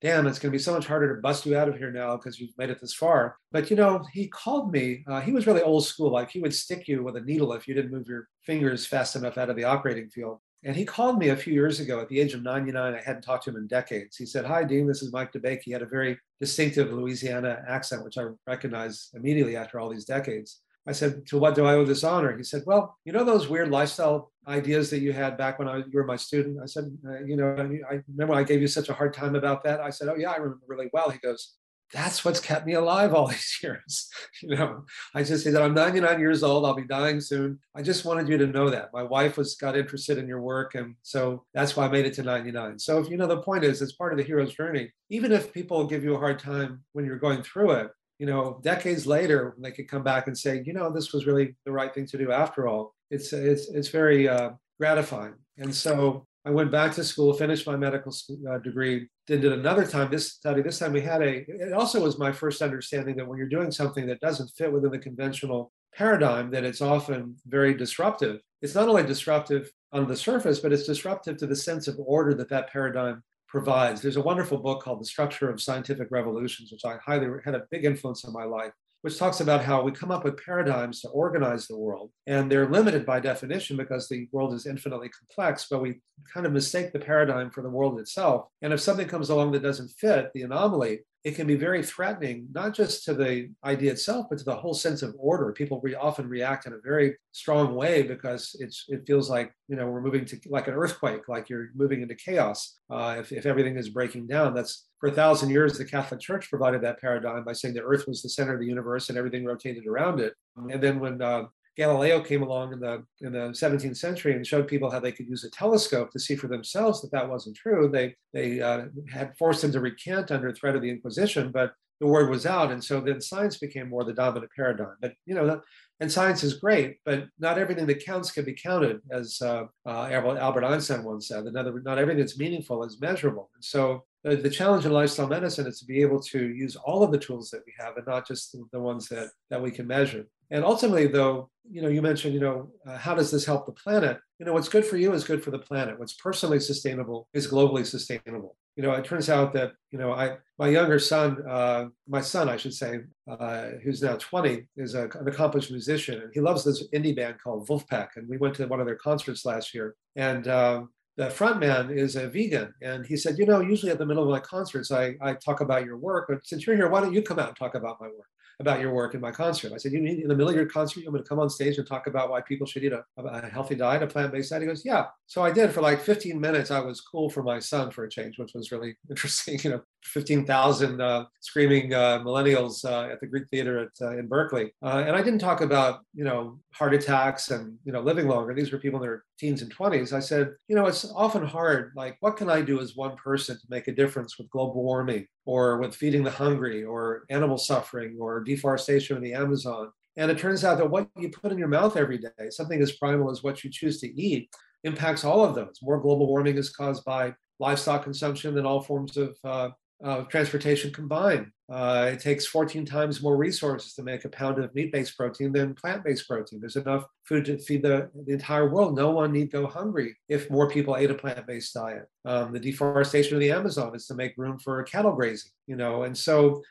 damn, 0.03 0.27
it's 0.27 0.39
going 0.39 0.53
to 0.53 0.57
be 0.57 0.63
so 0.63 0.75
much 0.75 0.87
harder 0.87 1.17
to 1.17 1.23
bust 1.23 1.47
you 1.47 1.57
out 1.57 1.69
of 1.69 1.79
here 1.79 1.91
now 1.91 2.17
because 2.17 2.39
you've 2.39 2.57
made 2.59 2.69
it 2.69 2.79
this 2.81 2.93
far. 2.93 3.37
But, 3.51 3.71
you 3.71 3.77
know, 3.77 4.05
he 4.13 4.29
called 4.29 4.71
me. 4.71 5.03
Uh, 5.09 5.23
he 5.23 5.33
was 5.33 5.47
really 5.47 5.63
old 5.63 5.87
school. 5.87 6.11
Like 6.11 6.31
he 6.31 6.41
would 6.41 6.55
stick 6.55 6.87
you 6.87 7.03
with 7.03 7.17
a 7.17 7.23
needle 7.23 7.55
if 7.55 7.67
you 7.67 7.75
didn't 7.75 7.91
move 7.91 8.07
your 8.07 8.29
fingers 8.43 8.87
fast 8.87 9.17
enough 9.17 9.39
out 9.39 9.49
of 9.49 9.57
the 9.57 9.65
operating 9.65 10.11
field. 10.11 10.41
And 10.65 10.75
he 10.75 10.87
called 10.87 11.19
me 11.19 11.29
a 11.29 11.37
few 11.37 11.53
years 11.53 11.79
ago 11.79 12.01
at 12.01 12.09
the 12.09 12.19
age 12.19 12.33
of 12.33 12.43
99. 12.43 12.95
I 12.95 13.01
hadn't 13.01 13.23
talked 13.23 13.45
to 13.45 13.51
him 13.51 13.57
in 13.57 13.67
decades. 13.67 14.17
He 14.17 14.25
said, 14.25 14.47
Hi, 14.47 14.65
Dean, 14.65 14.87
this 14.87 15.03
is 15.03 15.13
Mike 15.13 15.33
DeBakey. 15.33 15.63
He 15.65 15.73
had 15.73 15.83
a 15.83 15.87
very 15.87 16.19
distinctive 16.41 16.91
Louisiana 16.91 17.63
accent, 17.69 18.03
which 18.03 18.17
I 18.17 18.29
recognized 18.47 19.15
immediately 19.15 19.57
after 19.57 19.79
all 19.79 19.91
these 19.91 20.07
decades. 20.07 20.63
I 20.87 20.93
said, 20.93 21.27
To 21.27 21.39
what 21.39 21.55
do 21.55 21.67
I 21.67 21.75
owe 21.75 21.85
this 21.85 22.03
honor? 22.03 22.35
He 22.35 22.43
said, 22.43 22.63
Well, 22.67 22.97
you 23.05 23.13
know 23.13 23.25
those 23.25 23.49
weird 23.49 23.71
lifestyle 23.71 24.33
ideas 24.49 24.89
that 24.91 25.01
you 25.01 25.13
had 25.13 25.37
back 25.37 25.59
when 25.59 25.69
I, 25.69 25.79
you 25.79 25.93
were 25.93 26.05
my 26.05 26.17
student? 26.17 26.59
I 26.63 26.67
said, 26.67 26.97
uh, 27.07 27.21
You 27.21 27.37
know, 27.37 27.55
I 27.91 28.01
remember 28.09 28.35
I 28.35 28.43
gave 28.43 28.63
you 28.63 28.69
such 28.69 28.89
a 28.89 28.95
hard 28.95 29.13
time 29.13 29.35
about 29.35 29.65
that. 29.65 29.81
I 29.81 29.91
said, 29.91 30.09
Oh, 30.09 30.17
yeah, 30.17 30.31
I 30.31 30.37
remember 30.37 30.65
really 30.67 30.89
well. 30.95 31.11
He 31.11 31.19
goes, 31.19 31.57
that's 31.93 32.25
what's 32.25 32.41
kept 32.41 32.67
me 32.67 32.75
alive 32.75 33.15
all 33.15 33.27
these 33.29 33.59
years. 33.63 34.09
you 34.43 34.57
know, 34.57 34.85
I 35.15 35.23
just 35.23 35.45
say 35.45 35.51
that 35.51 35.63
I'm 35.63 35.75
99 35.75 36.19
years 36.19 36.43
old. 36.43 36.65
I'll 36.65 36.75
be 36.75 36.85
dying 36.85 37.21
soon. 37.21 37.59
I 37.75 37.83
just 37.83 38.05
wanted 38.05 38.29
you 38.29 38.39
to 38.39 38.47
know 38.47 38.71
that 38.71 38.91
my 38.93 39.03
wife 39.03 39.37
was 39.37 39.55
got 39.55 39.77
interested 39.77 40.19
in 40.19 40.29
your 40.29 40.41
work, 40.41 40.75
and 40.75 40.95
so 41.03 41.45
that's 41.55 41.77
why 41.77 41.87
I 41.87 41.91
made 41.91 42.07
it 42.07 42.15
to 42.15 42.23
99. 42.23 42.79
So 42.79 42.99
if 42.99 43.09
you 43.09 43.17
know, 43.17 43.27
the 43.27 43.43
point 43.43 43.65
is, 43.65 43.83
it's 43.83 43.93
part 43.93 44.13
of 44.13 44.19
the 44.19 44.25
hero's 44.25 44.55
journey. 44.55 44.91
Even 45.11 45.33
if 45.33 45.53
people 45.53 45.87
give 45.87 46.05
you 46.05 46.15
a 46.15 46.19
hard 46.19 46.39
time 46.39 46.83
when 46.93 47.05
you're 47.05 47.19
going 47.19 47.43
through 47.43 47.73
it, 47.73 47.91
you 48.19 48.27
know, 48.27 48.61
decades 48.63 49.07
later, 49.07 49.55
they 49.59 49.73
could 49.73 49.89
come 49.89 50.03
back 50.03 50.27
and 50.27 50.39
say, 50.39 50.63
you 50.65 50.73
know, 50.73 50.91
this 50.91 51.13
was 51.13 51.27
really 51.27 51.57
the 51.65 51.73
right 51.73 51.93
thing 51.93 52.07
to 52.07 52.19
do 52.19 52.33
after 52.33 52.69
all. 52.69 52.95
It's 53.11 53.33
it's 53.33 53.69
it's 53.69 53.89
very 53.89 54.29
uh, 54.29 54.51
gratifying. 54.79 55.35
And 55.59 55.75
so 55.75 56.27
I 56.47 56.51
went 56.51 56.71
back 56.71 56.93
to 56.95 57.05
school, 57.05 57.33
finished 57.33 57.67
my 57.67 57.77
medical 57.77 58.13
school, 58.13 58.39
uh, 58.51 58.59
degree, 58.59 59.09
then 59.27 59.41
did 59.41 59.53
another 59.53 59.87
time 59.87 60.11
this 60.11 60.33
study. 60.33 60.61
This 60.61 60.79
time 60.79 60.93
we 60.93 61.01
had 61.01 61.23
a. 61.23 61.45
It 61.49 61.73
also 61.73 62.03
was 62.03 62.19
my 62.19 62.33
first 62.33 62.61
understanding 62.61 63.17
that 63.17 63.27
when 63.27 63.39
you're 63.39 63.49
doing 63.49 63.71
something 63.71 64.07
that 64.09 64.21
doesn't 64.21 64.51
fit 64.51 64.71
within 64.71 64.91
the 64.91 64.99
conventional 64.99 65.73
paradigm, 65.95 66.51
that 66.51 66.65
it's 66.65 66.83
often 66.83 67.37
very 67.47 67.75
disruptive. 67.75 68.41
It's 68.61 68.75
not 68.75 68.89
only 68.89 69.05
disruptive 69.05 69.71
on 69.93 70.07
the 70.07 70.17
surface, 70.17 70.59
but 70.59 70.73
it's 70.73 70.87
disruptive 70.87 71.39
to 71.39 71.47
the 71.47 71.57
sense 71.57 71.89
of 71.89 71.99
order 71.99 72.35
that 72.35 72.51
that 72.51 72.71
paradigm 72.71 73.23
provides. 73.49 74.03
There's 74.03 74.17
a 74.17 74.23
wonderful 74.23 74.59
book 74.59 74.83
called 74.83 75.01
The 75.01 75.07
Structure 75.07 75.49
of 75.49 75.63
Scientific 75.63 76.09
Revolutions, 76.11 76.73
which 76.73 76.85
I 76.85 76.97
highly 77.05 77.29
had 77.45 77.55
a 77.55 77.63
big 77.71 77.85
influence 77.85 78.25
on 78.25 78.33
my 78.33 78.45
life, 78.45 78.73
which 79.05 79.19
talks 79.19 79.41
about 79.41 79.63
how 79.63 79.83
we 79.83 79.93
come 79.93 80.11
up 80.11 80.25
with 80.25 80.43
paradigms 80.43 81.03
to 81.03 81.11
organize 81.11 81.67
the 81.67 81.77
world. 81.77 82.11
And 82.27 82.51
they're 82.51 82.71
limited 82.71 83.05
by 83.05 83.21
definition 83.21 83.77
because 83.77 84.09
the 84.09 84.27
world 84.33 84.55
is 84.55 84.65
infinitely 84.65 85.11
complex, 85.11 85.67
but 85.71 85.83
we 85.83 86.01
kind 86.33 86.47
of 86.47 86.55
mistake 86.55 86.91
the 86.91 86.99
paradigm 86.99 87.51
for 87.51 87.61
the 87.61 87.69
world 87.69 88.01
itself. 88.01 88.47
And 88.63 88.73
if 88.73 88.81
something 88.81 89.07
comes 89.07 89.29
along 89.29 89.53
that 89.53 89.63
doesn't 89.63 89.89
fit 89.89 90.31
the 90.33 90.41
anomaly, 90.41 91.01
it 91.25 91.35
can 91.35 91.47
be 91.47 91.57
very 91.57 91.83
threatening, 91.83 92.49
not 92.53 92.75
just 92.75 93.03
to 93.05 93.15
the 93.15 93.51
idea 93.65 93.91
itself, 93.93 94.27
but 94.29 94.39
to 94.39 94.45
the 94.45 94.55
whole 94.55 94.75
sense 94.75 95.03
of 95.03 95.17
order. 95.19 95.53
People 95.53 95.81
re- 95.83 95.95
often 95.95 96.29
react 96.29 96.67
in 96.67 96.75
a 96.75 96.79
very 96.85 97.17
strong 97.33 97.75
way 97.75 98.03
because 98.03 98.55
it's 98.61 98.85
it 98.89 99.07
feels 99.07 99.31
like 99.31 99.55
you 99.67 99.75
know 99.75 99.87
we're 99.87 100.03
moving 100.03 100.27
to 100.27 100.39
like 100.51 100.69
an 100.69 100.75
earthquake, 100.75 101.27
like 101.27 101.49
you're 101.49 101.69
moving 101.75 102.03
into 102.03 102.15
chaos. 102.15 102.79
Uh, 102.91 103.17
if, 103.19 103.33
if 103.33 103.47
everything 103.47 103.77
is 103.79 103.89
breaking 103.89 104.27
down, 104.27 104.53
that's 104.55 104.87
for 105.01 105.09
a 105.09 105.13
thousand 105.13 105.49
years 105.49 105.79
the 105.79 105.85
Catholic 105.85 106.21
Church 106.21 106.51
provided 106.51 106.83
that 106.83 107.01
paradigm 107.01 107.43
by 107.43 107.55
saying 107.55 107.73
the 107.73 107.83
Earth 107.83 108.07
was 108.07 108.23
the 108.23 108.29
center 108.29 108.53
of 108.53 108.61
the 108.61 108.67
universe 108.67 109.09
and 109.09 109.17
everything 109.17 109.47
rotated 109.47 109.87
around 109.87 110.21
it. 110.21 110.35
And 110.57 110.83
then 110.83 111.01
when 111.01 111.23
uh, 111.23 111.45
Galileo 111.77 112.21
came 112.21 112.43
along 112.43 112.73
in 112.73 112.81
the 112.81 113.05
in 113.21 113.33
the 113.33 113.51
17th 113.51 113.97
century 113.97 114.35
and 114.35 114.47
showed 114.47 114.69
people 114.69 114.91
how 114.91 115.01
they 115.01 115.13
could 115.13 115.29
use 115.29 115.45
a 115.45 115.51
telescope 115.51 116.11
to 116.13 116.21
see 116.21 116.37
for 116.37 116.49
themselves 116.49 117.01
that 117.03 117.11
that 117.13 117.29
wasn't 117.29 117.57
true. 117.57 117.89
They 117.89 118.15
they 118.33 118.61
uh, 118.61 118.87
had 119.11 119.37
forced 119.37 119.65
him 119.65 119.73
to 119.73 119.81
recant 119.81 120.31
under 120.31 120.53
threat 120.53 120.77
of 120.77 120.83
the 120.83 120.91
Inquisition, 120.91 121.51
but 121.51 121.75
the 122.01 122.07
word 122.07 122.29
was 122.29 122.45
out, 122.45 122.73
and 122.73 122.83
so 122.83 123.01
then 123.01 123.21
science 123.21 123.57
became 123.57 123.89
more 123.89 124.05
the 124.05 124.13
dominant 124.13 124.51
paradigm. 124.55 124.97
But 125.01 125.15
you 125.27 125.35
know, 125.35 125.61
and 126.01 126.11
science 126.11 126.43
is 126.43 126.55
great, 126.55 126.99
but 127.05 127.29
not 127.39 127.57
everything 127.57 127.87
that 127.87 128.05
counts 128.05 128.31
can 128.31 128.45
be 128.45 128.55
counted, 128.55 129.01
as 129.11 129.41
uh, 129.41 129.65
uh, 129.87 130.09
Albert 130.11 130.65
Einstein 130.65 131.05
once 131.05 131.29
said. 131.29 131.45
Another, 131.45 131.81
not 131.85 131.99
everything 131.99 132.21
that's 132.21 132.39
meaningful 132.39 132.85
is 132.85 133.01
measurable. 133.01 133.51
And 133.55 133.65
so 133.65 134.05
the, 134.25 134.51
challenge 134.51 134.87
in 134.87 134.93
lifestyle 134.93 135.29
medicine 135.29 135.67
is 135.67 135.79
to 135.81 135.87
be 135.87 136.01
able 136.01 136.21
to 136.21 136.49
use 136.49 136.77
all 136.77 137.03
of 137.03 137.13
the 137.13 137.19
tools 137.19 137.51
that 137.51 137.63
we 137.67 137.73
have, 137.79 137.97
and 137.97 138.07
not 138.07 138.27
just 138.27 138.57
the 138.73 138.81
ones 138.81 139.09
that 139.09 139.29
that 139.51 139.63
we 139.63 139.71
can 139.71 139.87
measure. 139.87 140.27
And 140.51 140.65
ultimately, 140.65 141.07
though, 141.07 141.51
you 141.71 141.81
know, 141.83 141.89
you 141.89 142.03
mentioned, 142.03 142.35
you 142.35 142.41
know, 142.41 142.71
uh, 142.87 142.99
how 142.99 143.15
does 143.15 143.31
this 143.31 143.45
help 143.45 143.67
the 143.67 143.73
planet? 143.73 144.19
You 144.39 144.47
know, 144.47 144.53
what's 144.53 144.69
good 144.69 144.85
for 144.85 144.97
you 144.97 145.13
is 145.13 145.25
good 145.25 145.43
for 145.43 145.51
the 145.51 145.59
planet. 145.59 145.99
What's 145.99 146.15
personally 146.15 146.61
sustainable 146.61 147.29
is 147.33 147.51
globally 147.51 147.87
sustainable. 147.87 148.57
You 148.77 148.83
know, 148.83 148.93
it 148.93 149.05
turns 149.05 149.31
out 149.31 149.53
that, 149.53 149.73
you 149.91 149.99
know, 149.99 150.13
I, 150.13 150.37
my 150.59 150.69
younger 150.69 150.99
son, 150.99 151.39
uh, 151.49 151.87
my 152.09 152.21
son, 152.21 152.49
I 152.49 152.57
should 152.57 152.75
say, 152.75 153.01
uh, 153.29 153.69
who's 153.83 154.03
now 154.03 154.17
20, 154.17 154.67
is 154.77 154.95
a, 154.95 155.05
an 155.05 155.29
accomplished 155.29 155.71
musician, 155.71 156.21
and 156.21 156.31
he 156.35 156.41
loves 156.41 156.65
this 156.65 156.87
indie 156.89 157.15
band 157.15 157.37
called 157.43 157.67
Vulfpeck. 157.69 158.09
And 158.17 158.29
we 158.29 158.37
went 158.37 158.57
to 158.57 158.67
one 158.67 158.81
of 158.81 158.87
their 158.87 158.97
concerts 158.97 159.45
last 159.45 159.75
year, 159.75 159.95
and 160.17 160.49
um, 160.49 160.91
the 161.17 161.31
front 161.31 161.61
man 161.61 161.91
is 161.91 162.17
a 162.17 162.29
vegan. 162.29 162.75
And 162.83 163.07
he 163.07 163.17
said, 163.17 163.39
you 163.39 163.47
know, 163.47 163.61
usually 163.61 163.93
at 163.93 163.99
the 163.99 164.07
middle 164.07 164.25
of 164.25 164.29
my 164.29 164.41
concerts, 164.41 164.91
I, 164.91 165.15
I 165.21 165.35
talk 165.35 165.61
about 165.61 165.85
your 165.85 165.97
work, 165.97 166.27
but 166.29 166.45
since 166.45 166.67
you're 166.67 166.77
here, 166.77 166.89
why 166.89 167.01
don't 167.01 167.15
you 167.15 167.23
come 167.23 167.39
out 167.39 167.49
and 167.49 167.57
talk 167.57 167.77
about 167.77 168.01
my 168.01 168.09
work? 168.09 168.27
About 168.61 168.81
your 168.81 168.93
work 168.93 169.15
in 169.15 169.21
my 169.21 169.31
concert. 169.31 169.73
I 169.73 169.77
said, 169.77 169.93
you 169.93 170.01
need 170.01 170.21
in 170.21 170.29
the 170.29 170.35
middle 170.35 170.51
of 170.51 170.57
your 170.57 170.67
concert, 170.67 171.01
you're 171.01 171.11
going 171.11 171.23
to 171.23 171.29
come 171.29 171.39
on 171.39 171.51
stage 171.51 171.79
and 171.79 171.87
talk 171.87 172.07
about 172.07 172.31
why 172.31 172.41
people 172.41 172.67
should 172.67 172.85
eat 172.85 172.93
a, 172.93 173.05
a 173.17 173.49
healthy 173.49 173.75
diet, 173.75 174.03
a 174.03 174.07
plant-based 174.07 174.51
diet? 174.51 174.63
He 174.63 174.69
goes, 174.69 174.85
yeah. 174.85 175.07
So 175.27 175.43
I 175.43 175.51
did 175.51 175.73
for 175.73 175.81
like 175.81 176.01
15 176.01 176.41
minutes. 176.41 176.71
I 176.71 176.81
was 176.81 177.01
cool 177.01 177.29
for 177.29 177.43
my 177.43 177.59
son 177.59 177.91
for 177.91 178.05
a 178.05 178.11
change, 178.11 178.39
which 178.39 178.55
was 178.55 178.71
really 178.71 178.97
interesting. 179.11 179.59
You 179.63 179.71
know, 179.71 179.83
15,000 180.05 181.01
uh, 181.01 181.25
screaming 181.41 181.95
uh, 181.95 182.21
millennials 182.21 182.85
uh, 182.85 183.11
at 183.13 183.21
the 183.21 183.27
Greek 183.27 183.49
Theater 183.51 183.79
at, 183.81 184.07
uh, 184.07 184.17
in 184.19 184.27
Berkeley. 184.27 184.73
Uh, 184.83 185.05
and 185.07 185.17
I 185.17 185.23
didn't 185.23 185.39
talk 185.39 185.61
about, 185.61 186.01
you 186.15 186.25
know, 186.25 186.59
heart 186.73 186.95
attacks 186.95 187.51
and, 187.51 187.79
you 187.85 187.93
know, 187.93 188.01
living 188.01 188.29
longer. 188.29 188.55
These 188.55 188.73
were 188.73 188.79
people 188.79 189.03
in 189.03 189.09
their 189.09 189.25
teens 189.39 189.63
and 189.63 189.75
20s. 189.75 190.13
I 190.13 190.21
said, 190.21 190.53
you 190.69 190.77
know, 190.77 190.87
it's 190.87 191.05
often 191.15 191.45
hard. 191.45 191.93
Like, 191.97 192.17
what 192.21 192.37
can 192.37 192.51
I 192.51 192.61
do 192.61 192.81
as 192.81 192.97
one 192.97 193.17
person 193.17 193.57
to 193.57 193.67
make 193.69 193.89
a 193.89 193.95
difference 193.95 194.39
with 194.39 194.51
global 194.51 194.83
warming 194.83 195.27
or 195.47 195.79
with 195.79 195.95
feeding 195.95 196.23
the 196.23 196.31
hungry 196.31 196.85
or 196.85 197.25
animal 197.31 197.59
suffering 197.59 198.17
or 198.21 198.41
deforestation 198.41 199.17
in 199.17 199.23
the 199.23 199.35
Amazon? 199.35 199.91
And 200.17 200.31
it 200.31 200.39
turns 200.39 200.65
out 200.65 200.79
that 200.79 200.91
what 200.91 201.09
you 201.19 201.31
put 201.31 201.51
in 201.51 201.59
your 201.59 201.69
mouth 201.69 201.97
every 201.97 202.19
day, 202.19 202.51
something 202.51 202.81
as 202.81 202.93
primal 202.93 203.31
as 203.31 203.43
what 203.43 203.65
you 203.65 203.71
choose 203.71 204.01
to 204.01 204.21
eat, 204.21 204.49
impacts 204.85 205.25
all 205.25 205.45
of 205.45 205.55
those. 205.55 205.81
More 205.83 205.99
global 205.99 206.29
warming 206.29 206.57
is 206.57 206.71
caused 206.71 207.05
by 207.05 207.35
livestock 207.59 208.05
consumption 208.05 208.55
than 208.55 208.67
all 208.67 208.81
forms 208.81 209.17
of 209.17 209.37
uh, 209.45 209.71
uh, 210.05 210.23
transportation 210.25 210.93
combined. 210.93 211.51
Uh, 211.73 212.11
it 212.13 212.21
takes 212.21 212.47
14 212.47 212.85
times 212.85 213.23
more 213.23 213.39
resources 213.39 213.95
to 213.95 214.03
make 214.03 214.27
a 214.27 214.29
pound 214.29 214.59
of 214.59 214.75
meat-based 214.75 215.17
protein 215.17 215.51
than 215.51 215.75
plant-based 215.75 216.29
protein. 216.29 216.61
There's 216.61 216.77
enough 216.77 217.07
food 217.25 217.47
to 217.47 217.57
feed 217.57 217.83
the, 217.83 218.11
the 218.27 218.35
entire 218.35 218.69
world. 218.69 218.95
No 218.95 219.11
one 219.11 219.33
need 219.33 219.51
go 219.51 219.67
hungry 219.67 220.15
if 220.29 220.51
more 220.51 220.69
people 220.69 220.97
ate 220.97 221.11
a 221.11 221.15
plant-based 221.15 221.73
diet. 221.73 222.07
Um, 222.27 222.53
the 222.53 222.61
deforestation 222.61 223.35
of 223.35 223.41
the 223.41 223.51
Amazon 223.51 223.97
is 223.97 224.07
to 224.09 224.15
make 224.15 224.35
room 224.37 224.59
for 224.59 224.83
cattle 224.83 225.13
grazing, 225.13 225.53
you 225.67 225.77
know, 225.77 226.03
and 226.03 226.17
so 226.17 226.63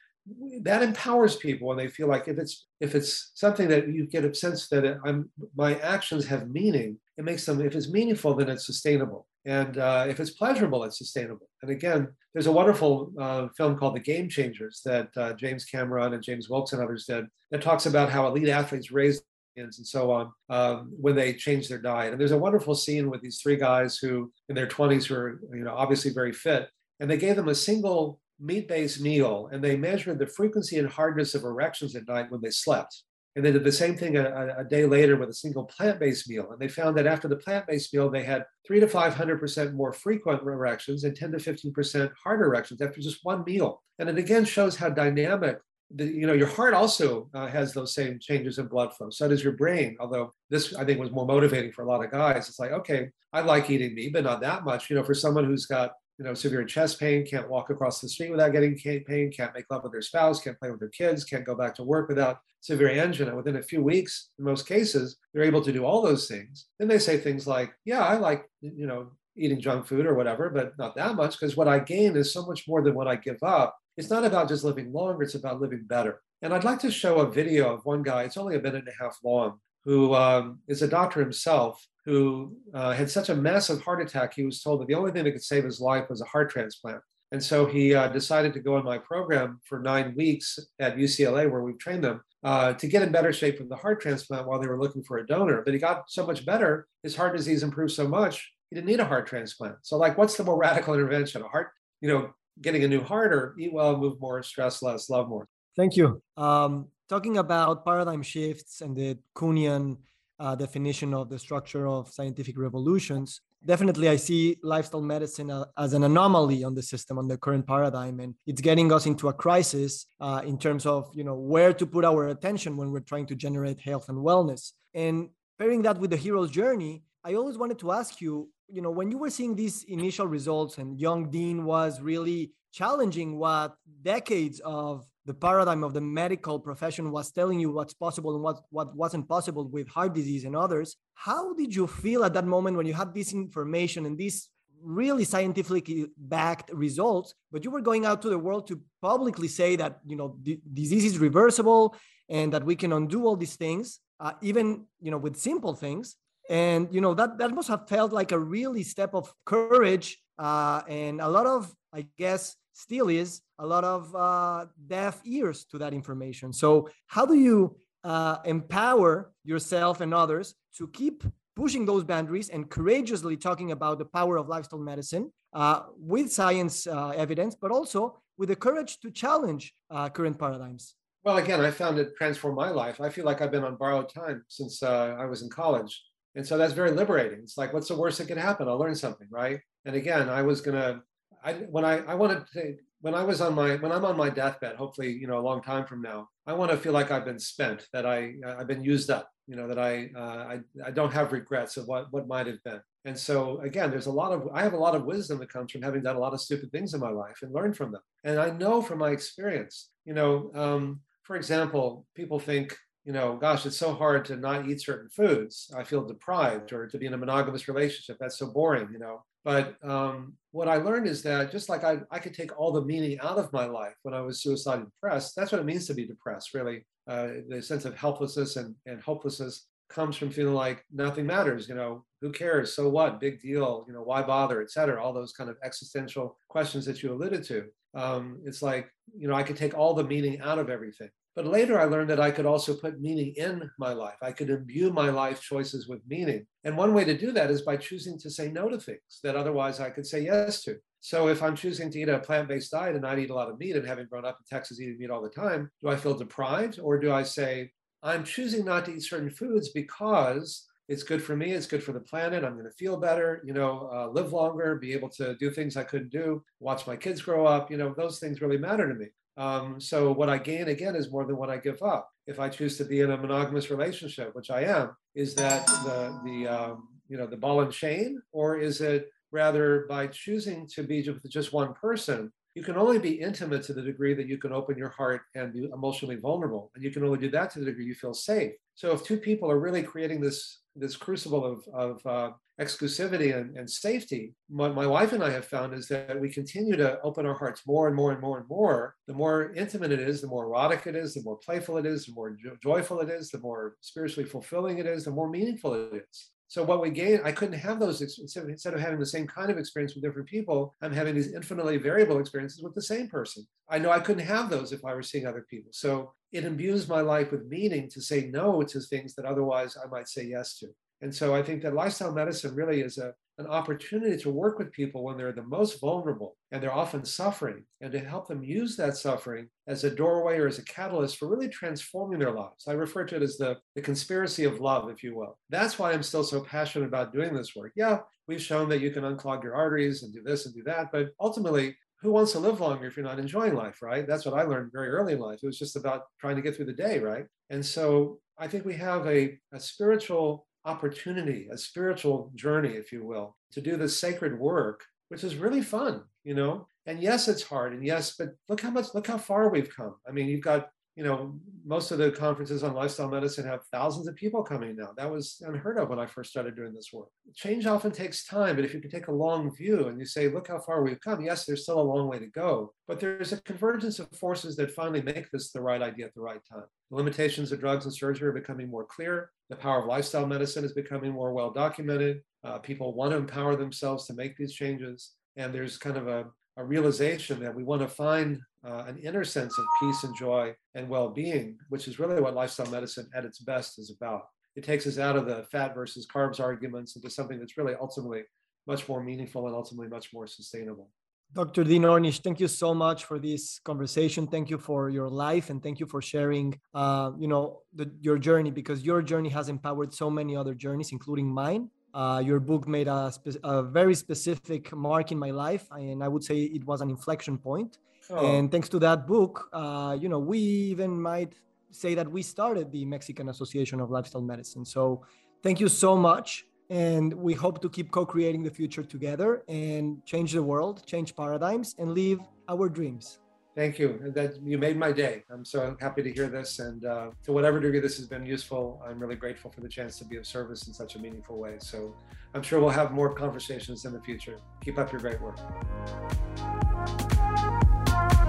that 0.62 0.84
empowers 0.84 1.36
people 1.36 1.68
when 1.68 1.78
they 1.78 1.88
feel 1.88 2.08
like 2.08 2.28
if 2.28 2.38
it's 2.38 2.68
if 2.80 2.96
it's 2.96 3.32
something 3.36 3.68
that 3.68 3.90
you 3.90 4.06
get 4.08 4.24
a 4.24 4.34
sense 4.34 4.70
that 4.70 4.98
I'm 5.06 5.30
my 5.56 5.78
actions 5.80 6.26
have 6.28 6.50
meaning, 6.50 6.98
it 7.18 7.26
makes 7.26 7.46
them 7.46 7.60
if 7.60 7.76
it's 7.76 7.90
meaningful, 7.90 8.34
then 8.36 8.50
it's 8.50 8.66
sustainable. 8.66 9.28
And 9.46 9.78
uh, 9.78 10.06
if 10.08 10.20
it's 10.20 10.32
pleasurable, 10.32 10.84
it's 10.84 10.98
sustainable. 10.98 11.50
And 11.62 11.72
again, 11.72 12.08
there's 12.34 12.48
a 12.48 12.52
wonderful 12.52 13.12
uh, 13.20 13.48
film 13.58 13.78
called 13.78 13.96
The 13.96 14.00
Game 14.00 14.30
Changers 14.30 14.82
that 14.86 15.10
uh, 15.18 15.34
James 15.34 15.66
Cameron 15.66 16.14
and 16.14 16.24
James 16.24 16.50
Wilks 16.50 16.74
and 16.74 16.82
others 16.82 17.06
did 17.06 17.26
that 17.52 17.62
talks 17.62 17.86
about 17.86 18.10
how 18.10 18.26
elite 18.28 18.50
athletes 18.50 18.92
raise 18.92 19.22
and 19.56 19.74
so 19.74 20.12
on 20.12 20.32
um, 20.50 20.92
when 21.00 21.16
they 21.16 21.34
change 21.34 21.68
their 21.68 21.78
diet. 21.78 22.12
And 22.12 22.20
there's 22.20 22.32
a 22.32 22.38
wonderful 22.38 22.76
scene 22.76 23.10
with 23.10 23.22
these 23.22 23.40
three 23.42 23.56
guys 23.56 23.98
who, 23.98 24.32
in 24.50 24.56
their 24.56 24.68
20s, 24.68 25.06
who 25.06 25.16
are 25.16 25.40
you 25.54 25.64
know 25.64 25.74
obviously 25.74 26.12
very 26.12 26.34
fit, 26.34 26.70
and 27.00 27.10
they 27.10 27.18
gave 27.18 27.36
them 27.36 27.50
a 27.50 27.56
single 27.56 28.20
meat-based 28.40 29.00
meal, 29.00 29.50
and 29.52 29.64
they 29.64 29.78
measured 29.78 30.20
the 30.20 30.28
frequency 30.28 30.80
and 30.80 30.90
hardness 30.90 31.36
of 31.36 31.44
erections 31.44 31.96
at 31.96 32.08
night 32.08 32.32
when 32.32 32.42
they 32.42 32.50
slept. 32.50 33.04
And 33.36 33.44
they 33.44 33.52
did 33.52 33.64
the 33.64 33.72
same 33.72 33.96
thing 33.96 34.16
a, 34.18 34.56
a 34.60 34.64
day 34.64 34.86
later 34.86 35.16
with 35.16 35.30
a 35.30 35.34
single 35.34 35.64
plant-based 35.64 36.30
meal. 36.30 36.52
And 36.52 36.60
they 36.60 36.68
found 36.68 36.96
that 36.98 37.08
after 37.08 37.28
the 37.28 37.36
plant-based 37.36 37.94
meal, 37.94 38.10
they 38.10 38.24
had 38.24 38.46
three 38.66 38.80
to 38.80 38.86
500% 38.86 39.74
more 39.74 39.92
frequent 39.92 40.44
erections 40.44 41.04
and 41.04 41.16
10 41.16 41.32
to 41.32 41.38
15% 41.38 42.12
harder 42.24 42.46
erections 42.46 42.82
after 42.82 43.02
just 43.02 43.20
one 43.24 43.44
meal. 43.44 43.82
And 43.98 44.08
it 44.08 44.18
again 44.18 44.46
shows 44.46 44.76
how 44.76 44.90
dynamic 44.90 45.58
the, 45.96 46.06
you 46.06 46.26
know, 46.26 46.34
your 46.34 46.48
heart 46.48 46.74
also 46.74 47.30
uh, 47.34 47.48
has 47.48 47.74
those 47.74 47.94
same 47.94 48.18
changes 48.20 48.58
in 48.58 48.68
blood 48.68 48.94
flow. 48.96 49.10
So 49.10 49.28
does 49.28 49.44
your 49.44 49.54
brain. 49.54 49.96
Although 50.00 50.34
this, 50.50 50.74
I 50.76 50.86
think, 50.86 51.00
was 51.00 51.12
more 51.12 51.26
motivating 51.26 51.72
for 51.72 51.84
a 51.84 51.88
lot 51.88 52.04
of 52.04 52.12
guys. 52.12 52.50
It's 52.50 52.60
like, 52.60 52.72
okay, 52.72 53.10
I 53.32 53.42
like 53.42 53.70
eating 53.70 53.94
meat, 53.94 54.14
but 54.14 54.24
not 54.24 54.42
that 54.42 54.64
much. 54.64 54.90
You 54.90 54.96
know, 54.96 55.04
for 55.04 55.14
someone 55.14 55.46
who's 55.46 55.66
got 55.66 55.92
you 56.24 56.30
know 56.30 56.34
severe 56.34 56.64
chest 56.64 57.02
pain, 57.02 57.26
can't 57.26 57.50
walk 57.50 57.70
across 57.70 58.00
the 58.00 58.08
street 58.08 58.32
without 58.32 58.54
getting 58.54 58.78
pain, 58.78 59.30
can't 59.30 59.54
make 59.54 59.66
love 59.70 59.84
with 59.84 59.92
their 59.92 60.02
spouse, 60.02 60.40
can't 60.40 60.58
play 60.58 60.72
with 60.72 60.80
their 60.80 60.88
kids, 60.88 61.26
can't 61.26 61.44
go 61.44 61.54
back 61.54 61.76
to 61.76 61.84
work 61.84 62.08
without 62.08 62.40
severe 62.62 62.92
angina. 62.92 63.36
Within 63.36 63.58
a 63.58 63.62
few 63.62 63.84
weeks, 63.84 64.30
in 64.40 64.46
most 64.46 64.66
cases, 64.66 65.18
they're 65.34 65.44
able 65.44 65.62
to 65.62 65.74
do 65.74 65.84
all 65.84 66.02
those 66.02 66.30
things. 66.30 66.68
Then 66.80 66.88
they 66.88 66.98
say 66.98 67.18
things 67.18 67.46
like, 67.46 67.74
"Yeah, 67.84 68.06
I 68.06 68.16
like 68.16 68.50
you 68.62 68.88
know 68.88 69.12
eating 69.36 69.60
junk 69.60 69.86
food 69.86 70.06
or 70.06 70.14
whatever, 70.14 70.50
but 70.50 70.78
not 70.78 70.96
that 70.96 71.16
much 71.16 71.38
because 71.38 71.58
what 71.58 71.68
I 71.68 71.80
gain 71.80 72.16
is 72.16 72.32
so 72.32 72.46
much 72.46 72.70
more 72.70 72.82
than 72.82 72.96
what 72.96 73.10
I 73.10 73.18
give 73.18 73.44
up." 73.44 73.78
It's 73.98 74.10
not 74.10 74.24
about 74.24 74.48
just 74.48 74.64
living 74.64 74.94
longer, 74.94 75.24
it's 75.24 75.36
about 75.36 75.60
living 75.60 75.84
better. 75.84 76.22
And 76.42 76.54
I'd 76.54 76.64
like 76.64 76.80
to 76.80 76.92
show 76.92 77.20
a 77.20 77.30
video 77.30 77.74
of 77.74 77.86
one 77.86 78.02
guy, 78.02 78.24
it's 78.24 78.38
only 78.38 78.56
a 78.56 78.62
minute 78.62 78.86
and 78.86 78.88
a 78.88 79.04
half 79.04 79.20
long, 79.26 79.60
who 79.84 80.16
um, 80.16 80.60
is 80.70 80.82
a 80.82 80.88
doctor 80.88 81.20
himself 81.20 81.86
who 82.06 82.56
uh, 82.74 82.92
had 82.92 83.10
such 83.10 83.30
a 83.30 83.36
massive 83.36 83.82
heart 83.82 84.02
attack, 84.02 84.34
he 84.34 84.46
was 84.46 84.62
told 84.62 84.82
that 84.82 84.88
the 84.88 84.96
only 84.96 85.12
thing 85.12 85.24
that 85.24 85.32
could 85.32 85.44
save 85.44 85.64
his 85.64 85.80
life 85.80 86.10
was 86.10 86.22
a 86.22 86.26
heart 86.26 86.50
transplant. 86.50 87.00
And 87.32 87.44
so 87.44 87.66
he 87.66 87.96
uh, 87.96 88.10
decided 88.10 88.54
to 88.54 88.60
go 88.60 88.78
in 88.78 88.86
my 88.86 89.00
program 89.00 89.60
for 89.66 89.80
nine 89.80 90.14
weeks 90.16 90.60
at 90.80 90.98
UCLA, 90.98 91.50
where 91.50 91.64
we've 91.64 91.80
trained 91.80 92.04
them, 92.04 92.22
uh, 92.44 92.74
to 92.74 92.88
get 92.88 93.02
in 93.02 93.12
better 93.12 93.34
shape 93.34 93.58
for 93.58 93.64
the 93.64 93.76
heart 93.76 94.02
transplant 94.02 94.46
while 94.46 94.60
they 94.60 94.68
were 94.68 94.80
looking 94.80 95.04
for 95.04 95.18
a 95.18 95.26
donor. 95.26 95.64
But 95.64 95.74
he 95.74 95.80
got 95.80 96.04
so 96.10 96.28
much 96.28 96.46
better, 96.46 96.88
his 97.02 97.16
heart 97.16 97.36
disease 97.36 97.64
improved 97.64 97.94
so 97.94 98.08
much, 98.08 98.52
he 98.70 98.76
didn't 98.76 98.88
need 98.88 99.00
a 99.00 99.06
heart 99.06 99.26
transplant. 99.26 99.78
So, 99.82 99.98
like, 99.98 100.18
what's 100.18 100.38
the 100.38 100.44
more 100.44 100.58
radical 100.68 100.94
intervention? 100.94 101.42
A 101.42 101.48
heart, 101.48 101.72
you 102.02 102.10
know, 102.10 102.34
getting 102.62 102.84
a 102.84 102.88
new 102.88 103.02
heart 103.02 103.34
or 103.34 103.56
eat 103.58 103.74
well, 103.74 103.98
move 103.98 104.20
more, 104.20 104.44
stress 104.44 104.84
less, 104.84 105.10
love 105.10 105.28
more. 105.28 105.48
Thank 105.76 105.98
you. 105.98 106.22
Um, 106.38 106.90
talking 107.10 107.38
about 107.38 107.84
paradigm 107.84 108.22
shifts 108.22 108.82
and 108.82 108.96
the 108.96 109.18
Kuhnian 109.36 109.98
uh, 110.44 110.56
definition 110.56 111.14
of 111.14 111.30
the 111.30 111.40
structure 111.40 111.88
of 111.88 112.10
scientific 112.10 112.56
revolutions, 112.58 113.40
definitely 113.66 114.10
I 114.10 114.18
see 114.18 114.58
lifestyle 114.62 115.02
medicine 115.02 115.50
uh, 115.50 115.66
as 115.78 115.94
an 115.94 116.04
anomaly 116.04 116.66
on 116.66 116.76
the 116.76 116.82
system, 116.82 117.18
on 117.18 117.28
the 117.30 117.38
current 117.38 117.66
paradigm, 117.66 118.20
and 118.20 118.36
it's 118.46 118.60
getting 118.60 118.92
us 118.92 119.06
into 119.06 119.30
a 119.30 119.34
crisis 119.34 120.06
uh, 120.20 120.42
in 120.46 120.58
terms 120.58 120.86
of 120.86 121.10
you 121.14 121.24
know 121.24 121.36
where 121.54 121.74
to 121.74 121.86
put 121.86 122.04
our 122.04 122.28
attention 122.28 122.76
when 122.76 122.92
we're 122.92 123.10
trying 123.12 123.28
to 123.28 123.36
generate 123.36 123.80
health 123.80 124.10
and 124.10 124.18
wellness. 124.18 124.74
And 124.94 125.30
pairing 125.58 125.82
that 125.84 125.98
with 125.98 126.10
the 126.10 126.18
hero's 126.18 126.52
journey, 126.52 127.04
I 127.24 127.36
always 127.36 127.58
wanted 127.58 127.80
to 127.80 127.94
ask 127.94 128.20
you, 128.20 128.50
you 128.68 128.82
know, 128.82 128.92
when 128.92 129.10
you 129.12 129.18
were 129.18 129.30
seeing 129.30 129.56
these 129.56 129.86
initial 129.86 130.28
results 130.28 130.78
and 130.78 131.00
young 131.00 131.30
Dean 131.30 131.64
was 131.64 132.02
really 132.02 132.52
challenging 132.74 133.38
what 133.38 133.76
decades 134.02 134.60
of 134.66 135.06
the 135.26 135.34
paradigm 135.34 135.84
of 135.84 135.94
the 135.94 136.02
medical 136.02 136.60
profession 136.60 137.12
was 137.12 137.32
telling 137.32 137.60
you 137.60 137.72
what's 137.72 137.94
possible 137.94 138.34
and 138.36 138.44
what, 138.44 138.62
what 138.70 138.96
wasn't 138.96 139.28
possible 139.28 139.68
with 139.68 139.88
heart 139.88 140.14
disease 140.14 140.44
and 140.44 140.56
others. 140.56 140.98
How 141.14 141.54
did 141.54 141.74
you 141.74 141.88
feel 141.88 142.24
at 142.24 142.34
that 142.34 142.46
moment 142.46 142.78
when 142.78 142.86
you 142.86 142.94
had 142.94 143.14
this 143.14 143.34
information 143.34 144.06
and 144.06 144.18
these 144.18 144.50
really 144.82 145.24
scientifically 145.24 146.08
backed 146.18 146.70
results, 146.74 147.34
but 147.52 147.64
you 147.64 147.72
were 147.72 147.82
going 147.82 148.06
out 148.06 148.22
to 148.22 148.30
the 148.30 148.38
world 148.38 148.68
to 148.68 148.82
publicly 149.02 149.48
say 149.48 149.78
that 149.78 150.00
you 150.06 150.18
know 150.18 150.36
the 150.44 150.60
disease 150.74 151.06
is 151.06 151.20
reversible 151.20 151.96
and 152.30 152.52
that 152.52 152.66
we 152.66 152.76
can 152.76 152.92
undo 152.92 153.26
all 153.26 153.38
these 153.38 153.56
things, 153.56 154.00
uh, 154.20 154.34
even 154.42 154.86
you 155.00 155.12
know 155.12 155.18
with 155.18 155.38
simple 155.38 155.74
things 155.74 156.18
and 156.50 156.94
you 156.94 157.02
know 157.02 157.14
that 157.14 157.38
that 157.38 157.54
must 157.54 157.68
have 157.68 157.88
felt 157.88 158.12
like 158.12 158.32
a 158.32 158.40
really 158.40 158.84
step 158.84 159.14
of 159.14 159.34
courage 159.46 160.18
uh, 160.40 160.82
and 160.88 161.22
a 161.22 161.28
lot 161.28 161.46
of 161.46 161.74
i 161.94 162.06
guess 162.18 162.56
still 162.74 163.10
is 163.10 163.42
a 163.60 163.66
lot 163.66 163.84
of 163.84 164.16
uh, 164.16 164.66
deaf 164.88 165.22
ears 165.26 165.66
to 165.66 165.78
that 165.78 165.94
information 165.94 166.52
so 166.52 166.90
how 167.08 167.26
do 167.26 167.36
you 167.36 167.76
uh, 168.04 168.38
empower 168.46 169.32
yourself 169.44 170.02
and 170.02 170.14
others 170.14 170.56
to 170.78 170.88
keep 170.90 171.24
pushing 171.56 171.86
those 171.86 172.04
boundaries 172.04 172.50
and 172.50 172.70
courageously 172.70 173.38
talking 173.38 173.72
about 173.72 174.00
the 174.00 174.06
power 174.06 174.38
of 174.38 174.50
lifestyle 174.50 174.80
medicine 174.80 175.32
uh, 175.54 175.82
with 175.98 176.32
science 176.32 176.88
uh, 176.88 177.10
evidence 177.10 177.56
but 177.56 177.72
also 177.72 178.20
with 178.38 178.50
the 178.50 178.56
courage 178.56 179.00
to 179.00 179.12
challenge 179.12 179.74
uh, 179.92 180.10
current 180.10 180.38
paradigms 180.38 180.96
well 181.24 181.38
again 181.38 181.62
i 181.62 181.72
found 181.72 181.98
it 181.98 182.16
transformed 182.18 182.58
my 182.58 182.70
life 182.70 183.00
i 183.00 183.10
feel 183.10 183.26
like 183.26 183.42
i've 183.42 183.52
been 183.52 183.64
on 183.64 183.76
borrowed 183.76 184.10
time 184.10 184.44
since 184.48 184.82
i 184.84 185.26
was 185.26 185.42
in 185.42 185.50
college 185.50 186.04
and 186.36 186.46
so 186.46 186.58
that's 186.58 186.74
very 186.74 186.92
liberating. 186.92 187.40
It's 187.40 187.58
like, 187.58 187.74
what's 187.74 187.88
the 187.88 187.98
worst 187.98 188.18
that 188.18 188.28
could 188.28 188.38
happen? 188.38 188.68
I'll 188.68 188.80
learn 188.80 188.96
something, 188.96 189.28
right? 189.30 189.60
And 189.86 189.96
again, 189.96 190.30
I 190.30 190.42
was 190.42 190.62
gonna, 190.62 191.02
I 191.44 191.54
when 191.54 191.86
I 191.86 192.00
I 192.00 192.16
wanted 192.16 192.46
to 192.54 192.76
when 193.02 193.14
I 193.14 193.24
was 193.24 193.42
on 193.42 193.54
my 193.54 193.76
when 193.76 193.92
I'm 193.92 194.06
on 194.06 194.16
my 194.16 194.30
deathbed, 194.30 194.78
hopefully 194.78 195.12
you 195.12 195.28
know 195.28 195.38
a 195.38 195.48
long 195.50 195.62
time 195.62 195.86
from 195.86 196.02
now, 196.02 196.30
I 196.48 196.54
want 196.54 196.72
to 196.72 196.78
feel 196.78 196.94
like 196.94 197.12
I've 197.12 197.26
been 197.26 197.40
spent, 197.40 197.88
that 197.94 198.06
I 198.06 198.34
I've 198.46 198.68
been 198.68 198.84
used 198.84 199.10
up, 199.10 199.30
you 199.48 199.56
know, 199.56 199.68
that 199.68 199.78
I 199.80 200.10
uh, 200.16 200.20
I 200.54 200.60
I 200.86 200.92
don't 200.92 201.12
have 201.12 201.34
regrets 201.34 201.76
of 201.78 201.88
what 201.88 202.12
what 202.12 202.28
might 202.28 202.48
have 202.48 202.64
been. 202.64 202.82
And 203.06 203.18
so 203.18 203.60
again, 203.60 203.92
there's 203.92 204.06
a 204.06 204.12
lot 204.12 204.32
of 204.32 204.48
I 204.54 204.64
have 204.64 204.74
a 204.74 204.78
lot 204.78 204.96
of 204.96 205.04
wisdom 205.04 205.40
that 205.40 205.52
comes 205.52 205.72
from 205.72 205.82
having 205.82 206.02
done 206.02 206.16
a 206.16 206.20
lot 206.20 206.34
of 206.34 206.42
stupid 206.42 206.72
things 206.72 206.94
in 206.94 207.02
my 207.02 207.10
life 207.10 207.40
and 207.42 207.54
learned 207.54 207.76
from 207.76 207.92
them. 207.92 208.02
And 208.24 208.40
I 208.40 208.50
know 208.52 208.82
from 208.82 209.00
my 209.00 209.10
experience, 209.10 209.90
you 210.06 210.14
know, 210.14 210.52
um, 210.56 211.02
for 211.24 211.36
example, 211.36 212.06
people 212.16 212.40
think 212.40 212.76
you 213.06 213.12
know, 213.12 213.36
gosh, 213.36 213.66
it's 213.66 213.78
so 213.78 213.94
hard 213.94 214.24
to 214.26 214.38
not 214.38 214.68
eat 214.68 214.82
certain 214.82 215.10
foods. 215.10 215.70
I 215.76 215.84
feel 215.84 216.06
deprived, 216.06 216.72
or 216.72 216.88
to 216.88 216.98
be 216.98 217.06
in 217.06 217.14
a 217.14 217.18
monogamous 217.18 217.68
relationship. 217.68 218.18
That's 218.18 218.38
so 218.38 218.48
boring, 218.48 218.90
you 218.94 219.00
know. 219.00 219.26
But 219.44 219.76
um, 219.84 220.38
what 220.54 220.68
I 220.68 220.78
learned 220.78 221.08
is 221.08 221.24
that 221.24 221.52
just 221.52 221.68
like 221.68 221.84
I, 221.84 221.98
I 222.12 222.20
could 222.20 222.36
take 222.36 222.58
all 222.58 222.72
the 222.72 222.86
meaning 222.86 223.20
out 223.20 223.40
of 223.40 223.52
my 223.52 223.66
life 223.66 223.96
when 224.04 224.14
I 224.14 224.22
was 224.22 224.42
suicidally 224.44 224.86
depressed, 224.86 225.36
that's 225.36 225.52
what 225.52 225.60
it 225.60 225.66
means 225.66 225.88
to 225.88 225.96
be 225.96 226.06
depressed, 226.06 226.54
really. 226.54 226.86
Uh, 227.08 227.30
the 227.50 227.60
sense 227.62 227.86
of 227.86 227.98
helplessness 227.98 228.56
and, 228.56 228.76
and 228.86 229.02
hopelessness 229.02 229.66
comes 229.90 230.16
from 230.16 230.30
feeling 230.30 230.54
like 230.54 230.86
nothing 230.94 231.26
matters, 231.26 231.68
you 231.68 231.74
know, 231.74 232.06
who 232.22 232.32
cares? 232.32 232.76
So 232.76 232.88
what? 232.88 233.20
Big 233.20 233.42
deal, 233.42 233.84
you 233.88 233.94
know, 233.94 234.04
why 234.04 234.22
bother, 234.22 234.62
et 234.62 234.70
cetera. 234.70 235.04
All 235.04 235.12
those 235.12 235.34
kind 235.34 235.50
of 235.50 235.58
existential 235.64 236.38
questions 236.50 236.86
that 236.86 237.02
you 237.02 237.12
alluded 237.12 237.44
to. 237.46 237.66
Um, 237.96 238.40
it's 238.46 238.62
like, 238.62 238.90
you 239.18 239.28
know, 239.28 239.34
I 239.34 239.44
could 239.44 239.58
take 239.58 239.76
all 239.76 239.96
the 239.96 240.04
meaning 240.04 240.40
out 240.40 240.60
of 240.60 240.70
everything. 240.70 241.10
But 241.36 241.48
later 241.48 241.80
I 241.80 241.86
learned 241.86 242.10
that 242.10 242.20
I 242.20 242.32
could 242.32 242.46
also 242.46 242.76
put 242.76 243.02
meaning 243.02 243.34
in 243.38 243.70
my 243.80 243.94
life. 243.94 244.18
I 244.22 244.32
could 244.32 244.50
imbue 244.50 244.92
my 244.92 245.10
life 245.10 245.42
choices 245.42 245.88
with 245.88 246.08
meaning. 246.08 246.46
And 246.64 246.78
one 246.78 246.94
way 246.94 247.04
to 247.06 247.18
do 247.18 247.32
that 247.32 247.50
is 247.50 247.64
by 247.64 247.78
choosing 247.78 248.20
to 248.20 248.30
say 248.30 248.52
no 248.52 248.70
to 248.70 248.78
things 248.78 249.20
that 249.24 249.36
otherwise 249.36 249.80
I 249.80 249.90
could 249.90 250.06
say 250.06 250.22
yes 250.22 250.64
to. 250.64 250.78
So 251.00 251.28
if 251.28 251.44
I'm 251.44 251.56
choosing 251.56 251.92
to 251.92 252.00
eat 252.00 252.10
a 252.10 252.20
plant-based 252.20 252.72
diet 252.72 252.94
and 252.94 253.02
not 253.02 253.20
eat 253.20 253.30
a 253.30 253.36
lot 253.36 253.50
of 253.50 253.60
meat 253.60 253.76
and 253.76 253.86
having 253.86 254.08
grown 254.08 254.26
up 254.26 254.38
in 254.40 254.56
Texas 254.56 254.80
eating 254.80 254.98
meat 254.98 255.10
all 255.10 255.22
the 255.22 255.30
time, 255.30 255.70
do 255.82 255.90
I 255.90 255.98
feel 255.98 256.18
deprived? 256.18 256.80
Or 256.80 256.98
do 257.00 257.12
I 257.12 257.24
say, 257.24 257.72
I'm 258.04 258.24
choosing 258.24 258.64
not 258.64 258.86
to 258.86 258.94
eat 258.94 259.04
certain 259.04 259.30
foods 259.30 259.70
because 259.70 260.68
it's 260.90 261.04
good 261.04 261.24
for 261.24 261.36
me, 261.36 261.52
it's 261.52 261.66
good 261.66 261.84
for 261.84 261.94
the 261.94 262.00
planet, 262.00 262.44
I'm 262.44 262.54
going 262.54 262.66
to 262.66 262.72
feel 262.72 262.98
better, 262.98 263.42
you 263.46 263.54
know, 263.54 263.90
uh, 263.94 264.10
live 264.10 264.34
longer, 264.34 264.76
be 264.76 264.94
able 264.94 265.10
to 265.12 265.36
do 265.36 265.50
things 265.50 265.78
I 265.78 265.84
couldn't 265.84 266.12
do, 266.12 266.44
watch 266.60 266.86
my 266.86 266.96
kids 266.96 267.22
grow 267.22 267.46
up, 267.46 267.72
you 267.72 267.78
know, 267.78 267.94
those 267.96 268.20
things 268.20 268.42
really 268.42 268.58
matter 268.58 268.88
to 268.88 268.94
me. 268.94 269.08
Um, 269.38 269.80
so 269.80 270.12
what 270.12 270.30
I 270.30 270.38
gain 270.38 270.68
again 270.68 270.96
is 270.96 271.12
more 271.12 271.26
than 271.26 271.38
what 271.38 271.50
I 271.50 271.58
give 271.58 271.82
up. 271.82 272.10
If 272.28 272.40
I 272.40 272.50
choose 272.50 272.78
to 272.78 272.86
be 272.86 273.02
in 273.02 273.12
a 273.12 273.18
monogamous 273.18 273.70
relationship, 273.70 274.36
which 274.36 274.52
I 274.52 274.64
am, 274.64 274.96
is 275.16 275.36
that 275.36 275.66
the 275.68 276.20
the 276.24 276.48
um, 276.48 276.88
you 277.08 277.18
know 277.18 277.28
the 277.28 277.38
ball 277.38 277.62
and 277.62 277.72
chain, 277.72 278.22
or 278.32 278.58
is 278.60 278.82
it 278.82 279.10
rather 279.32 279.86
by 279.90 280.08
choosing 280.08 280.68
to 280.76 280.84
be 280.84 281.08
with 281.10 281.30
just 281.30 281.54
one 281.54 281.74
person? 281.74 282.32
You 282.56 282.64
can 282.64 282.78
only 282.78 283.00
be 283.00 283.20
intimate 283.20 283.64
to 283.64 283.74
the 283.74 283.82
degree 283.82 284.14
that 284.14 284.28
you 284.28 284.38
can 284.38 284.54
open 284.54 284.78
your 284.78 284.90
heart 284.90 285.24
and 285.34 285.52
be 285.52 285.68
emotionally 285.74 286.18
vulnerable, 286.18 286.72
and 286.76 286.84
you 286.84 286.92
can 286.92 287.04
only 287.04 287.18
do 287.18 287.32
that 287.32 287.50
to 287.52 287.60
the 287.60 287.66
degree 287.66 287.86
you 287.86 287.96
feel 287.96 288.14
safe. 288.14 288.54
So 288.76 288.92
if 288.92 289.04
two 289.04 289.18
people 289.18 289.50
are 289.50 289.60
really 289.60 289.82
creating 289.82 290.22
this 290.22 290.60
this 290.76 290.96
crucible 290.96 291.46
of, 291.46 291.68
of 291.74 292.06
uh, 292.06 292.32
exclusivity 292.60 293.36
and, 293.36 293.58
and 293.58 293.70
safety, 293.70 294.34
what 294.50 294.76
my 294.76 294.86
wife 294.86 295.14
and 295.14 295.24
I 295.24 295.32
have 295.32 295.46
found 295.46 295.74
is 295.74 295.88
that 295.88 296.20
we 296.20 296.30
continue 296.30 296.76
to 296.76 297.00
open 297.02 297.26
our 297.26 297.34
hearts 297.34 297.62
more 297.66 297.88
and 297.88 297.96
more 297.96 298.12
and 298.12 298.22
more 298.22 298.40
and 298.40 298.48
more. 298.48 298.96
The 299.08 299.14
more 299.14 299.54
intimate 299.54 299.92
it 299.92 300.00
is, 300.00 300.22
the 300.22 300.28
more 300.28 300.46
erotic 300.46 300.86
it 300.88 300.96
is, 300.96 301.14
the 301.14 301.24
more 301.24 301.38
playful 301.38 301.78
it 301.78 301.86
is, 301.86 302.06
the 302.06 302.14
more 302.14 302.32
jo- 302.32 302.58
joyful 302.62 303.00
it 303.02 303.10
is, 303.10 303.30
the 303.30 303.40
more 303.40 303.76
spiritually 303.82 304.28
fulfilling 304.28 304.78
it 304.78 304.86
is, 304.86 305.06
the 305.06 305.12
more 305.12 305.30
meaningful 305.30 305.74
it 305.74 305.94
is. 305.94 306.30
So 306.54 306.62
what 306.62 306.82
we 306.82 306.92
gain, 306.92 307.20
I 307.24 307.32
couldn't 307.32 307.58
have 307.58 307.80
those 307.80 308.00
instead 308.02 308.76
of 308.76 308.80
having 308.80 309.00
the 309.00 309.06
same 309.08 309.26
kind 309.26 309.50
of 309.50 309.58
experience 309.58 309.96
with 309.96 310.04
different 310.04 310.30
people. 310.30 310.76
I'm 310.84 310.94
having 310.94 311.16
these 311.16 311.34
infinitely 311.34 311.78
variable 311.78 312.20
experiences 312.20 312.62
with 312.62 312.76
the 312.76 312.82
same 312.82 313.08
person. 313.08 313.48
I 313.70 313.80
know 313.80 313.90
I 313.90 314.00
couldn't 314.00 314.28
have 314.28 314.52
those 314.52 314.72
if 314.72 314.86
I 314.86 314.94
were 314.94 315.02
seeing 315.02 315.26
other 315.26 315.48
people. 315.50 315.72
So 315.74 316.14
it 316.34 316.46
imbues 316.46 316.90
my 316.90 317.02
life 317.02 317.32
with 317.32 317.48
meaning 317.48 317.88
to 317.92 318.02
say 318.02 318.30
no 318.32 318.64
to 318.64 318.80
things 318.82 319.14
that 319.16 319.26
otherwise 319.26 319.78
I 319.78 319.88
might 319.88 320.10
say 320.10 320.26
yes 320.26 320.58
to. 320.60 320.68
And 321.02 321.14
so 321.14 321.36
I 321.36 321.44
think 321.44 321.62
that 321.62 321.76
lifestyle 321.76 322.14
medicine 322.14 322.56
really 322.56 322.82
is 322.82 322.98
a, 322.98 323.14
an 323.38 323.46
opportunity 323.48 324.16
to 324.18 324.30
work 324.30 324.58
with 324.58 324.72
people 324.72 325.04
when 325.04 325.18
they're 325.18 325.32
the 325.32 325.44
most 325.44 325.80
vulnerable 325.80 326.38
and 326.52 326.62
they're 326.62 326.74
often 326.74 327.04
suffering 327.04 327.66
and 327.82 327.92
to 327.92 328.00
help 328.00 328.28
them 328.28 328.44
use 328.44 328.78
that 328.78 328.96
suffering 328.96 329.50
as 329.68 329.84
a 329.84 329.94
doorway 329.94 330.38
or 330.38 330.48
as 330.48 330.60
a 330.60 330.66
catalyst 330.66 331.18
for 331.18 331.28
really 331.28 331.50
transforming 331.50 332.20
their 332.20 332.32
lives. 332.32 332.68
I 332.68 332.74
refer 332.74 333.04
to 333.06 333.16
it 333.18 333.22
as 333.22 333.38
the, 333.38 333.58
the 333.76 333.82
conspiracy 333.82 334.46
of 334.46 334.62
love, 334.62 334.90
if 334.90 335.04
you 335.04 335.16
will. 335.16 335.38
That's 335.50 335.78
why 335.78 335.92
I'm 335.92 336.04
still 336.04 336.24
so 336.24 336.42
passionate 336.42 336.88
about 336.88 337.14
doing 337.14 337.34
this 337.34 337.56
work. 337.56 337.74
Yeah, 337.76 338.00
we've 338.28 338.42
shown 338.42 338.70
that 338.70 338.82
you 338.82 338.92
can 338.92 339.04
unclog 339.04 339.44
your 339.44 339.56
arteries 339.56 340.04
and 340.04 340.14
do 340.14 340.24
this 340.24 340.46
and 340.46 340.56
do 340.56 340.64
that, 340.64 340.92
but 340.92 341.10
ultimately, 341.20 341.76
who 342.04 342.12
wants 342.12 342.34
to 342.34 342.40
live 342.40 342.60
longer 342.60 342.86
if 342.86 342.98
you're 342.98 343.06
not 343.06 343.18
enjoying 343.18 343.56
life, 343.56 343.82
right? 343.82 344.06
That's 344.06 344.26
what 344.26 344.38
I 344.38 344.44
learned 344.44 344.72
very 344.74 344.90
early 344.90 345.14
in 345.14 345.20
life. 345.20 345.40
It 345.42 345.48
was 345.48 345.58
just 345.58 345.78
about 345.78 346.04
trying 346.20 346.36
to 346.36 346.42
get 346.42 346.56
through 346.56 346.66
the 346.66 346.74
day, 346.74 347.00
right? 347.00 347.26
And 347.50 347.66
so 347.66 348.20
I 348.38 348.48
think 348.48 348.66
we 348.66 348.74
have 348.74 349.08
a, 349.08 349.40
a 349.54 349.60
spiritual 349.60 350.46
opportunity, 350.66 351.48
a 351.50 351.58
spiritual 351.58 352.32
journey, 352.36 352.74
if 352.74 352.92
you 352.92 353.06
will, 353.06 353.38
to 353.54 353.62
do 353.62 353.78
this 353.78 353.98
sacred 353.98 354.38
work, 354.38 354.84
which 355.08 355.24
is 355.24 355.36
really 355.36 355.62
fun, 355.62 356.04
you 356.26 356.34
know? 356.34 356.68
And 356.86 357.00
yes, 357.00 357.30
it's 357.30 357.44
hard. 357.44 357.74
And 357.74 357.86
yes, 357.86 358.16
but 358.18 358.30
look 358.50 358.60
how 358.60 358.72
much, 358.72 358.94
look 358.94 359.08
how 359.08 359.18
far 359.18 359.50
we've 359.50 359.74
come. 359.74 359.96
I 360.08 360.12
mean, 360.12 360.28
you've 360.28 360.42
got 360.42 360.70
you 360.96 361.04
know, 361.04 361.34
most 361.66 361.92
of 361.92 361.98
the 361.98 362.12
conferences 362.12 362.64
on 362.64 362.74
lifestyle 362.74 363.10
medicine 363.10 363.46
have 363.46 363.66
thousands 363.72 364.08
of 364.08 364.16
people 364.16 364.44
coming 364.44 364.76
now. 364.76 364.90
That 364.96 365.12
was 365.12 365.42
unheard 365.46 365.80
of 365.80 365.90
when 365.90 365.98
I 365.98 366.06
first 366.06 366.30
started 366.30 366.56
doing 366.56 366.74
this 366.74 366.92
work. 366.94 367.08
Change 367.34 367.66
often 367.66 367.92
takes 367.92 368.26
time, 368.26 368.56
but 368.56 368.66
if 368.66 368.74
you 368.74 368.80
can 368.80 368.92
take 368.92 369.08
a 369.08 369.12
long 369.12 369.56
view 369.56 369.88
and 369.88 370.00
you 370.00 370.06
say, 370.06 370.30
look 370.30 370.48
how 370.48 370.60
far 370.60 370.84
we've 370.84 371.02
come, 371.02 371.22
yes, 371.22 371.46
there's 371.46 371.64
still 371.64 371.80
a 371.80 371.82
long 371.82 372.08
way 372.08 372.20
to 372.20 372.28
go, 372.28 372.74
but 372.88 373.00
there's 373.00 373.34
a 373.34 373.42
convergence 373.42 373.98
of 373.98 374.08
forces 374.12 374.56
that 374.58 374.72
finally 374.72 375.02
make 375.02 375.32
this 375.32 375.52
the 375.52 375.62
right 375.62 375.82
idea 375.82 376.06
at 376.06 376.14
the 376.14 376.22
right 376.22 376.42
time. 376.52 376.66
The 376.92 376.98
limitations 376.98 377.52
of 377.52 377.60
drugs 377.60 377.86
and 377.86 377.94
surgery 377.94 378.30
are 378.30 378.34
becoming 378.34 378.70
more 378.70 378.86
clear. 378.86 379.32
The 379.50 379.56
power 379.56 379.80
of 379.80 379.88
lifestyle 379.88 380.28
medicine 380.28 380.64
is 380.64 380.74
becoming 380.74 381.12
more 381.12 381.34
well 381.34 381.50
documented. 381.50 382.22
Uh, 382.44 382.60
people 382.60 382.94
want 382.94 383.12
to 383.12 383.18
empower 383.18 383.56
themselves 383.56 384.06
to 384.08 384.14
make 384.14 384.38
these 384.38 384.54
changes. 384.54 385.14
And 385.38 385.54
there's 385.54 385.78
kind 385.78 385.98
of 385.98 386.08
a, 386.08 386.26
a 386.58 386.64
realization 386.64 387.40
that 387.40 387.56
we 387.56 387.64
want 387.64 387.82
to 387.82 387.88
find 387.88 388.40
uh, 388.66 388.86
an 388.88 388.98
inner 388.98 389.24
sense 389.24 389.58
of 389.58 389.66
peace 389.80 390.04
and 390.04 390.16
joy 390.16 390.56
and 390.76 390.88
well-being, 390.88 391.58
which 391.70 391.88
is 391.88 392.00
really 392.00 392.22
what 392.22 392.34
lifestyle 392.34 392.70
medicine 392.70 393.10
at 393.14 393.26
its 393.26 393.40
best 393.40 393.80
is 393.80 393.90
about. 393.90 394.24
It 394.56 394.64
takes 394.64 394.86
us 394.88 394.98
out 394.98 395.16
of 395.16 395.26
the 395.26 395.44
fat 395.52 395.74
versus 395.74 396.08
carbs 396.08 396.40
arguments 396.40 396.96
into 396.96 397.10
something 397.10 397.40
that's 397.40 397.58
really 397.58 397.76
ultimately 397.80 398.24
much 398.68 398.88
more 398.88 399.04
meaningful 399.04 399.48
and 399.48 399.56
ultimately 399.56 399.88
much 399.88 400.14
more 400.14 400.28
sustainable. 400.28 400.90
Dr. 401.34 401.64
Dean 401.64 401.82
Ornish, 401.82 402.22
thank 402.22 402.40
you 402.40 402.48
so 402.48 402.76
much 402.76 403.06
for 403.06 403.18
this 403.18 403.60
conversation. 403.64 404.28
Thank 404.28 404.52
you 404.52 404.60
for 404.60 404.90
your 404.90 405.10
life 405.10 405.50
and 405.50 405.64
thank 405.64 405.80
you 405.80 405.88
for 405.88 406.00
sharing, 406.00 406.60
uh, 406.76 407.12
you 407.18 407.28
know, 407.28 407.62
the, 407.74 407.92
your 408.02 408.20
journey 408.20 408.52
because 408.52 408.84
your 408.84 409.02
journey 409.02 409.30
has 409.30 409.50
empowered 409.50 409.92
so 409.94 410.12
many 410.12 410.36
other 410.36 410.54
journeys, 410.54 410.92
including 410.92 411.28
mine. 411.28 411.72
Uh, 411.92 412.22
your 412.24 412.40
book 412.40 412.68
made 412.68 412.88
a, 412.88 413.12
spe- 413.12 413.42
a, 413.44 413.64
very 413.64 413.96
specific 413.96 414.72
mark 414.76 415.12
in 415.12 415.18
my 415.18 415.32
life, 415.32 415.66
and 415.72 416.04
I 416.04 416.08
would 416.08 416.24
say 416.24 416.42
it 416.42 416.64
was 416.66 416.82
an 416.82 416.90
inflection 416.90 417.38
point. 417.38 417.78
Oh. 418.10 418.26
And 418.26 418.52
thanks 418.52 418.70
to 418.70 418.80
that 418.80 419.08
book, 419.08 419.50
uh, 419.54 419.98
you 420.00 420.10
know, 420.10 420.20
we 420.20 420.40
even 420.40 421.02
might 421.02 421.34
say 421.72 421.96
that 421.96 422.10
we 422.12 422.22
started 422.22 422.72
the 422.72 422.86
Mexican 422.86 423.30
Association 423.30 423.80
of 423.80 423.90
Lifestyle 423.90 424.22
Medicine. 424.22 424.66
So, 424.66 425.06
thank 425.42 425.60
you 425.60 425.68
so 425.68 425.96
much, 425.96 426.46
and 426.70 427.14
we 427.14 427.34
hope 427.34 427.62
to 427.62 427.70
keep 427.70 427.92
co-creating 427.92 428.44
the 428.44 428.52
future 428.52 428.84
together 428.84 429.44
and 429.48 430.06
change 430.06 430.34
the 430.34 430.44
world, 430.44 430.86
change 430.86 431.16
paradigms, 431.16 431.76
and 431.80 431.94
live 431.94 432.20
our 432.48 432.70
dreams. 432.70 433.20
Thank 433.56 433.78
you. 433.78 434.12
That 434.16 434.42
you 434.44 434.58
made 434.58 434.78
my 434.78 434.92
day. 434.92 435.24
I'm 435.30 435.46
so 435.46 435.78
happy 435.80 436.02
to 436.02 436.12
hear 436.12 436.28
this, 436.28 436.60
and 436.60 436.86
uh, 436.86 437.12
to 437.24 437.32
whatever 437.32 437.60
degree 437.60 437.80
this 437.80 437.98
has 437.98 438.08
been 438.08 438.26
useful, 438.26 438.82
I'm 438.86 439.00
really 439.00 439.16
grateful 439.16 439.52
for 439.52 439.62
the 439.62 439.70
chance 439.70 440.00
to 440.00 440.06
be 440.06 440.16
of 440.18 440.26
service 440.26 440.68
in 440.68 440.74
such 440.74 440.96
a 440.96 441.00
meaningful 441.00 441.38
way. 441.38 441.58
So 441.60 441.96
I'm 442.34 442.42
sure 442.42 442.60
we'll 442.60 442.70
have 442.70 442.92
more 442.92 443.14
conversations 443.14 443.86
in 443.86 443.94
the 443.94 444.02
future. 444.02 444.38
Keep 444.62 444.80
up 444.80 444.92
your 444.92 445.02
great 445.02 445.22
work. 445.22 445.38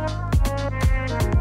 Thank 0.06 1.22
you. 1.22 1.33